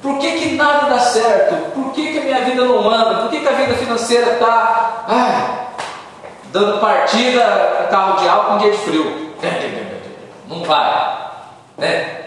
Por 0.00 0.18
que, 0.18 0.32
que 0.32 0.54
nada 0.56 0.88
dá 0.88 0.98
certo? 0.98 1.70
Por 1.72 1.92
que, 1.92 2.12
que 2.12 2.18
a 2.18 2.22
minha 2.22 2.40
vida 2.40 2.64
não 2.64 2.90
anda? 2.90 3.22
Por 3.22 3.30
que, 3.30 3.40
que 3.40 3.48
a 3.48 3.52
vida 3.52 3.74
financeira 3.74 4.32
está 4.32 5.72
dando 6.52 6.80
partida 6.80 7.86
carro 7.90 8.20
de 8.20 8.28
álcool 8.28 8.56
em 8.56 8.58
dia 8.58 8.70
de 8.70 8.78
frio. 8.78 9.32
Não 10.48 10.62
vai. 10.64 11.30
Né? 11.78 12.21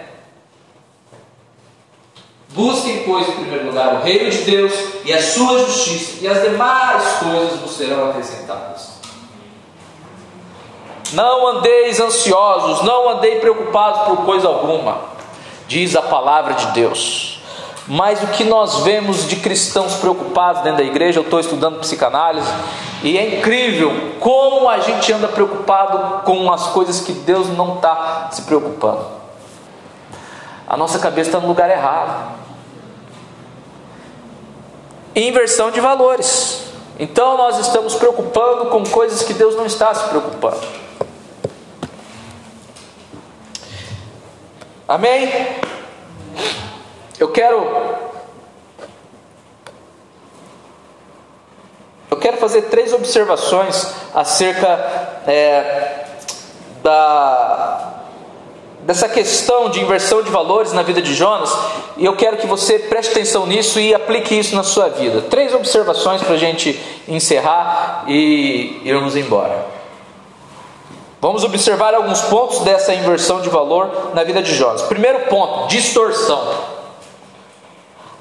Busquem, 2.55 3.03
pois, 3.03 3.27
em 3.27 3.33
primeiro 3.33 3.65
lugar 3.65 3.95
o 3.95 4.01
reino 4.01 4.29
de 4.31 4.37
Deus 4.43 4.73
e 5.03 5.11
a 5.11 5.21
sua 5.21 5.59
justiça, 5.59 6.19
e 6.21 6.27
as 6.27 6.41
demais 6.41 7.03
coisas 7.19 7.59
vos 7.59 7.71
serão 7.71 8.09
acrescentadas. 8.09 8.95
Não 11.11 11.47
andeis 11.47 11.99
ansiosos, 11.99 12.81
não 12.83 13.09
andei 13.09 13.39
preocupados 13.39 14.03
por 14.03 14.25
coisa 14.25 14.47
alguma, 14.47 14.99
diz 15.67 15.97
a 15.97 16.01
palavra 16.01 16.53
de 16.53 16.67
Deus. 16.67 17.41
Mas 17.87 18.23
o 18.23 18.27
que 18.27 18.45
nós 18.45 18.79
vemos 18.79 19.27
de 19.27 19.35
cristãos 19.35 19.95
preocupados 19.95 20.63
dentro 20.63 20.77
da 20.77 20.83
igreja, 20.83 21.19
eu 21.19 21.23
estou 21.23 21.41
estudando 21.41 21.79
psicanálise, 21.81 22.51
e 23.03 23.17
é 23.17 23.37
incrível 23.37 24.15
como 24.19 24.67
a 24.69 24.79
gente 24.79 25.11
anda 25.11 25.27
preocupado 25.27 26.23
com 26.23 26.51
as 26.51 26.67
coisas 26.67 27.01
que 27.01 27.11
Deus 27.11 27.49
não 27.49 27.75
está 27.75 28.29
se 28.31 28.43
preocupando. 28.43 29.05
A 30.67 30.75
nossa 30.75 30.97
cabeça 30.97 31.29
está 31.29 31.39
no 31.39 31.47
lugar 31.47 31.69
errado. 31.69 32.44
Inversão 35.16 35.72
de 35.72 35.80
valores. 35.80 36.63
Então 36.99 37.38
nós 37.38 37.59
estamos 37.59 37.95
preocupando 37.95 38.66
com 38.70 38.84
coisas 38.84 39.24
que 39.24 39.34
Deus 39.34 39.55
não 39.55 39.66
está 39.66 39.93
se 39.93 40.09
preocupando. 40.09 40.61
Amém? 44.88 45.30
Eu 47.20 47.32
quero 47.32 47.66
Eu 52.09 52.18
quero 52.18 52.38
fazer 52.38 52.63
três 52.63 52.93
observações 52.93 53.93
acerca 54.13 54.68
é, 55.28 56.05
da, 56.82 57.94
dessa 58.86 59.09
questão 59.09 59.67
de 59.69 59.81
inversão 59.81 60.21
de 60.21 60.29
valores 60.29 60.71
na 60.71 60.83
vida 60.83 61.01
de 61.01 61.15
Jonas, 61.15 61.51
e 61.97 62.05
eu 62.05 62.15
quero 62.15 62.38
que 62.38 62.45
você 62.45 62.77
preste 62.77 63.11
atenção 63.11 63.47
nisso 63.47 63.79
e 63.79 63.95
aplique 63.95 64.38
isso 64.38 64.55
na 64.55 64.61
sua 64.61 64.89
vida. 64.89 65.21
Três 65.23 65.55
observações 65.55 66.21
para 66.21 66.36
a 66.36 66.38
gente 66.38 66.79
encerrar 67.07 68.05
e 68.07 68.81
irmos 68.86 69.15
embora. 69.15 69.65
Vamos 71.19 71.43
observar 71.43 71.95
alguns 71.95 72.21
pontos 72.21 72.59
dessa 72.59 72.93
inversão 72.93 73.41
de 73.41 73.49
valor 73.49 74.11
na 74.13 74.23
vida 74.23 74.43
de 74.43 74.53
Jonas. 74.53 74.83
Primeiro 74.83 75.21
ponto: 75.21 75.67
distorção. 75.67 76.75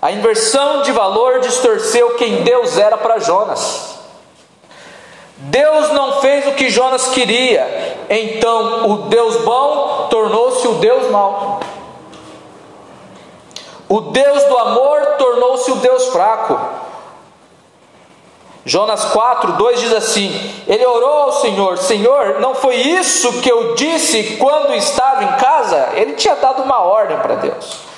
A 0.00 0.10
inversão 0.12 0.80
de 0.80 0.92
valor 0.92 1.40
distorceu 1.40 2.14
quem 2.14 2.42
Deus 2.42 2.78
era 2.78 2.96
para 2.96 3.18
Jonas. 3.18 3.93
Deus 5.36 5.90
não 5.90 6.20
fez 6.20 6.46
o 6.46 6.52
que 6.52 6.70
Jonas 6.70 7.08
queria, 7.08 7.96
então 8.08 8.90
o 8.90 8.96
Deus 9.08 9.36
bom 9.44 10.06
tornou-se 10.08 10.66
o 10.68 10.74
Deus 10.74 11.10
mau. 11.10 11.60
O 13.88 14.00
Deus 14.00 14.44
do 14.44 14.58
amor 14.58 15.00
tornou-se 15.18 15.70
o 15.70 15.76
Deus 15.76 16.06
fraco. 16.06 16.58
Jonas 18.64 19.04
4, 19.06 19.52
2 19.52 19.80
diz 19.80 19.92
assim: 19.92 20.54
Ele 20.66 20.86
orou 20.86 21.24
ao 21.24 21.32
Senhor, 21.32 21.76
Senhor, 21.78 22.40
não 22.40 22.54
foi 22.54 22.76
isso 22.76 23.42
que 23.42 23.50
eu 23.50 23.74
disse 23.74 24.36
quando 24.38 24.72
estava 24.74 25.24
em 25.24 25.32
casa? 25.36 25.90
Ele 25.94 26.14
tinha 26.14 26.36
dado 26.36 26.62
uma 26.62 26.80
ordem 26.80 27.18
para 27.18 27.34
Deus. 27.34 27.93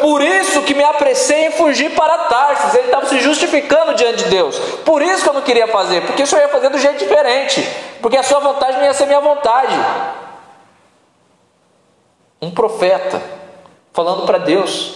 Por 0.00 0.22
isso 0.22 0.62
que 0.62 0.74
me 0.74 0.82
apressei 0.82 1.46
em 1.46 1.52
fugir 1.52 1.94
para 1.94 2.16
Tarsis. 2.24 2.74
Ele 2.74 2.86
estava 2.86 3.06
se 3.06 3.20
justificando 3.20 3.94
diante 3.94 4.24
de 4.24 4.30
Deus. 4.30 4.58
Por 4.84 5.02
isso 5.02 5.22
que 5.22 5.28
eu 5.28 5.34
não 5.34 5.42
queria 5.42 5.68
fazer, 5.68 6.02
porque 6.06 6.22
o 6.22 6.26
Senhor 6.26 6.42
ia 6.42 6.48
fazer 6.48 6.70
do 6.70 6.78
jeito 6.78 6.98
diferente. 6.98 7.66
Porque 8.00 8.16
a 8.16 8.22
sua 8.22 8.40
vontade 8.40 8.78
não 8.78 8.84
ia 8.84 8.94
ser 8.94 9.06
minha 9.06 9.20
vontade. 9.20 9.74
Um 12.40 12.50
profeta 12.50 13.20
falando 13.92 14.24
para 14.24 14.38
Deus. 14.38 14.94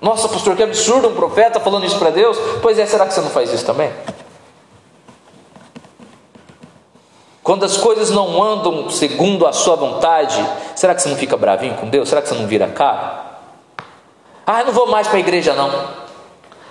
Nossa, 0.00 0.28
pastor, 0.28 0.54
que 0.54 0.62
absurdo 0.62 1.08
um 1.08 1.14
profeta 1.14 1.58
falando 1.58 1.86
isso 1.86 1.98
para 1.98 2.10
Deus. 2.10 2.36
Pois 2.60 2.78
é, 2.78 2.86
será 2.86 3.06
que 3.06 3.14
você 3.14 3.20
não 3.20 3.30
faz 3.30 3.52
isso 3.52 3.64
também? 3.64 3.92
Quando 7.42 7.64
as 7.64 7.78
coisas 7.78 8.10
não 8.10 8.42
andam 8.42 8.90
segundo 8.90 9.46
a 9.46 9.54
sua 9.54 9.74
vontade, 9.74 10.44
será 10.76 10.94
que 10.94 11.00
você 11.00 11.08
não 11.08 11.16
fica 11.16 11.34
bravinho 11.34 11.74
com 11.76 11.88
Deus? 11.88 12.10
Será 12.10 12.20
que 12.20 12.28
você 12.28 12.34
não 12.34 12.46
vira 12.46 12.68
cara? 12.68 13.27
Ah, 14.50 14.64
não 14.64 14.72
vou 14.72 14.86
mais 14.86 15.06
para 15.06 15.18
a 15.18 15.20
igreja 15.20 15.52
não. 15.52 15.70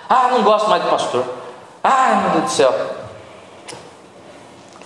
Ah, 0.10 0.30
não 0.32 0.42
gosto 0.42 0.68
mais 0.68 0.82
do 0.82 0.90
pastor. 0.90 1.24
Ah, 1.84 2.22
meu 2.24 2.32
Deus 2.32 2.44
do 2.46 2.50
céu. 2.50 2.74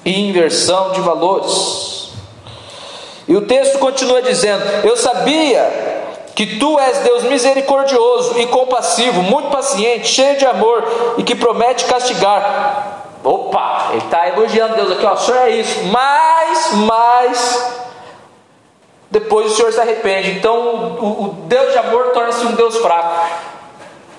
Inversão 0.05 0.91
de 0.91 0.99
valores. 0.99 2.11
E 3.29 3.33
o 3.33 3.47
texto 3.47 3.79
continua 3.79 4.21
dizendo: 4.21 4.61
Eu 4.85 4.97
sabia 4.97 5.63
que 6.35 6.57
tu 6.57 6.77
és 6.77 6.97
Deus 6.97 7.23
misericordioso 7.23 8.37
e 8.37 8.45
compassivo, 8.47 9.21
muito 9.21 9.49
paciente, 9.49 10.09
cheio 10.09 10.37
de 10.37 10.45
amor 10.45 10.83
e 11.17 11.23
que 11.23 11.33
promete 11.33 11.85
castigar. 11.85 13.05
Opa, 13.23 13.91
ele 13.91 13.99
está 13.99 14.27
elogiando 14.27 14.75
Deus 14.75 14.91
aqui, 14.91 15.05
ó, 15.05 15.13
o 15.13 15.17
senhor 15.17 15.37
é 15.37 15.49
isso, 15.51 15.85
mas, 15.85 16.71
mas, 16.73 17.80
depois 19.11 19.51
o 19.51 19.55
senhor 19.55 19.73
se 19.73 19.79
arrepende. 19.81 20.31
Então, 20.31 20.57
o, 20.57 21.23
o 21.23 21.27
Deus 21.47 21.73
de 21.73 21.77
amor 21.77 22.11
torna-se 22.13 22.45
um 22.45 22.53
Deus 22.53 22.77
fraco, 22.77 23.29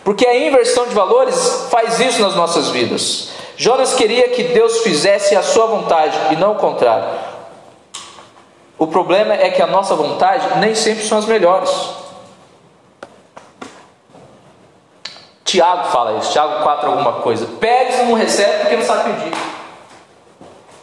porque 0.05 0.27
a 0.27 0.37
inversão 0.37 0.87
de 0.87 0.95
valores 0.95 1.67
faz 1.71 1.99
isso 1.99 2.21
nas 2.21 2.37
nossas 2.37 2.69
vidas. 2.69 3.31
Jonas 3.57 3.95
queria 3.95 4.29
que 4.29 4.43
Deus 4.45 4.83
fizesse 4.83 5.35
a 5.35 5.43
sua 5.43 5.67
vontade 5.67 6.17
e 6.31 6.37
não 6.37 6.53
o 6.53 6.57
contrário. 6.57 7.09
O 8.79 8.87
problema 8.87 9.33
é 9.33 9.51
que 9.51 9.63
a 9.63 9.67
nossa 9.67 9.95
vontade 9.95 10.59
nem 10.59 10.75
sempre 10.75 11.05
são 11.05 11.19
as 11.19 11.25
melhores. 11.25 11.71
Tiago 15.45 15.89
fala 15.89 16.19
isso, 16.19 16.33
Tiago 16.33 16.63
4 16.63 16.91
alguma 16.91 17.13
coisa. 17.15 17.47
Pede 17.61 18.01
e 18.01 18.05
não 18.05 18.15
recebe 18.15 18.61
porque 18.61 18.77
não 18.77 18.85
sabe 18.85 19.13
pedir. 19.13 19.33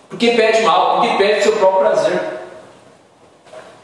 Porque 0.10 0.32
pede 0.32 0.62
mal, 0.62 0.98
porque 0.98 1.18
pede 1.18 1.44
seu 1.44 1.54
próprio 1.54 1.82
prazer. 1.82 2.39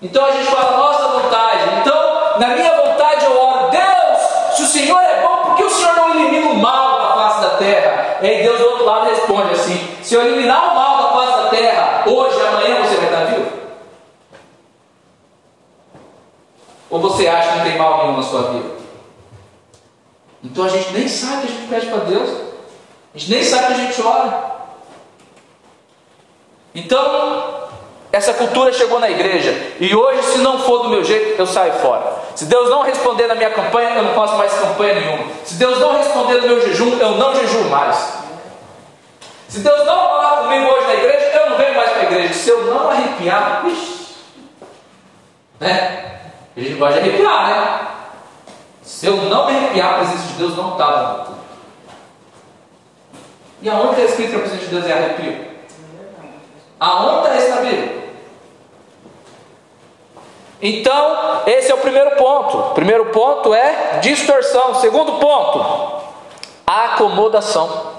Então 0.01 0.25
a 0.25 0.31
gente 0.31 0.45
fala, 0.45 0.77
nossa 0.77 1.07
vontade. 1.19 1.63
Então, 1.79 2.39
na 2.39 2.47
minha 2.49 2.75
vontade 2.75 3.25
eu 3.25 3.39
oro, 3.39 3.69
Deus, 3.69 4.55
se 4.55 4.63
o 4.63 4.67
Senhor 4.67 5.01
é 5.01 5.21
bom, 5.21 5.35
por 5.43 5.55
que 5.55 5.63
o 5.63 5.69
Senhor 5.69 5.95
não 5.95 6.09
elimina 6.15 6.51
o 6.51 6.55
mal 6.55 6.99
da 6.99 7.15
face 7.15 7.41
da 7.41 7.49
terra? 7.57 8.17
E 8.21 8.27
aí 8.27 8.43
Deus 8.43 8.59
do 8.59 8.65
outro 8.65 8.85
lado 8.85 9.09
responde 9.09 9.53
assim: 9.53 9.97
se 10.03 10.15
eu 10.15 10.21
eliminar 10.21 10.71
o 10.71 10.75
mal 10.75 10.97
da 10.97 11.09
face 11.09 11.43
da 11.43 11.49
terra, 11.49 12.03
hoje, 12.05 12.41
amanhã 12.41 12.83
você 12.83 12.95
vai 12.95 13.05
estar 13.05 13.25
vivo? 13.25 13.51
Ou 16.89 16.99
você 16.99 17.27
acha 17.27 17.49
que 17.49 17.57
não 17.57 17.65
tem 17.65 17.77
mal 17.77 17.97
nenhum 17.97 18.17
na 18.17 18.23
sua 18.23 18.51
vida? 18.51 18.75
Então 20.43 20.65
a 20.65 20.69
gente 20.69 20.93
nem 20.93 21.07
sabe 21.07 21.47
que 21.47 21.53
a 21.53 21.55
gente 21.55 21.67
pede 21.67 21.87
para 21.87 22.03
Deus, 22.05 22.29
a 23.13 23.17
gente 23.17 23.31
nem 23.31 23.43
sabe 23.43 23.67
que 23.67 23.73
a 23.73 23.85
gente 23.85 24.01
ora. 24.01 24.55
Então, 26.75 27.34
essa 28.15 28.33
cultura 28.33 28.71
chegou 28.71 28.97
na 28.97 29.09
igreja, 29.09 29.51
e 29.77 29.93
hoje, 29.93 30.23
se 30.23 30.37
não 30.37 30.57
for 30.59 30.83
do 30.83 30.89
meu 30.89 31.03
jeito, 31.03 31.37
eu 31.37 31.45
saio 31.45 31.73
fora. 31.73 32.13
Se 32.33 32.45
Deus 32.45 32.69
não 32.69 32.81
responder 32.81 33.27
na 33.27 33.35
minha 33.35 33.49
campanha, 33.49 33.89
eu 33.89 34.03
não 34.03 34.13
faço 34.13 34.37
mais 34.37 34.53
campanha 34.53 35.01
nenhuma. 35.01 35.25
Se 35.43 35.55
Deus 35.55 35.77
não 35.81 35.97
responder 35.97 36.35
no 36.35 36.47
meu 36.47 36.61
jejum, 36.61 36.97
eu 36.97 37.11
não 37.11 37.35
jejuo 37.35 37.65
mais. 37.65 38.13
Se 39.49 39.59
Deus 39.59 39.85
não 39.85 40.07
falar 40.07 40.43
comigo 40.43 40.65
hoje 40.65 40.87
na 40.87 40.93
igreja, 40.93 41.25
eu 41.25 41.49
não 41.49 41.57
venho 41.57 41.75
mais 41.75 41.89
para 41.89 41.99
a 41.99 42.03
igreja. 42.05 42.33
Se 42.33 42.49
eu 42.49 42.63
não 42.63 42.89
arrepiar, 42.89 43.63
vixi, 43.65 44.15
né? 45.59 46.21
A 46.55 46.59
gente 46.61 46.75
gosta 46.75 47.01
de 47.01 47.09
arrepiar, 47.09 47.49
né? 47.49 47.87
Se 48.81 49.07
eu 49.07 49.17
não 49.17 49.47
me 49.47 49.57
arrepiar, 49.57 49.89
a 49.89 49.97
presença 49.97 50.27
de 50.27 50.33
Deus 50.35 50.55
não 50.55 50.71
estava 50.71 51.01
no 51.01 51.25
culto. 51.25 51.41
E 53.61 53.69
aonde 53.69 53.99
está 53.99 54.03
escrito 54.03 54.29
que 54.29 54.35
a 54.37 54.39
presença 54.39 54.61
de 54.61 54.67
Deus 54.67 54.85
é 54.85 54.93
arrepio? 54.93 55.45
Aonde 56.79 57.37
está 57.37 57.57
Bíblia? 57.57 58.04
Então, 60.67 61.43
esse 61.45 61.71
é 61.71 61.75
o 61.75 61.77
primeiro 61.77 62.15
ponto. 62.15 62.73
Primeiro 62.73 63.05
ponto 63.11 63.53
é 63.53 63.99
distorção. 64.01 64.73
Segundo 64.81 65.13
ponto, 65.19 65.63
acomodação. 66.65 67.93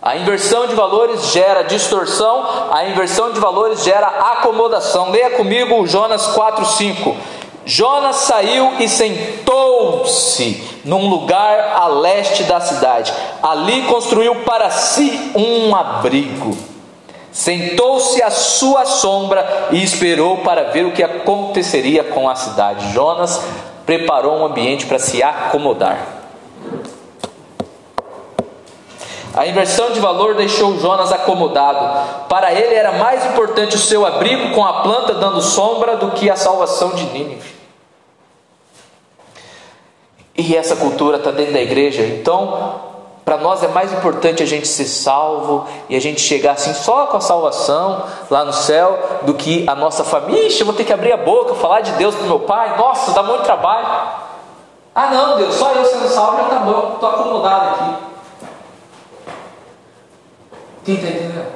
A 0.00 0.16
inversão 0.16 0.68
de 0.68 0.74
valores 0.76 1.32
gera 1.32 1.62
distorção, 1.64 2.68
a 2.70 2.84
inversão 2.84 3.32
de 3.32 3.40
valores 3.40 3.82
gera 3.82 4.06
acomodação. 4.06 5.10
Leia 5.10 5.30
comigo 5.30 5.84
Jonas 5.84 6.28
4:5. 6.28 7.16
Jonas 7.66 8.16
saiu 8.16 8.74
e 8.78 8.88
sentou-se 8.88 10.80
num 10.84 11.08
lugar 11.08 11.72
a 11.74 11.88
leste 11.88 12.44
da 12.44 12.60
cidade. 12.60 13.12
Ali 13.42 13.82
construiu 13.86 14.36
para 14.42 14.70
si 14.70 15.32
um 15.34 15.74
abrigo. 15.74 16.73
Sentou-se 17.34 18.22
à 18.22 18.30
sua 18.30 18.84
sombra 18.84 19.68
e 19.72 19.82
esperou 19.82 20.36
para 20.38 20.70
ver 20.70 20.86
o 20.86 20.92
que 20.92 21.02
aconteceria 21.02 22.04
com 22.04 22.28
a 22.28 22.36
cidade. 22.36 22.92
Jonas 22.92 23.44
preparou 23.84 24.38
um 24.38 24.46
ambiente 24.46 24.86
para 24.86 25.00
se 25.00 25.20
acomodar. 25.20 25.98
A 29.34 29.48
inversão 29.48 29.90
de 29.90 29.98
valor 29.98 30.36
deixou 30.36 30.78
Jonas 30.78 31.10
acomodado. 31.10 32.28
Para 32.28 32.52
ele 32.52 32.72
era 32.72 32.92
mais 32.92 33.26
importante 33.26 33.74
o 33.74 33.80
seu 33.80 34.06
abrigo 34.06 34.54
com 34.54 34.64
a 34.64 34.84
planta 34.84 35.14
dando 35.14 35.42
sombra 35.42 35.96
do 35.96 36.12
que 36.12 36.30
a 36.30 36.36
salvação 36.36 36.90
de 36.90 37.02
Nínive. 37.06 37.52
E 40.38 40.54
essa 40.56 40.76
cultura 40.76 41.16
está 41.16 41.32
dentro 41.32 41.54
da 41.54 41.60
igreja. 41.60 42.02
Então, 42.02 42.93
para 43.24 43.38
nós 43.38 43.62
é 43.62 43.68
mais 43.68 43.90
importante 43.92 44.42
a 44.42 44.46
gente 44.46 44.68
ser 44.68 44.84
salvo 44.84 45.66
e 45.88 45.96
a 45.96 46.00
gente 46.00 46.20
chegar 46.20 46.52
assim 46.52 46.74
só 46.74 47.06
com 47.06 47.16
a 47.16 47.20
salvação 47.20 48.04
lá 48.30 48.44
no 48.44 48.52
céu 48.52 48.98
do 49.22 49.32
que 49.32 49.66
a 49.66 49.74
nossa 49.74 50.04
família. 50.04 50.46
Ixi, 50.46 50.60
eu 50.60 50.66
vou 50.66 50.74
ter 50.74 50.84
que 50.84 50.92
abrir 50.92 51.12
a 51.12 51.16
boca, 51.16 51.54
falar 51.54 51.80
de 51.80 51.92
Deus 51.92 52.14
para 52.14 52.26
meu 52.26 52.40
pai. 52.40 52.76
Nossa, 52.76 53.12
dá 53.12 53.22
muito 53.22 53.42
trabalho. 53.42 53.86
Ah, 54.94 55.10
não, 55.10 55.38
Deus, 55.38 55.54
só 55.54 55.72
eu 55.72 55.84
sendo 55.86 56.08
salvo 56.08 56.36
já 56.36 56.42
está 56.44 56.56
bom. 56.56 56.92
Estou 56.94 57.08
acomodado 57.08 57.68
aqui. 57.70 57.94
Quem 60.84 60.94
está 60.96 61.08
entendendo? 61.08 61.46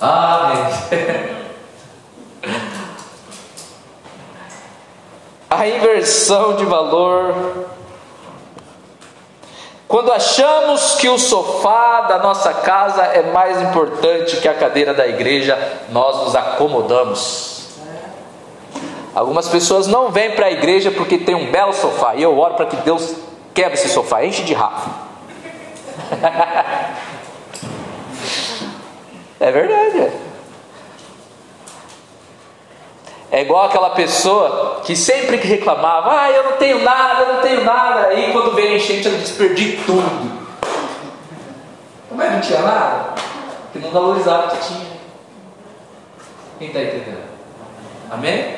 Amém. 0.00 0.62
Amém. 0.92 1.36
a 5.48 5.66
inversão 5.66 6.56
de 6.56 6.66
valor. 6.66 7.75
Quando 9.88 10.12
achamos 10.12 10.96
que 10.96 11.08
o 11.08 11.16
sofá 11.16 12.02
da 12.02 12.18
nossa 12.18 12.52
casa 12.52 13.02
é 13.02 13.30
mais 13.30 13.62
importante 13.62 14.38
que 14.38 14.48
a 14.48 14.54
cadeira 14.54 14.92
da 14.92 15.06
igreja, 15.06 15.56
nós 15.90 16.24
nos 16.24 16.34
acomodamos. 16.34 17.68
Algumas 19.14 19.48
pessoas 19.48 19.86
não 19.86 20.10
vêm 20.10 20.32
para 20.32 20.46
a 20.46 20.50
igreja 20.50 20.90
porque 20.90 21.16
tem 21.18 21.34
um 21.34 21.50
belo 21.50 21.72
sofá, 21.72 22.16
e 22.16 22.22
eu 22.22 22.36
oro 22.36 22.54
para 22.54 22.66
que 22.66 22.76
Deus 22.76 23.14
quebre 23.54 23.74
esse 23.74 23.88
sofá, 23.88 24.24
enche 24.24 24.42
de 24.42 24.52
rafa. 24.52 24.90
é 29.40 29.50
verdade. 29.50 30.00
É. 30.00 30.12
É 33.30 33.42
igual 33.42 33.66
aquela 33.66 33.90
pessoa 33.90 34.80
que 34.84 34.94
sempre 34.94 35.38
que 35.38 35.46
reclamava, 35.46 36.20
ah, 36.20 36.30
eu 36.30 36.44
não 36.44 36.52
tenho 36.52 36.82
nada, 36.82 37.22
eu 37.22 37.34
não 37.34 37.42
tenho 37.42 37.64
nada. 37.64 38.08
Aí 38.08 38.32
quando 38.32 38.54
veio 38.54 38.72
a 38.72 38.76
enchente, 38.76 39.08
ela 39.08 39.18
desperdi 39.18 39.78
tudo. 39.84 40.46
Mas 42.12 42.32
não 42.32 42.40
tinha 42.40 42.60
nada? 42.62 43.14
Porque 43.64 43.84
não 43.84 43.90
valorizava 43.90 44.46
o 44.46 44.50
que 44.50 44.68
tinha. 44.68 44.86
Quem 46.58 46.68
está 46.68 46.80
entendendo? 46.80 47.26
Amém? 48.10 48.56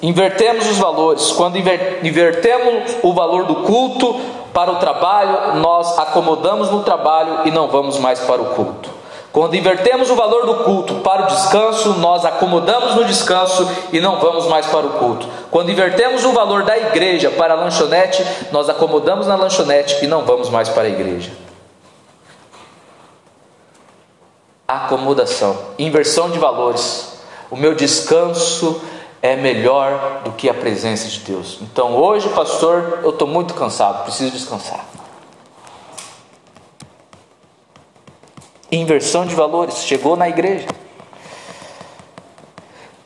Invertemos 0.00 0.68
os 0.68 0.78
valores. 0.78 1.32
Quando 1.32 1.56
invertemos 1.56 2.96
o 3.02 3.12
valor 3.12 3.44
do 3.44 3.56
culto 3.56 4.14
para 4.52 4.70
o 4.70 4.76
trabalho, 4.76 5.56
nós 5.56 5.98
acomodamos 5.98 6.70
no 6.70 6.82
trabalho 6.82 7.40
e 7.46 7.50
não 7.50 7.68
vamos 7.68 7.98
mais 7.98 8.20
para 8.20 8.40
o 8.40 8.54
culto. 8.54 8.98
Quando 9.32 9.54
invertemos 9.54 10.10
o 10.10 10.16
valor 10.16 10.46
do 10.46 10.64
culto 10.64 10.96
para 10.96 11.24
o 11.24 11.26
descanso, 11.26 11.94
nós 11.94 12.24
acomodamos 12.24 12.94
no 12.94 13.04
descanso 13.04 13.68
e 13.92 14.00
não 14.00 14.18
vamos 14.18 14.46
mais 14.46 14.66
para 14.66 14.86
o 14.86 14.90
culto. 14.90 15.28
Quando 15.50 15.70
invertemos 15.70 16.24
o 16.24 16.32
valor 16.32 16.62
da 16.62 16.78
igreja 16.78 17.30
para 17.30 17.54
a 17.54 17.56
lanchonete, 17.56 18.24
nós 18.50 18.68
acomodamos 18.68 19.26
na 19.26 19.36
lanchonete 19.36 20.02
e 20.02 20.08
não 20.08 20.24
vamos 20.24 20.48
mais 20.48 20.68
para 20.68 20.84
a 20.84 20.88
igreja. 20.88 21.30
Acomodação, 24.66 25.56
inversão 25.78 26.30
de 26.30 26.38
valores. 26.38 27.18
O 27.50 27.56
meu 27.56 27.74
descanso 27.74 28.80
é 29.20 29.34
melhor 29.36 30.22
do 30.24 30.32
que 30.32 30.48
a 30.48 30.54
presença 30.54 31.08
de 31.08 31.20
Deus. 31.20 31.58
Então 31.60 31.96
hoje, 31.96 32.28
pastor, 32.30 33.00
eu 33.02 33.10
estou 33.10 33.26
muito 33.26 33.54
cansado, 33.54 34.04
preciso 34.04 34.30
descansar. 34.32 34.84
Inversão 38.70 39.26
de 39.26 39.34
valores 39.34 39.78
chegou 39.78 40.16
na 40.16 40.28
igreja. 40.28 40.68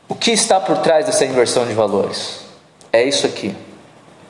O 0.09 0.15
que 0.15 0.31
está 0.31 0.59
por 0.59 0.77
trás 0.79 1.05
dessa 1.05 1.25
inversão 1.25 1.65
de 1.65 1.73
valores? 1.73 2.45
É 2.91 3.03
isso 3.03 3.25
aqui. 3.25 3.55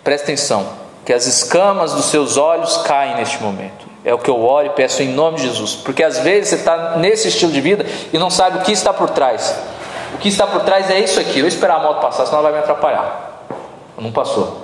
Presta 0.04 0.28
atenção, 0.28 0.68
que 1.04 1.12
as 1.12 1.26
escamas 1.26 1.94
dos 1.94 2.06
seus 2.06 2.38
olhos 2.38 2.78
caem 2.78 3.16
neste 3.16 3.42
momento. 3.42 3.88
É 4.06 4.14
o 4.14 4.20
que 4.20 4.30
eu 4.30 4.44
oro 4.44 4.68
e 4.68 4.70
peço 4.72 5.02
em 5.02 5.10
nome 5.10 5.38
de 5.38 5.44
Jesus, 5.48 5.76
porque 5.76 6.04
às 6.04 6.20
vezes 6.20 6.50
você 6.50 6.56
está 6.56 6.98
nesse 6.98 7.30
estilo 7.30 7.52
de 7.52 7.62
vida 7.62 7.86
e 8.12 8.18
não 8.18 8.30
sabe 8.30 8.60
o 8.60 8.62
que 8.62 8.72
está 8.72 8.94
por 8.94 9.10
trás. 9.10 9.56
O 10.14 10.18
que 10.18 10.30
está 10.30 10.48
por 10.48 10.62
trás 10.62 10.90
é 10.90 11.00
isso 11.00 11.20
aqui. 11.20 11.40
Eu 11.40 11.48
esperar 11.48 11.78
a 11.78 11.84
moto 11.84 12.02
passar, 12.02 12.26
senão 12.26 12.40
ela 12.40 12.50
vai 12.50 12.60
me 12.60 12.64
atrapalhar. 12.64 13.46
Não 13.98 14.12
passou. 14.12 14.64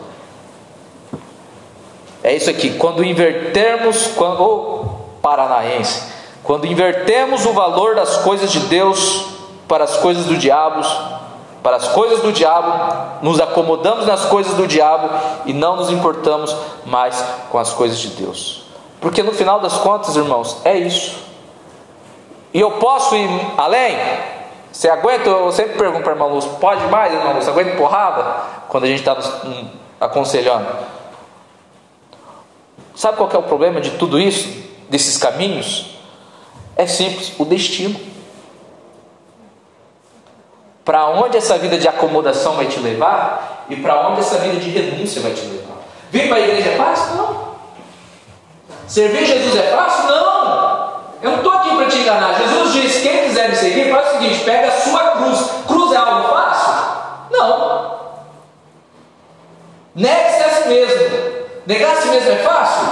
É 2.24 2.36
isso 2.36 2.50
aqui. 2.50 2.72
Quando 2.78 3.04
invertermos, 3.04 4.08
quando, 4.16 4.42
oh, 4.42 4.86
paranaense, 5.22 6.04
quando 6.44 6.66
invertemos 6.66 7.46
o 7.46 7.54
valor 7.54 7.96
das 7.96 8.18
coisas 8.18 8.52
de 8.52 8.60
Deus 8.62 9.28
para 9.68 9.84
as 9.84 9.98
coisas 9.98 10.26
do 10.26 10.36
diabo, 10.36 10.82
para 11.62 11.78
as 11.78 11.88
coisas 11.90 12.22
do 12.22 12.32
diabo, 12.32 13.22
nos 13.22 13.40
acomodamos 13.40 14.08
nas 14.08 14.26
coisas 14.26 14.54
do 14.56 14.68
diabo 14.68 15.10
e 15.46 15.54
não 15.54 15.76
nos 15.76 15.90
importamos 15.90 16.56
mais 16.86 17.24
com 17.50 17.58
as 17.58 17.72
coisas 17.74 18.00
de 18.00 18.10
Deus. 18.10 18.64
Porque 19.00 19.24
no 19.24 19.32
final 19.34 19.60
das 19.60 19.78
contas, 19.78 20.16
irmãos, 20.16 20.58
é 20.66 20.78
isso. 20.78 21.18
E 22.54 22.60
eu 22.60 22.72
posso 22.72 23.16
ir 23.16 23.30
além? 23.58 23.98
Você 24.80 24.88
aguenta? 24.88 25.30
Eu 25.30 25.52
sempre 25.52 25.78
pergunto 25.78 26.04
para 26.04 26.14
a 26.14 26.16
irmã 26.16 26.26
Luz: 26.28 26.46
pode 26.46 26.88
mais, 26.88 27.14
irmã 27.14 27.34
Luz? 27.34 27.46
Aguenta 27.50 27.76
porrada? 27.76 28.24
Quando 28.70 28.86
a 28.86 28.88
gente 28.88 29.00
está 29.00 29.14
hum, 29.46 29.68
aconselhando. 30.00 30.68
Sabe 32.96 33.18
qual 33.18 33.30
é 33.30 33.38
o 33.38 33.44
problema 33.44 33.82
de 33.82 33.92
tudo 33.98 34.18
isso? 34.18 34.48
Desses 34.90 35.18
caminhos? 35.18 35.98
É 36.78 36.88
simples: 36.88 37.34
o 37.38 37.44
destino. 37.44 38.00
Para 40.86 41.10
onde 41.10 41.36
essa 41.36 41.58
vida 41.58 41.78
de 41.78 41.86
acomodação 41.86 42.54
vai 42.54 42.68
te 42.68 42.80
levar 42.80 43.66
e 43.70 43.76
para 43.76 44.08
onde 44.08 44.22
essa 44.22 44.38
vida 44.38 44.62
de 44.62 44.70
renúncia 44.70 45.22
vai 45.22 45.34
te 45.34 45.42
levar. 45.42 45.76
Vir 46.10 46.30
para 46.30 46.38
a 46.38 46.40
igreja 46.40 46.70
é 46.70 46.78
fácil? 46.78 47.16
Não. 47.18 47.56
Servir 48.88 49.26
Jesus 49.26 49.58
é 49.58 49.76
fácil? 49.76 50.08
Não. 50.08 50.29
Eu 51.22 51.32
não 51.32 51.38
estou 51.38 51.52
aqui 51.52 51.76
para 51.76 51.86
te 51.88 51.98
enganar. 51.98 52.34
Jesus 52.36 52.74
disse: 52.74 53.02
quem 53.02 53.24
quiser 53.24 53.50
me 53.50 53.56
seguir, 53.56 53.92
faz 53.92 54.08
o 54.08 54.12
seguinte: 54.12 54.44
pega 54.44 54.68
a 54.68 54.72
sua 54.72 55.12
cruz. 55.12 55.50
Cruz 55.68 55.92
é 55.92 55.98
algo 55.98 56.30
fácil? 56.30 56.74
Não. 57.32 58.00
Negue-se 59.96 60.44
a 60.44 60.50
si 60.50 60.70
mesmo. 60.70 61.20
Negar 61.66 61.92
a 61.92 61.96
si 61.98 62.08
mesmo 62.08 62.32
é 62.32 62.36
fácil? 62.38 62.88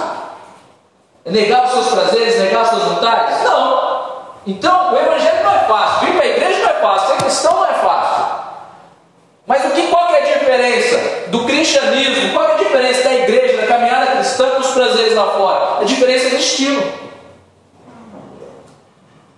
Negar 1.26 1.66
os 1.66 1.72
seus 1.72 1.88
prazeres, 1.88 2.40
negar 2.40 2.62
as 2.62 2.70
suas 2.70 2.84
vontades? 2.84 3.44
Não. 3.44 3.98
Então, 4.46 4.94
o 4.94 4.98
evangelho 4.98 5.44
não 5.44 5.52
é 5.52 5.60
fácil. 5.60 6.08
Vir 6.08 6.14
para 6.16 6.26
a 6.26 6.28
igreja 6.28 6.60
não 6.60 6.70
é 6.70 6.82
fácil. 6.82 7.08
Ser 7.08 7.24
cristão 7.24 7.54
não 7.54 7.66
é 7.66 7.74
fácil. 7.74 8.26
Mas 9.46 9.66
o 9.66 9.70
que, 9.70 9.88
qual 9.88 10.08
que 10.08 10.16
é 10.16 10.20
a 10.20 10.38
diferença 10.38 10.98
do 11.28 11.46
cristianismo? 11.46 12.34
Qual 12.34 12.46
é 12.46 12.54
a 12.54 12.58
diferença 12.58 13.04
da 13.04 13.14
igreja, 13.14 13.62
da 13.62 13.68
caminhada 13.68 14.08
cristã 14.08 14.50
com 14.50 14.60
os 14.60 14.72
prazeres 14.72 15.16
lá 15.16 15.28
fora? 15.28 15.82
A 15.82 15.84
diferença 15.86 16.28
é 16.28 16.30
destino. 16.32 17.07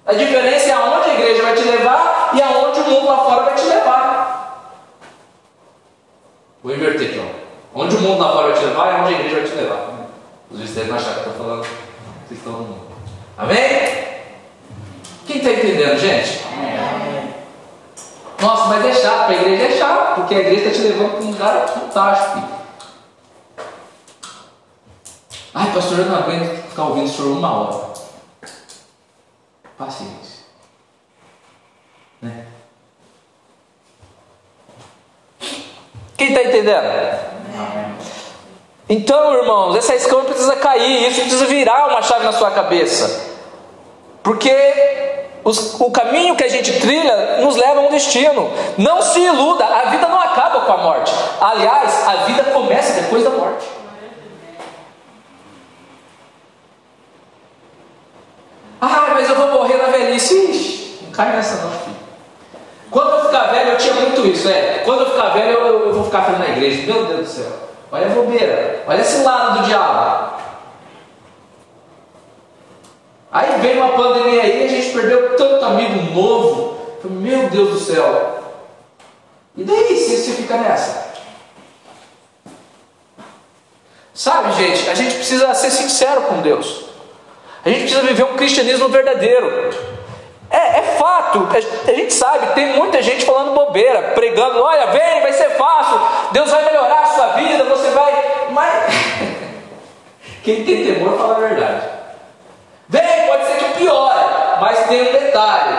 A 0.10 0.14
diferença 0.14 0.70
é 0.70 0.72
aonde 0.72 1.07
a 1.07 1.14
igreja 1.14 1.43
vai 1.43 1.53
te 1.53 1.62
levar 1.62 2.32
e 2.34 2.41
aonde 2.41 2.80
o 2.80 2.84
mundo 2.84 3.05
lá 3.05 3.18
fora 3.18 3.43
vai 3.43 3.53
te 3.53 3.64
levar. 3.64 4.80
Vou 6.64 6.74
inverter, 6.74 7.14
João. 7.14 7.30
Onde 7.76 7.95
o 7.95 8.01
mundo 8.01 8.20
lá 8.20 8.32
fora 8.32 8.47
vai 8.47 8.60
te 8.60 8.66
levar 8.66 8.88
e 8.88 8.95
aonde 8.95 9.14
a 9.14 9.20
igreja 9.20 9.36
vai 9.36 9.45
te 9.45 9.55
levar. 9.55 10.10
Os 10.49 10.60
visitantes 10.60 10.89
não 10.89 10.97
achar 10.97 11.14
que 11.14 11.20
eu 11.20 11.32
estou 11.32 11.45
falando, 11.45 11.62
vocês 11.62 12.39
estão 12.39 12.53
no 12.53 12.60
mundo. 12.60 12.88
Amém? 13.38 13.60
Quem 15.28 15.38
está 15.38 15.51
entendendo, 15.51 15.99
gente? 15.99 16.43
Amém. 16.53 17.36
Nossa, 18.41 18.66
mas 18.66 18.86
é 18.86 18.93
chato, 18.95 19.26
para 19.28 19.36
a 19.36 19.41
igreja 19.41 19.64
é 19.64 19.78
chato, 19.78 20.16
porque 20.16 20.34
a 20.34 20.39
igreja 20.39 20.70
está 20.70 20.72
te 20.72 20.88
levando 20.88 21.12
para 21.12 21.22
um 21.22 21.32
lugar 21.32 21.68
fantástico. 21.68 22.49
Ai, 25.53 25.72
pastor, 25.72 25.99
eu 25.99 26.05
não 26.05 26.18
aguento 26.18 26.68
ficar 26.68 26.84
ouvindo 26.86 27.05
o 27.05 27.10
senhor 27.10 27.38
uma 27.38 27.53
hora. 27.53 27.88
Paciência. 29.80 30.43
Né? 32.21 32.45
Quem 36.17 36.27
está 36.27 36.43
entendendo? 36.43 36.84
Então, 38.89 39.34
irmãos, 39.36 39.77
essa 39.77 39.95
escama 39.95 40.25
precisa 40.25 40.57
cair, 40.57 41.07
isso 41.07 41.21
precisa 41.21 41.45
virar 41.45 41.88
uma 41.88 42.01
chave 42.01 42.25
na 42.25 42.34
sua 42.34 42.51
cabeça. 42.51 43.38
Porque 44.21 44.51
os, 45.45 45.80
o 45.80 45.89
caminho 45.91 46.36
que 46.36 46.43
a 46.43 46.49
gente 46.49 46.77
trilha 46.82 47.38
nos 47.38 47.55
leva 47.55 47.80
a 47.80 47.84
um 47.84 47.89
destino. 47.89 48.51
Não 48.77 49.01
se 49.01 49.21
iluda, 49.21 49.63
a 49.63 49.86
vida 49.86 50.09
não 50.09 50.19
acaba 50.19 50.59
com 50.61 50.73
a 50.73 50.77
morte. 50.77 51.13
Aliás, 51.39 52.05
a 52.05 52.15
vida 52.25 52.43
começa 52.51 53.01
depois 53.01 53.23
da 53.23 53.30
morte. 53.30 53.65
Ah, 58.82 59.11
mas 59.13 59.30
eu 59.30 59.36
vou 59.36 59.47
velhice. 60.05 60.35
Ixi, 60.35 60.99
não 61.03 61.11
cai 61.11 61.35
nessa 61.35 61.63
não, 61.63 61.71
filho. 61.71 61.97
Quando 62.91 63.11
eu 63.11 63.25
ficar 63.25 63.51
velho, 63.51 63.71
eu 63.71 63.77
tinha 63.77 63.93
muito 63.93 64.25
isso, 64.27 64.49
é. 64.49 64.81
Quando 64.83 65.01
eu 65.01 65.11
ficar 65.11 65.29
velho, 65.29 65.51
eu, 65.51 65.87
eu 65.87 65.93
vou 65.93 66.03
ficar 66.05 66.23
feliz 66.23 66.39
na 66.39 66.49
igreja. 66.49 66.91
Meu 66.91 67.05
Deus 67.05 67.19
do 67.19 67.27
céu. 67.27 67.51
Olha 67.91 68.05
a 68.07 68.09
bobeira. 68.09 68.83
Olha 68.87 69.01
esse 69.01 69.23
lado 69.23 69.59
do 69.59 69.67
diabo. 69.67 70.39
Aí 73.31 73.59
veio 73.61 73.83
uma 73.83 73.95
pandemia 73.95 74.41
aí, 74.41 74.65
a 74.65 74.67
gente 74.67 74.91
perdeu 74.91 75.35
tanto 75.35 75.65
amigo 75.65 76.13
novo. 76.13 76.79
Meu 77.03 77.49
Deus 77.49 77.69
do 77.69 77.79
céu. 77.79 78.39
E 79.55 79.63
daí 79.63 79.95
se 79.95 80.17
você 80.17 80.31
fica 80.33 80.57
nessa? 80.57 81.09
Sabe, 84.13 84.51
gente, 84.53 84.89
a 84.89 84.93
gente 84.93 85.15
precisa 85.15 85.53
ser 85.53 85.69
sincero 85.69 86.23
com 86.23 86.41
Deus. 86.41 86.85
A 87.63 87.69
gente 87.69 87.81
precisa 87.81 88.01
viver 88.01 88.23
um 88.23 88.35
cristianismo 88.35 88.89
verdadeiro. 88.89 89.69
É, 90.51 90.79
é 90.79 90.81
fato, 90.97 91.47
a 91.87 91.91
gente 91.93 92.11
sabe, 92.11 92.53
tem 92.55 92.73
muita 92.73 93.01
gente 93.03 93.23
falando 93.23 93.53
bobeira, 93.53 94.13
pregando, 94.15 94.63
olha, 94.63 94.87
vem, 94.87 95.21
vai 95.21 95.31
ser 95.31 95.51
fácil, 95.51 95.99
Deus 96.31 96.49
vai 96.49 96.65
melhorar 96.65 97.01
a 97.01 97.05
sua 97.05 97.27
vida, 97.33 97.63
você 97.65 97.91
vai. 97.91 98.47
Mas 98.49 98.93
quem 100.43 100.63
tem 100.63 100.85
temor 100.85 101.17
fala 101.19 101.35
a 101.35 101.39
verdade. 101.39 101.81
Vem, 102.87 103.27
pode 103.27 103.45
ser 103.45 103.57
que 103.57 103.73
piore, 103.77 104.25
mas 104.59 104.87
tem 104.87 105.09
um 105.09 105.11
detalhe: 105.11 105.75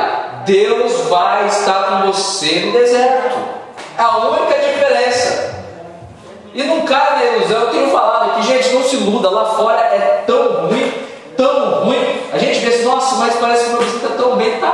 Deus 0.47 1.09
vai 1.09 1.47
estar 1.49 1.87
com 1.89 2.13
você 2.13 2.61
no 2.61 2.73
deserto. 2.73 3.39
A 3.99 4.19
única 4.19 4.57
diferença. 4.57 5.51
E 6.55 6.63
não 6.63 6.83
cai 6.83 7.17
na 7.17 7.25
ilusão, 7.25 7.61
eu 7.61 7.71
tenho 7.71 7.91
falado 7.91 8.31
aqui, 8.31 8.43
gente, 8.43 8.75
não 8.75 8.83
se 8.83 8.97
iluda, 8.97 9.31
lá 9.31 9.47
fora 9.47 9.81
é 9.81 10.25
tão 10.27 10.67
ruim 10.67 11.11
tão 11.41 11.85
ruim. 11.85 12.21
A 12.33 12.39
gente 12.39 12.61
vê 12.61 12.69
assim, 12.69 12.85
nossa, 12.85 13.17
mas 13.17 13.35
parece 13.37 13.65
que 13.65 13.71
meu 13.71 13.83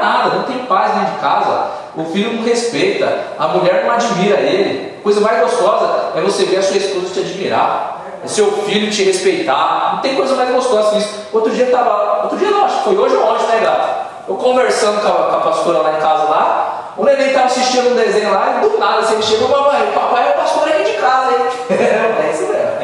nada, 0.06 0.36
não 0.36 0.42
tem 0.44 0.58
paz 0.66 0.94
dentro 0.94 1.14
de 1.14 1.20
casa. 1.20 1.66
O 1.96 2.04
filho 2.04 2.34
não 2.34 2.44
respeita, 2.44 3.18
a 3.38 3.48
mulher 3.48 3.84
não 3.84 3.92
admira 3.92 4.38
ele. 4.38 5.00
Coisa 5.02 5.20
mais 5.20 5.40
gostosa 5.40 6.12
é 6.14 6.20
você 6.20 6.44
ver 6.44 6.58
a 6.58 6.62
sua 6.62 6.76
esposa 6.76 7.12
te 7.12 7.20
admirar, 7.20 8.02
é 8.24 8.28
seu 8.28 8.50
filho 8.64 8.90
te 8.90 9.04
respeitar. 9.04 9.92
Não 9.94 10.00
tem 10.00 10.14
coisa 10.14 10.34
mais 10.34 10.50
gostosa 10.50 10.90
que 10.90 10.98
isso. 10.98 11.26
Outro 11.32 11.50
dia 11.50 11.66
estava, 11.66 12.22
outro 12.24 12.38
dia 12.38 12.50
não, 12.50 12.64
acho 12.64 12.78
que 12.78 12.84
foi 12.84 12.96
hoje 12.96 13.16
ou 13.16 13.24
ontem, 13.24 13.46
né, 13.46 13.60
gato? 13.62 14.06
Eu 14.28 14.34
conversando 14.36 15.00
com 15.00 15.08
a, 15.08 15.12
com 15.12 15.36
a 15.36 15.40
pastora 15.40 15.78
lá 15.78 15.92
em 15.96 16.00
casa 16.00 16.24
lá, 16.24 16.92
o 16.96 17.04
neném 17.04 17.28
estava 17.28 17.46
assistindo 17.46 17.92
um 17.92 17.94
desenho 17.94 18.32
lá 18.32 18.58
e 18.58 18.68
do 18.68 18.78
nada 18.78 19.00
assim, 19.00 19.14
ele 19.14 19.22
chegou, 19.22 19.48
mamãe, 19.48 19.92
papai 19.94 20.28
é 20.28 20.30
o 20.30 20.34
pastor 20.34 20.68
aqui 20.68 20.84
de 20.84 20.98
casa, 20.98 21.30
hein? 21.30 21.38
é 21.78 22.30
isso 22.32 22.42
mesmo. 22.42 22.76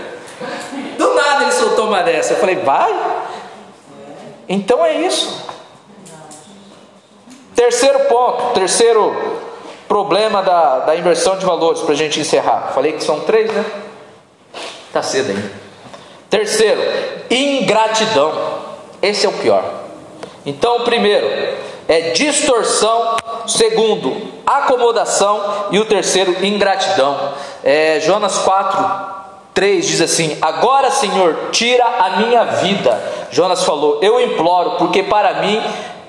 soltou 1.60 1.88
uma 1.88 2.02
dessa. 2.02 2.34
Eu 2.34 2.36
falei, 2.38 2.56
vai? 2.56 2.92
Então 4.52 4.84
é 4.84 4.94
isso. 5.02 5.46
Terceiro 7.54 8.00
ponto, 8.06 8.52
terceiro 8.52 9.14
problema 9.86 10.42
da, 10.42 10.80
da 10.80 10.96
inversão 10.96 11.38
de 11.38 11.46
valores, 11.46 11.82
para 11.82 11.92
a 11.92 11.96
gente 11.96 12.18
encerrar. 12.18 12.72
Falei 12.74 12.94
que 12.94 13.04
são 13.04 13.20
três, 13.20 13.48
né? 13.52 13.64
Está 14.88 15.02
cedo 15.02 15.30
ainda. 15.30 15.52
Terceiro, 16.28 16.80
ingratidão. 17.30 18.32
Esse 19.00 19.24
é 19.24 19.28
o 19.28 19.32
pior. 19.34 19.64
Então, 20.44 20.80
primeiro 20.80 21.28
é 21.86 22.10
distorção. 22.10 23.18
Segundo, 23.46 24.32
acomodação. 24.44 25.68
E 25.70 25.78
o 25.78 25.84
terceiro, 25.84 26.44
ingratidão. 26.44 27.34
É, 27.62 28.00
Jonas 28.00 28.38
4, 28.38 29.19
3 29.54 29.86
diz 29.86 30.00
assim: 30.00 30.36
Agora, 30.40 30.90
Senhor, 30.90 31.50
tira 31.50 31.84
a 31.84 32.10
minha 32.18 32.44
vida. 32.44 33.28
Jonas 33.30 33.64
falou: 33.64 33.98
Eu 34.02 34.20
imploro, 34.20 34.72
porque 34.72 35.02
para 35.02 35.42
mim 35.42 35.60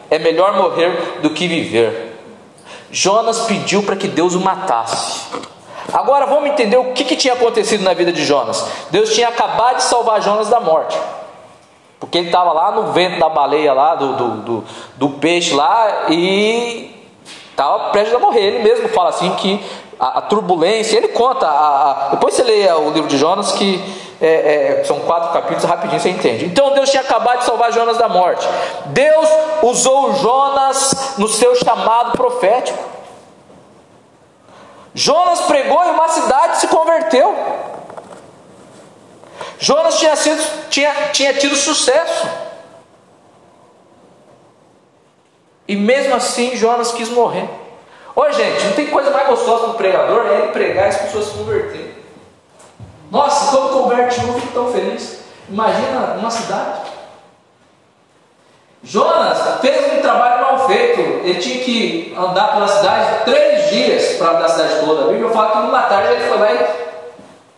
é 0.10 0.20
melhor 0.20 0.56
morrer 0.56 1.20
do 1.22 1.30
que 1.32 1.48
viver. 1.48 2.18
Jonas 2.92 3.42
pediu 3.42 3.84
para 3.84 3.96
que 3.96 4.08
Deus 4.08 4.36
o 4.36 4.40
matasse. 4.42 5.22
Agora 5.94 6.26
vamos 6.26 6.50
entender 6.50 6.78
o 6.78 6.94
que, 6.94 7.04
que, 7.04 7.16
tinha 7.16 7.34
acontecido 7.34 7.84
na 7.84 7.94
vida 7.94 8.12
de 8.12 8.24
Jonas. 8.24 8.66
Deus 8.92 9.14
tinha 9.14 9.28
acabado 9.28 9.78
de 9.78 9.84
salvar 9.84 10.22
Jonas 10.22 10.50
da 10.50 10.60
morte. 10.60 10.98
Porque 12.00 12.18
ele 12.18 12.28
estava 12.28 12.52
lá 12.52 12.72
no 12.72 12.92
vento 12.92 13.20
da 13.20 13.30
baleia 13.30 13.74
lá, 13.74 13.96
do, 13.96 14.16
do, 14.16 14.30
do, 14.38 14.64
do 14.96 15.10
peixe 15.10 15.54
lá, 15.54 16.06
e 16.10 16.96
estava 17.50 17.90
prestes 17.92 18.16
a 18.16 18.20
morrer. 18.20 18.42
Ele 18.42 18.60
mesmo 18.64 18.90
fala 18.90 19.10
assim 19.10 19.30
que 19.36 19.64
a, 20.02 20.18
a 20.18 20.22
turbulência. 20.22 20.98
Ele 20.98 21.10
conta, 21.10 21.48
a, 21.48 21.92
a, 21.92 22.10
depois 22.10 22.34
você 22.34 22.42
lê 22.42 22.70
o 22.74 22.90
livro 22.90 23.08
de 23.08 23.20
Jonas, 23.20 23.52
que 23.52 23.80
é, 24.20 24.80
é, 24.80 24.84
são 24.84 25.00
quatro 25.02 25.32
capítulos, 25.32 25.64
rapidinho 25.64 26.02
você 26.02 26.10
entende. 26.10 26.46
Então 26.46 26.74
Deus 26.74 26.90
tinha 26.90 27.04
acabado 27.04 27.40
de 27.40 27.46
salvar 27.46 27.72
Jonas 27.72 27.98
da 27.98 28.10
morte. 28.10 28.48
Deus 28.88 29.30
usou 29.62 30.16
Jonas 30.16 31.16
no 31.20 31.28
seu 31.28 31.56
chamado 31.56 32.14
profético. 32.14 32.80
Jonas 34.94 35.42
pregou 35.42 35.82
e 35.86 35.92
uma 35.92 36.08
cidade 36.08 36.58
se 36.58 36.68
converteu. 36.68 37.34
Jonas 39.60 40.00
tinha, 40.00 40.16
sido, 40.16 40.44
tinha, 40.70 40.94
tinha 41.14 41.34
tido 41.36 41.56
sucesso. 41.56 42.28
E 45.68 45.76
mesmo 45.76 46.16
assim 46.16 46.56
Jonas 46.58 46.92
quis 46.92 47.10
morrer. 47.10 47.61
Oi, 48.14 48.34
gente, 48.34 48.66
não 48.66 48.74
tem 48.74 48.88
coisa 48.88 49.10
mais 49.10 49.28
gostosa 49.28 49.64
para 49.64 49.72
o 49.72 49.76
pregador 49.76 50.26
é 50.28 50.40
ele 50.40 50.48
pregar 50.48 50.86
e 50.86 50.90
as 50.90 50.98
pessoas 50.98 51.26
se 51.26 51.38
converterem. 51.38 51.92
Nossa, 53.10 53.56
quando 53.56 53.74
converte 53.74 54.20
um, 54.26 54.34
fico 54.34 54.54
tão 54.54 54.72
feliz. 54.72 55.22
Imagina 55.50 56.16
uma 56.18 56.30
cidade. 56.30 56.82
Jonas 58.84 59.60
fez 59.62 59.94
um 59.94 60.02
trabalho 60.02 60.42
mal 60.42 60.68
feito. 60.68 61.00
Ele 61.00 61.40
tinha 61.40 61.64
que 61.64 62.16
andar 62.18 62.54
pela 62.54 62.68
cidade 62.68 63.26
três 63.26 63.70
dias 63.70 64.18
para 64.18 64.32
andar 64.32 64.46
a 64.46 64.50
cidade 64.50 64.86
toda. 64.86 65.06
A 65.06 65.08
Bíblia 65.08 65.30
fala 65.30 65.52
que 65.52 65.58
numa 65.60 65.84
tarde 65.84 66.14
ele 66.14 66.28
foi 66.28 66.38
lá 66.38 66.54
e 66.54 66.68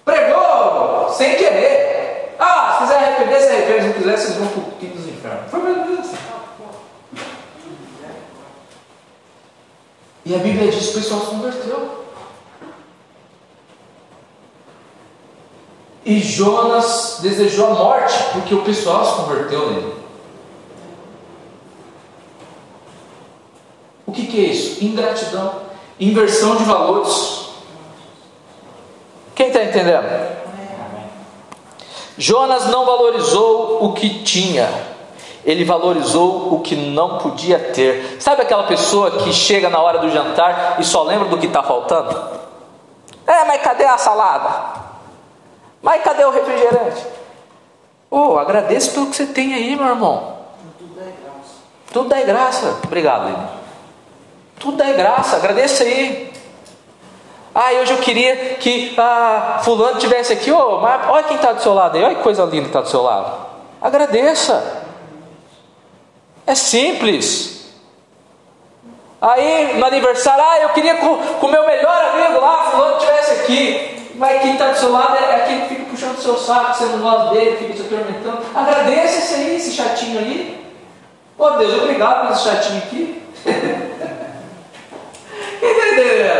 pregou 0.06 1.10
sem 1.10 1.36
querer. 1.36 2.36
Ah, 2.38 2.74
se 2.74 2.84
quiser 2.84 2.98
arrepender, 2.98 3.40
se 3.40 3.50
arrepende. 3.50 3.82
Se 3.82 3.88
não 3.88 3.94
quiser, 3.94 4.18
vocês 4.18 4.36
vão 4.36 4.48
para 4.48 4.60
o 4.60 4.72
quinto 4.80 4.98
dos 4.98 5.08
infernos. 5.08 5.50
Foi 5.50 5.60
mesmo 5.62 6.00
assim. 6.00 6.18
E 10.26 10.34
a 10.34 10.38
Bíblia 10.38 10.72
diz 10.72 10.92
que 10.92 10.98
o 10.98 11.02
pessoal 11.02 11.20
se 11.22 11.28
converteu. 11.28 12.04
E 16.06 16.20
Jonas 16.20 17.20
desejou 17.22 17.68
a 17.68 17.74
morte 17.74 18.24
porque 18.34 18.54
o 18.54 18.64
pessoal 18.64 19.06
se 19.06 19.22
converteu 19.22 19.72
nele. 19.72 19.94
O 24.06 24.12
que, 24.12 24.28
que 24.28 24.46
é 24.46 24.50
isso? 24.50 24.84
Ingratidão, 24.84 25.62
inversão 26.00 26.56
de 26.56 26.64
valores. 26.64 27.48
Quem 29.34 29.48
está 29.48 29.64
entendendo? 29.64 30.44
Jonas 32.18 32.68
não 32.68 32.86
valorizou 32.86 33.84
o 33.86 33.94
que 33.94 34.24
tinha, 34.24 34.70
ele 35.46 35.66
valorizou 35.66 36.54
o 36.54 36.62
que 36.62 36.76
não 36.76 37.18
podia 37.18 37.60
ter. 37.60 38.18
Sabe 38.20 38.42
aquela 38.42 38.64
pessoa 38.64 39.12
que 39.12 39.34
chega 39.34 39.70
na 39.70 39.80
hora 39.80 40.00
do 40.00 40.10
jantar 40.10 40.78
e 40.80 40.84
só 40.84 41.04
lembra 41.04 41.28
do 41.28 41.38
que 41.38 41.48
está 41.48 41.62
faltando? 41.62 42.16
É, 43.28 43.46
mas 43.46 43.62
cadê 43.62 43.86
a 43.86 43.98
salada? 43.98 44.82
Mas 45.82 46.02
cadê 46.02 46.24
o 46.24 46.32
refrigerante? 46.32 47.06
Oh, 48.10 48.38
agradeço 48.38 48.92
pelo 48.92 49.08
que 49.08 49.16
você 49.16 49.26
tem 49.26 49.54
aí, 49.54 49.76
meu 49.76 49.88
irmão. 49.88 50.38
Tudo 50.78 50.96
dá 50.96 51.04
graça. 51.04 51.56
Tudo 51.92 52.10
dá 52.10 52.22
graça. 52.22 52.80
Obrigado, 52.84 53.26
Lino. 53.26 53.50
Tudo 54.60 54.78
dá 54.78 54.92
graça. 54.94 55.36
Agradeça 55.36 55.84
aí. 55.84 56.32
Ah, 57.56 57.72
hoje 57.82 57.92
eu 57.92 57.98
queria 57.98 58.56
que 58.56 58.94
ah, 58.98 59.60
fulano 59.64 60.00
tivesse 60.00 60.34
aqui. 60.34 60.52
Oh, 60.52 60.80
mas 60.80 61.10
olha 61.10 61.24
quem 61.24 61.36
está 61.36 61.52
do 61.52 61.62
seu 61.62 61.74
lado 61.74 61.98
aí. 61.98 62.04
Olha 62.04 62.16
que 62.16 62.24
coisa 62.24 62.44
linda 62.46 62.64
que 62.64 62.70
está 62.70 62.82
do 62.82 62.90
seu 62.90 63.02
lado. 63.02 63.32
Agradeça. 63.82 64.83
É 66.46 66.56
simples. 66.56 67.54
Aí 69.22 69.78
no 69.78 69.86
aniversário, 69.86 70.44
ah, 70.46 70.60
eu 70.64 70.70
queria 70.70 70.96
com 70.96 71.08
o 71.08 71.48
meu 71.50 71.66
melhor 71.66 72.12
amigo 72.12 72.42
lá, 72.42 72.72
fulano 72.72 73.00
tivesse 73.00 73.32
aqui. 73.32 74.12
Mas 74.16 74.42
quem 74.42 74.54
está 74.54 74.68
do 74.72 74.78
seu 74.78 74.92
lado 74.92 75.16
é 75.16 75.36
aquele 75.36 75.62
que 75.62 75.70
fica 75.70 75.86
puxando 75.90 76.18
o 76.18 76.22
seu 76.22 76.38
saco, 76.38 76.78
sendo 76.78 76.98
do 76.98 77.04
lado 77.06 77.34
dele, 77.34 77.56
fica 77.58 77.74
te 77.74 77.82
atormentando. 77.82 78.44
Agradeça 78.54 79.20
esse 79.20 79.36
aí, 79.36 79.56
esse 79.56 79.72
chatinho 79.72 80.20
aí. 80.20 80.62
Pô 81.38 81.52
Deus, 81.52 81.82
obrigado 81.82 82.28
por 82.28 82.34
esse 82.34 82.44
chatinho 82.44 82.80
aqui. 82.80 83.24
Entendeu? 85.64 86.34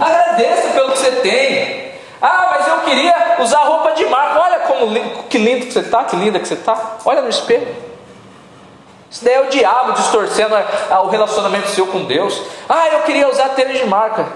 Agradeça 0.00 0.68
pelo 0.68 0.92
que 0.92 0.98
você 0.98 1.10
tem. 1.10 1.90
Ah, 2.22 2.56
mas 2.56 2.68
eu 2.68 2.78
queria 2.82 3.36
usar 3.40 3.64
roupa 3.64 3.92
de 3.92 4.06
marca. 4.06 4.40
Olha 4.40 4.58
como 4.60 5.24
que 5.24 5.38
lindo 5.38 5.66
que 5.66 5.72
você 5.72 5.80
está, 5.80 6.04
que 6.04 6.14
linda 6.14 6.38
que 6.38 6.46
você 6.46 6.54
está. 6.54 6.98
Olha 7.04 7.20
no 7.20 7.28
espelho. 7.28 7.89
Isso 9.10 9.24
daí 9.24 9.34
é 9.34 9.40
o 9.40 9.50
diabo 9.50 9.92
distorcendo 9.92 10.54
o 10.54 11.08
relacionamento 11.08 11.68
seu 11.68 11.86
com 11.88 12.04
Deus. 12.04 12.40
Ah, 12.68 12.88
eu 12.88 13.02
queria 13.02 13.28
usar 13.28 13.50
tênis 13.50 13.78
de 13.78 13.86
marca. 13.86 14.26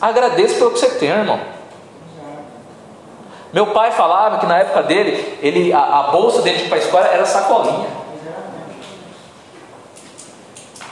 Agradeça 0.00 0.54
pelo 0.54 0.70
que 0.70 0.78
você 0.78 0.90
tem, 0.90 1.08
irmão. 1.08 1.40
Meu 3.52 3.68
pai 3.68 3.90
falava 3.90 4.38
que 4.38 4.46
na 4.46 4.58
época 4.58 4.82
dele, 4.82 5.38
ele, 5.40 5.72
a, 5.72 5.80
a 5.80 6.02
bolsa 6.10 6.42
dele 6.42 6.58
de 6.58 6.64
ir 6.64 6.68
para 6.68 6.78
a 6.78 6.80
escola 6.80 7.06
era 7.06 7.26
sacolinha. 7.26 7.88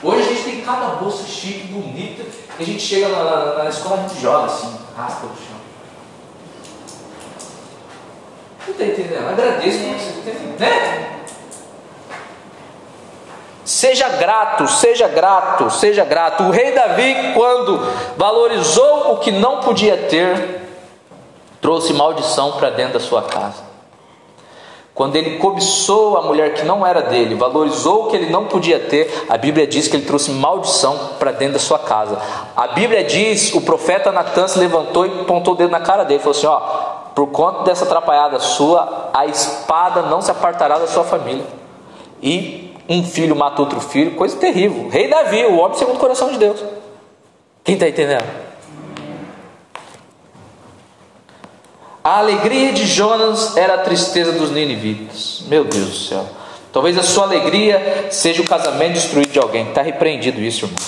Hoje 0.02 0.20
a 0.20 0.32
gente 0.32 0.42
tem 0.42 0.60
cada 0.62 0.96
bolsa 0.96 1.24
chique, 1.26 1.68
bonita, 1.68 2.24
e 2.58 2.62
a 2.62 2.66
gente 2.66 2.80
chega 2.80 3.08
na, 3.08 3.24
na, 3.24 3.64
na 3.64 3.70
escola 3.70 3.96
e 3.96 4.04
a 4.04 4.08
gente 4.08 4.20
joga 4.20 4.46
assim, 4.46 4.76
raspa 4.96 5.26
no 5.26 5.36
chão. 5.36 5.62
Não 8.66 8.72
está 8.72 8.84
entendendo? 8.84 9.28
Agradeço 9.28 9.78
que 9.78 9.84
você 9.84 10.30
tem, 10.30 10.56
né? 10.58 11.21
Seja 13.72 14.06
grato, 14.06 14.68
seja 14.68 15.08
grato, 15.08 15.70
seja 15.70 16.04
grato. 16.04 16.42
O 16.42 16.50
rei 16.50 16.72
Davi, 16.72 17.32
quando 17.32 17.80
valorizou 18.18 19.14
o 19.14 19.16
que 19.16 19.32
não 19.32 19.60
podia 19.60 19.96
ter, 19.96 20.60
trouxe 21.58 21.94
maldição 21.94 22.52
para 22.52 22.68
dentro 22.68 22.92
da 22.92 23.00
sua 23.00 23.22
casa. 23.22 23.62
Quando 24.94 25.16
ele 25.16 25.38
cobiçou 25.38 26.18
a 26.18 26.20
mulher 26.20 26.52
que 26.52 26.66
não 26.66 26.86
era 26.86 27.00
dele, 27.00 27.34
valorizou 27.34 28.04
o 28.04 28.10
que 28.10 28.16
ele 28.16 28.28
não 28.28 28.44
podia 28.44 28.78
ter, 28.78 29.24
a 29.26 29.38
Bíblia 29.38 29.66
diz 29.66 29.88
que 29.88 29.96
ele 29.96 30.04
trouxe 30.04 30.32
maldição 30.32 31.12
para 31.18 31.32
dentro 31.32 31.54
da 31.54 31.58
sua 31.58 31.78
casa. 31.78 32.18
A 32.54 32.68
Bíblia 32.68 33.02
diz, 33.02 33.54
o 33.54 33.62
profeta 33.62 34.12
Natan 34.12 34.48
se 34.48 34.58
levantou 34.58 35.06
e 35.06 35.24
pontou 35.24 35.54
o 35.54 35.56
dedo 35.56 35.70
na 35.70 35.80
cara 35.80 36.04
dele 36.04 36.20
falou 36.20 36.36
assim: 36.36 36.46
Ó, 36.46 36.60
por 37.14 37.28
conta 37.28 37.62
dessa 37.62 37.86
atrapalhada 37.86 38.38
sua, 38.38 39.08
a 39.14 39.24
espada 39.24 40.02
não 40.02 40.20
se 40.20 40.30
apartará 40.30 40.78
da 40.78 40.86
sua 40.86 41.04
família. 41.04 41.46
E 42.22 42.71
um 42.88 43.04
filho 43.04 43.36
mata 43.36 43.62
outro 43.62 43.80
filho, 43.80 44.12
coisa 44.12 44.36
terrível. 44.36 44.88
Rei 44.88 45.08
Davi, 45.08 45.44
o 45.44 45.58
homem 45.58 45.78
segundo 45.78 45.96
o 45.96 46.00
coração 46.00 46.30
de 46.30 46.38
Deus. 46.38 46.62
Quem 47.64 47.74
está 47.74 47.88
entendendo? 47.88 48.24
A 52.02 52.18
alegria 52.18 52.72
de 52.72 52.84
Jonas 52.84 53.56
era 53.56 53.74
a 53.74 53.78
tristeza 53.78 54.32
dos 54.32 54.50
ninivitas. 54.50 55.44
Meu 55.46 55.64
Deus 55.64 55.88
do 55.88 55.94
céu. 55.94 56.26
Talvez 56.72 56.98
a 56.98 57.02
sua 57.02 57.24
alegria 57.24 58.08
seja 58.10 58.42
o 58.42 58.46
casamento 58.46 58.94
destruído 58.94 59.30
de 59.30 59.38
alguém. 59.38 59.68
Está 59.68 59.82
repreendido 59.82 60.40
isso, 60.40 60.64
irmão. 60.64 60.78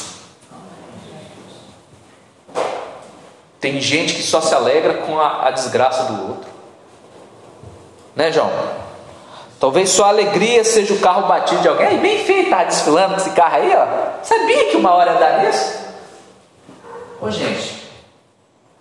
Tem 3.61 3.81
gente 3.81 4.15
que 4.15 4.23
só 4.23 4.41
se 4.41 4.55
alegra 4.55 4.95
com 4.95 5.19
a, 5.19 5.47
a 5.47 5.51
desgraça 5.51 6.13
do 6.13 6.29
outro. 6.29 6.51
Né, 8.17 8.33
João? 8.33 8.51
Talvez 9.65 9.89
sua 9.89 10.09
alegria 10.09 10.63
seja 10.63 10.93
o 10.93 10.99
carro 10.99 11.27
batido 11.27 11.63
de 11.63 11.69
alguém. 11.69 11.87
Aí, 11.87 11.97
bem 11.97 12.23
feito, 12.23 12.51
tá 12.51 12.65
desfilando 12.65 13.17
esse 13.17 13.31
carro 13.31 13.57
aí, 13.57 13.75
ó. 13.75 14.23
Sabia 14.23 14.67
que 14.67 14.77
uma 14.77 14.93
hora 14.93 15.13
ia 15.13 15.19
dar 15.19 15.39
nisso? 15.43 15.79
Ô, 17.19 17.31
gente, 17.31 17.83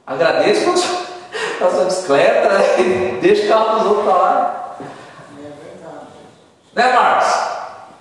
agradeço 0.06 0.66
pela 1.58 1.72
sua, 1.72 1.86
bicicleta, 1.86 2.50
né? 2.50 3.18
deixa 3.22 3.46
o 3.46 3.48
carro 3.48 3.80
dos 3.80 3.88
outros 3.88 4.04
para 4.04 4.14
lá. 4.14 4.76
É. 6.76 6.82
Né, 6.82 6.94
Marcos? 6.94 7.34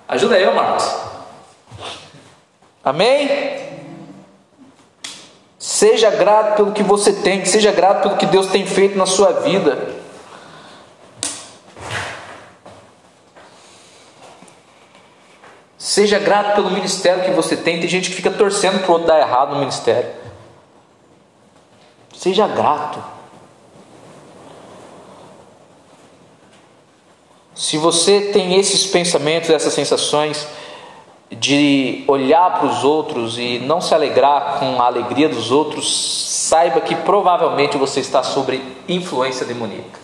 Ajuda 0.09 0.37
eu, 0.37 0.53
Marcos. 0.53 0.93
Amém? 2.83 3.79
Seja 5.57 6.09
grato 6.09 6.57
pelo 6.57 6.73
que 6.73 6.83
você 6.83 7.13
tem, 7.13 7.45
seja 7.45 7.71
grato 7.71 8.01
pelo 8.01 8.17
que 8.17 8.25
Deus 8.25 8.47
tem 8.47 8.65
feito 8.65 8.97
na 8.97 9.05
sua 9.05 9.31
vida. 9.31 10.02
Seja 15.83 16.17
grato 16.17 16.55
pelo 16.55 16.71
ministério 16.71 17.25
que 17.25 17.31
você 17.31 17.57
tem. 17.57 17.77
Tem 17.77 17.89
gente 17.89 18.09
que 18.09 18.15
fica 18.15 18.31
torcendo 18.31 18.79
para 18.79 18.89
o 18.89 18.93
outro 18.93 19.07
dar 19.09 19.19
errado 19.19 19.51
no 19.51 19.59
ministério. 19.59 20.09
Seja 22.15 22.47
grato. 22.47 23.03
Se 27.53 27.77
você 27.77 28.31
tem 28.31 28.57
esses 28.57 28.85
pensamentos, 28.85 29.49
essas 29.49 29.73
sensações 29.73 30.47
de 31.29 32.05
olhar 32.07 32.59
para 32.59 32.67
os 32.67 32.85
outros 32.85 33.37
e 33.37 33.59
não 33.59 33.81
se 33.81 33.93
alegrar 33.93 34.59
com 34.59 34.81
a 34.81 34.85
alegria 34.85 35.27
dos 35.27 35.51
outros, 35.51 36.23
saiba 36.47 36.79
que 36.79 36.95
provavelmente 36.95 37.77
você 37.77 37.99
está 37.99 38.23
sob 38.23 38.57
influência 38.87 39.45
demoníaca. 39.45 39.99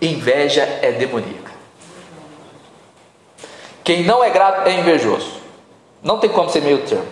Inveja 0.00 0.62
é 0.80 0.90
demoníaca. 0.92 1.49
Quem 3.82 4.04
não 4.04 4.22
é 4.22 4.30
grato 4.30 4.68
é 4.68 4.72
invejoso. 4.72 5.40
Não 6.02 6.18
tem 6.18 6.30
como 6.30 6.48
ser 6.48 6.62
meio 6.62 6.78
termo. 6.86 7.06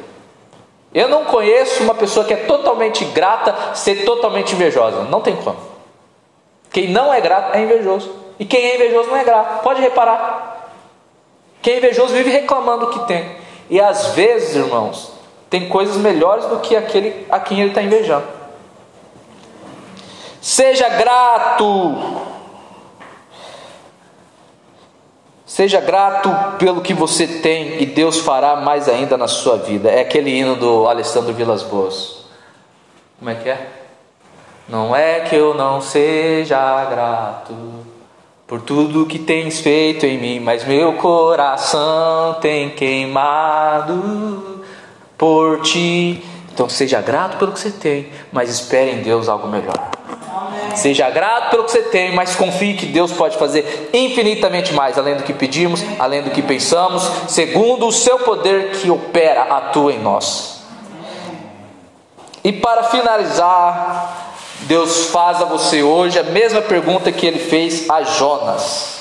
Eu 0.92 1.08
não 1.08 1.24
conheço 1.24 1.82
uma 1.82 1.94
pessoa 1.94 2.24
que 2.24 2.32
é 2.32 2.36
totalmente 2.36 3.04
grata 3.06 3.74
ser 3.74 4.04
totalmente 4.04 4.54
invejosa. 4.54 5.02
Não 5.04 5.20
tem 5.20 5.36
como. 5.36 5.58
Quem 6.70 6.88
não 6.88 7.12
é 7.12 7.20
grato 7.20 7.54
é 7.56 7.62
invejoso. 7.62 8.10
E 8.38 8.44
quem 8.44 8.64
é 8.64 8.74
invejoso 8.76 9.08
não 9.08 9.16
é 9.16 9.24
grato. 9.24 9.62
Pode 9.62 9.80
reparar. 9.80 10.72
Quem 11.60 11.74
é 11.74 11.76
invejoso 11.78 12.14
vive 12.14 12.30
reclamando 12.30 12.86
o 12.86 12.90
que 12.90 13.06
tem. 13.06 13.36
E 13.68 13.80
às 13.80 14.08
vezes, 14.08 14.56
irmãos, 14.56 15.12
tem 15.50 15.68
coisas 15.68 15.96
melhores 15.96 16.46
do 16.46 16.60
que 16.60 16.76
aquele 16.76 17.26
a 17.28 17.38
quem 17.40 17.60
ele 17.60 17.70
está 17.70 17.82
invejando. 17.82 18.26
Seja 20.40 20.88
grato. 20.88 22.27
Seja 25.48 25.80
grato 25.80 26.28
pelo 26.58 26.82
que 26.82 26.92
você 26.92 27.26
tem 27.26 27.82
e 27.82 27.86
Deus 27.86 28.18
fará 28.18 28.56
mais 28.56 28.86
ainda 28.86 29.16
na 29.16 29.26
sua 29.26 29.56
vida. 29.56 29.88
É 29.88 30.02
aquele 30.02 30.30
hino 30.30 30.54
do 30.56 30.86
Alessandro 30.86 31.32
Vilas 31.32 31.62
Boas. 31.62 32.18
Como 33.18 33.30
é 33.30 33.34
que 33.34 33.48
é? 33.48 33.66
Não 34.68 34.94
é 34.94 35.20
que 35.20 35.34
eu 35.34 35.54
não 35.54 35.80
seja 35.80 36.84
grato 36.84 37.54
por 38.46 38.60
tudo 38.60 39.06
que 39.06 39.18
tens 39.18 39.60
feito 39.60 40.04
em 40.04 40.18
mim, 40.18 40.38
mas 40.38 40.66
meu 40.66 40.92
coração 40.92 42.34
tem 42.42 42.68
queimado 42.68 44.62
por 45.16 45.62
ti. 45.62 46.22
Então 46.52 46.68
seja 46.68 47.00
grato 47.00 47.38
pelo 47.38 47.52
que 47.52 47.58
você 47.58 47.70
tem, 47.70 48.10
mas 48.30 48.50
espere 48.50 48.90
em 48.90 49.00
Deus 49.00 49.30
algo 49.30 49.48
melhor. 49.48 49.97
Seja 50.78 51.10
grato 51.10 51.50
pelo 51.50 51.64
que 51.64 51.72
você 51.72 51.82
tem, 51.82 52.14
mas 52.14 52.36
confie 52.36 52.74
que 52.74 52.86
Deus 52.86 53.10
pode 53.10 53.36
fazer 53.36 53.90
infinitamente 53.92 54.72
mais, 54.72 54.96
além 54.96 55.16
do 55.16 55.24
que 55.24 55.32
pedimos, 55.32 55.82
além 55.98 56.22
do 56.22 56.30
que 56.30 56.40
pensamos, 56.40 57.02
segundo 57.26 57.88
o 57.88 57.92
seu 57.92 58.20
poder 58.20 58.70
que 58.70 58.88
opera, 58.88 59.42
atua 59.42 59.92
em 59.92 59.98
nós. 59.98 60.62
E 62.44 62.52
para 62.52 62.84
finalizar, 62.84 64.36
Deus 64.60 65.06
faz 65.06 65.42
a 65.42 65.46
você 65.46 65.82
hoje 65.82 66.16
a 66.16 66.22
mesma 66.22 66.62
pergunta 66.62 67.10
que 67.10 67.26
ele 67.26 67.40
fez 67.40 67.90
a 67.90 68.04
Jonas. 68.04 69.00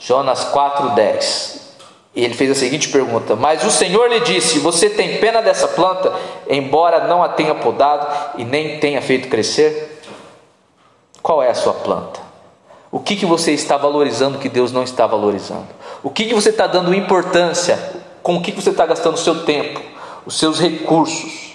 Jonas 0.00 0.44
4:10. 0.52 1.62
E 2.16 2.24
ele 2.24 2.34
fez 2.34 2.50
a 2.50 2.54
seguinte 2.56 2.88
pergunta: 2.88 3.36
Mas 3.36 3.64
o 3.64 3.70
Senhor 3.70 4.08
lhe 4.08 4.20
disse: 4.20 4.58
Você 4.58 4.90
tem 4.90 5.18
pena 5.18 5.40
dessa 5.40 5.68
planta, 5.68 6.12
embora 6.48 7.06
não 7.06 7.22
a 7.22 7.28
tenha 7.28 7.54
podado 7.54 8.06
e 8.36 8.44
nem 8.44 8.80
tenha 8.80 9.00
feito 9.00 9.28
crescer? 9.28 9.93
Qual 11.24 11.42
é 11.42 11.48
a 11.48 11.54
sua 11.54 11.72
planta? 11.72 12.20
O 12.92 13.00
que, 13.00 13.16
que 13.16 13.24
você 13.24 13.52
está 13.52 13.78
valorizando 13.78 14.38
que 14.38 14.46
Deus 14.46 14.70
não 14.70 14.82
está 14.82 15.06
valorizando? 15.06 15.68
O 16.02 16.10
que, 16.10 16.26
que 16.26 16.34
você 16.34 16.50
está 16.50 16.66
dando 16.66 16.94
importância? 16.94 17.78
Com 18.22 18.36
o 18.36 18.42
que, 18.42 18.52
que 18.52 18.60
você 18.60 18.68
está 18.68 18.84
gastando 18.84 19.14
o 19.14 19.18
seu 19.18 19.42
tempo, 19.42 19.80
os 20.26 20.38
seus 20.38 20.60
recursos? 20.60 21.54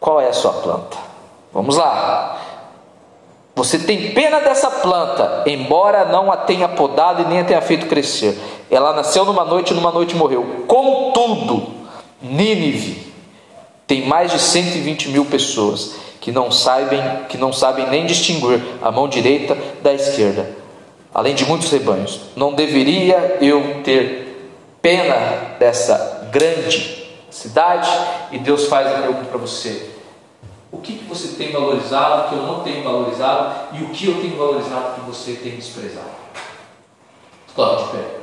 Qual 0.00 0.18
é 0.18 0.28
a 0.28 0.32
sua 0.32 0.54
planta? 0.54 0.96
Vamos 1.52 1.76
lá. 1.76 2.40
Você 3.54 3.80
tem 3.80 4.14
pena 4.14 4.40
dessa 4.40 4.70
planta, 4.70 5.42
embora 5.44 6.06
não 6.06 6.32
a 6.32 6.38
tenha 6.38 6.70
podado 6.70 7.20
e 7.20 7.26
nem 7.26 7.40
a 7.40 7.44
tenha 7.44 7.60
feito 7.60 7.86
crescer. 7.86 8.40
Ela 8.70 8.94
nasceu 8.94 9.26
numa 9.26 9.44
noite 9.44 9.72
e 9.72 9.76
numa 9.76 9.92
noite 9.92 10.16
morreu. 10.16 10.64
Contudo, 10.66 11.84
Nínive 12.22 13.06
tem 13.86 14.06
mais 14.06 14.32
de 14.32 14.38
120 14.38 15.10
mil 15.10 15.24
pessoas 15.24 15.94
que 16.20 16.32
não 16.32 16.50
sabem, 16.50 17.00
que 17.28 17.38
não 17.38 17.52
sabem 17.52 17.88
nem 17.88 18.04
distinguir 18.04 18.60
a 18.82 18.90
mão 18.90 19.08
direita 19.08 19.56
da 19.82 19.92
esquerda, 19.94 20.50
além 21.14 21.34
de 21.34 21.44
muitos 21.44 21.70
rebanhos. 21.70 22.20
Não 22.34 22.52
deveria 22.52 23.38
eu 23.40 23.82
ter 23.84 24.50
pena 24.82 25.54
dessa 25.58 26.28
grande 26.32 27.06
cidade? 27.30 27.88
E 28.32 28.38
Deus 28.38 28.66
faz 28.66 28.88
a 28.88 29.02
pergunta 29.02 29.26
para 29.26 29.38
você: 29.38 29.90
o 30.72 30.78
que, 30.78 30.94
que 30.98 31.04
você 31.04 31.36
tem 31.36 31.52
valorizado, 31.52 32.28
que 32.28 32.34
eu 32.34 32.42
não 32.42 32.64
tenho 32.64 32.82
valorizado 32.82 33.76
e 33.76 33.84
o 33.84 33.90
que 33.90 34.08
eu 34.08 34.20
tenho 34.20 34.36
valorizado 34.36 34.94
que 34.94 35.00
você 35.02 35.32
tem 35.34 35.52
desprezado. 35.52 36.10
Coloque 37.54 37.84
de 37.84 37.90
pé. 37.90 38.15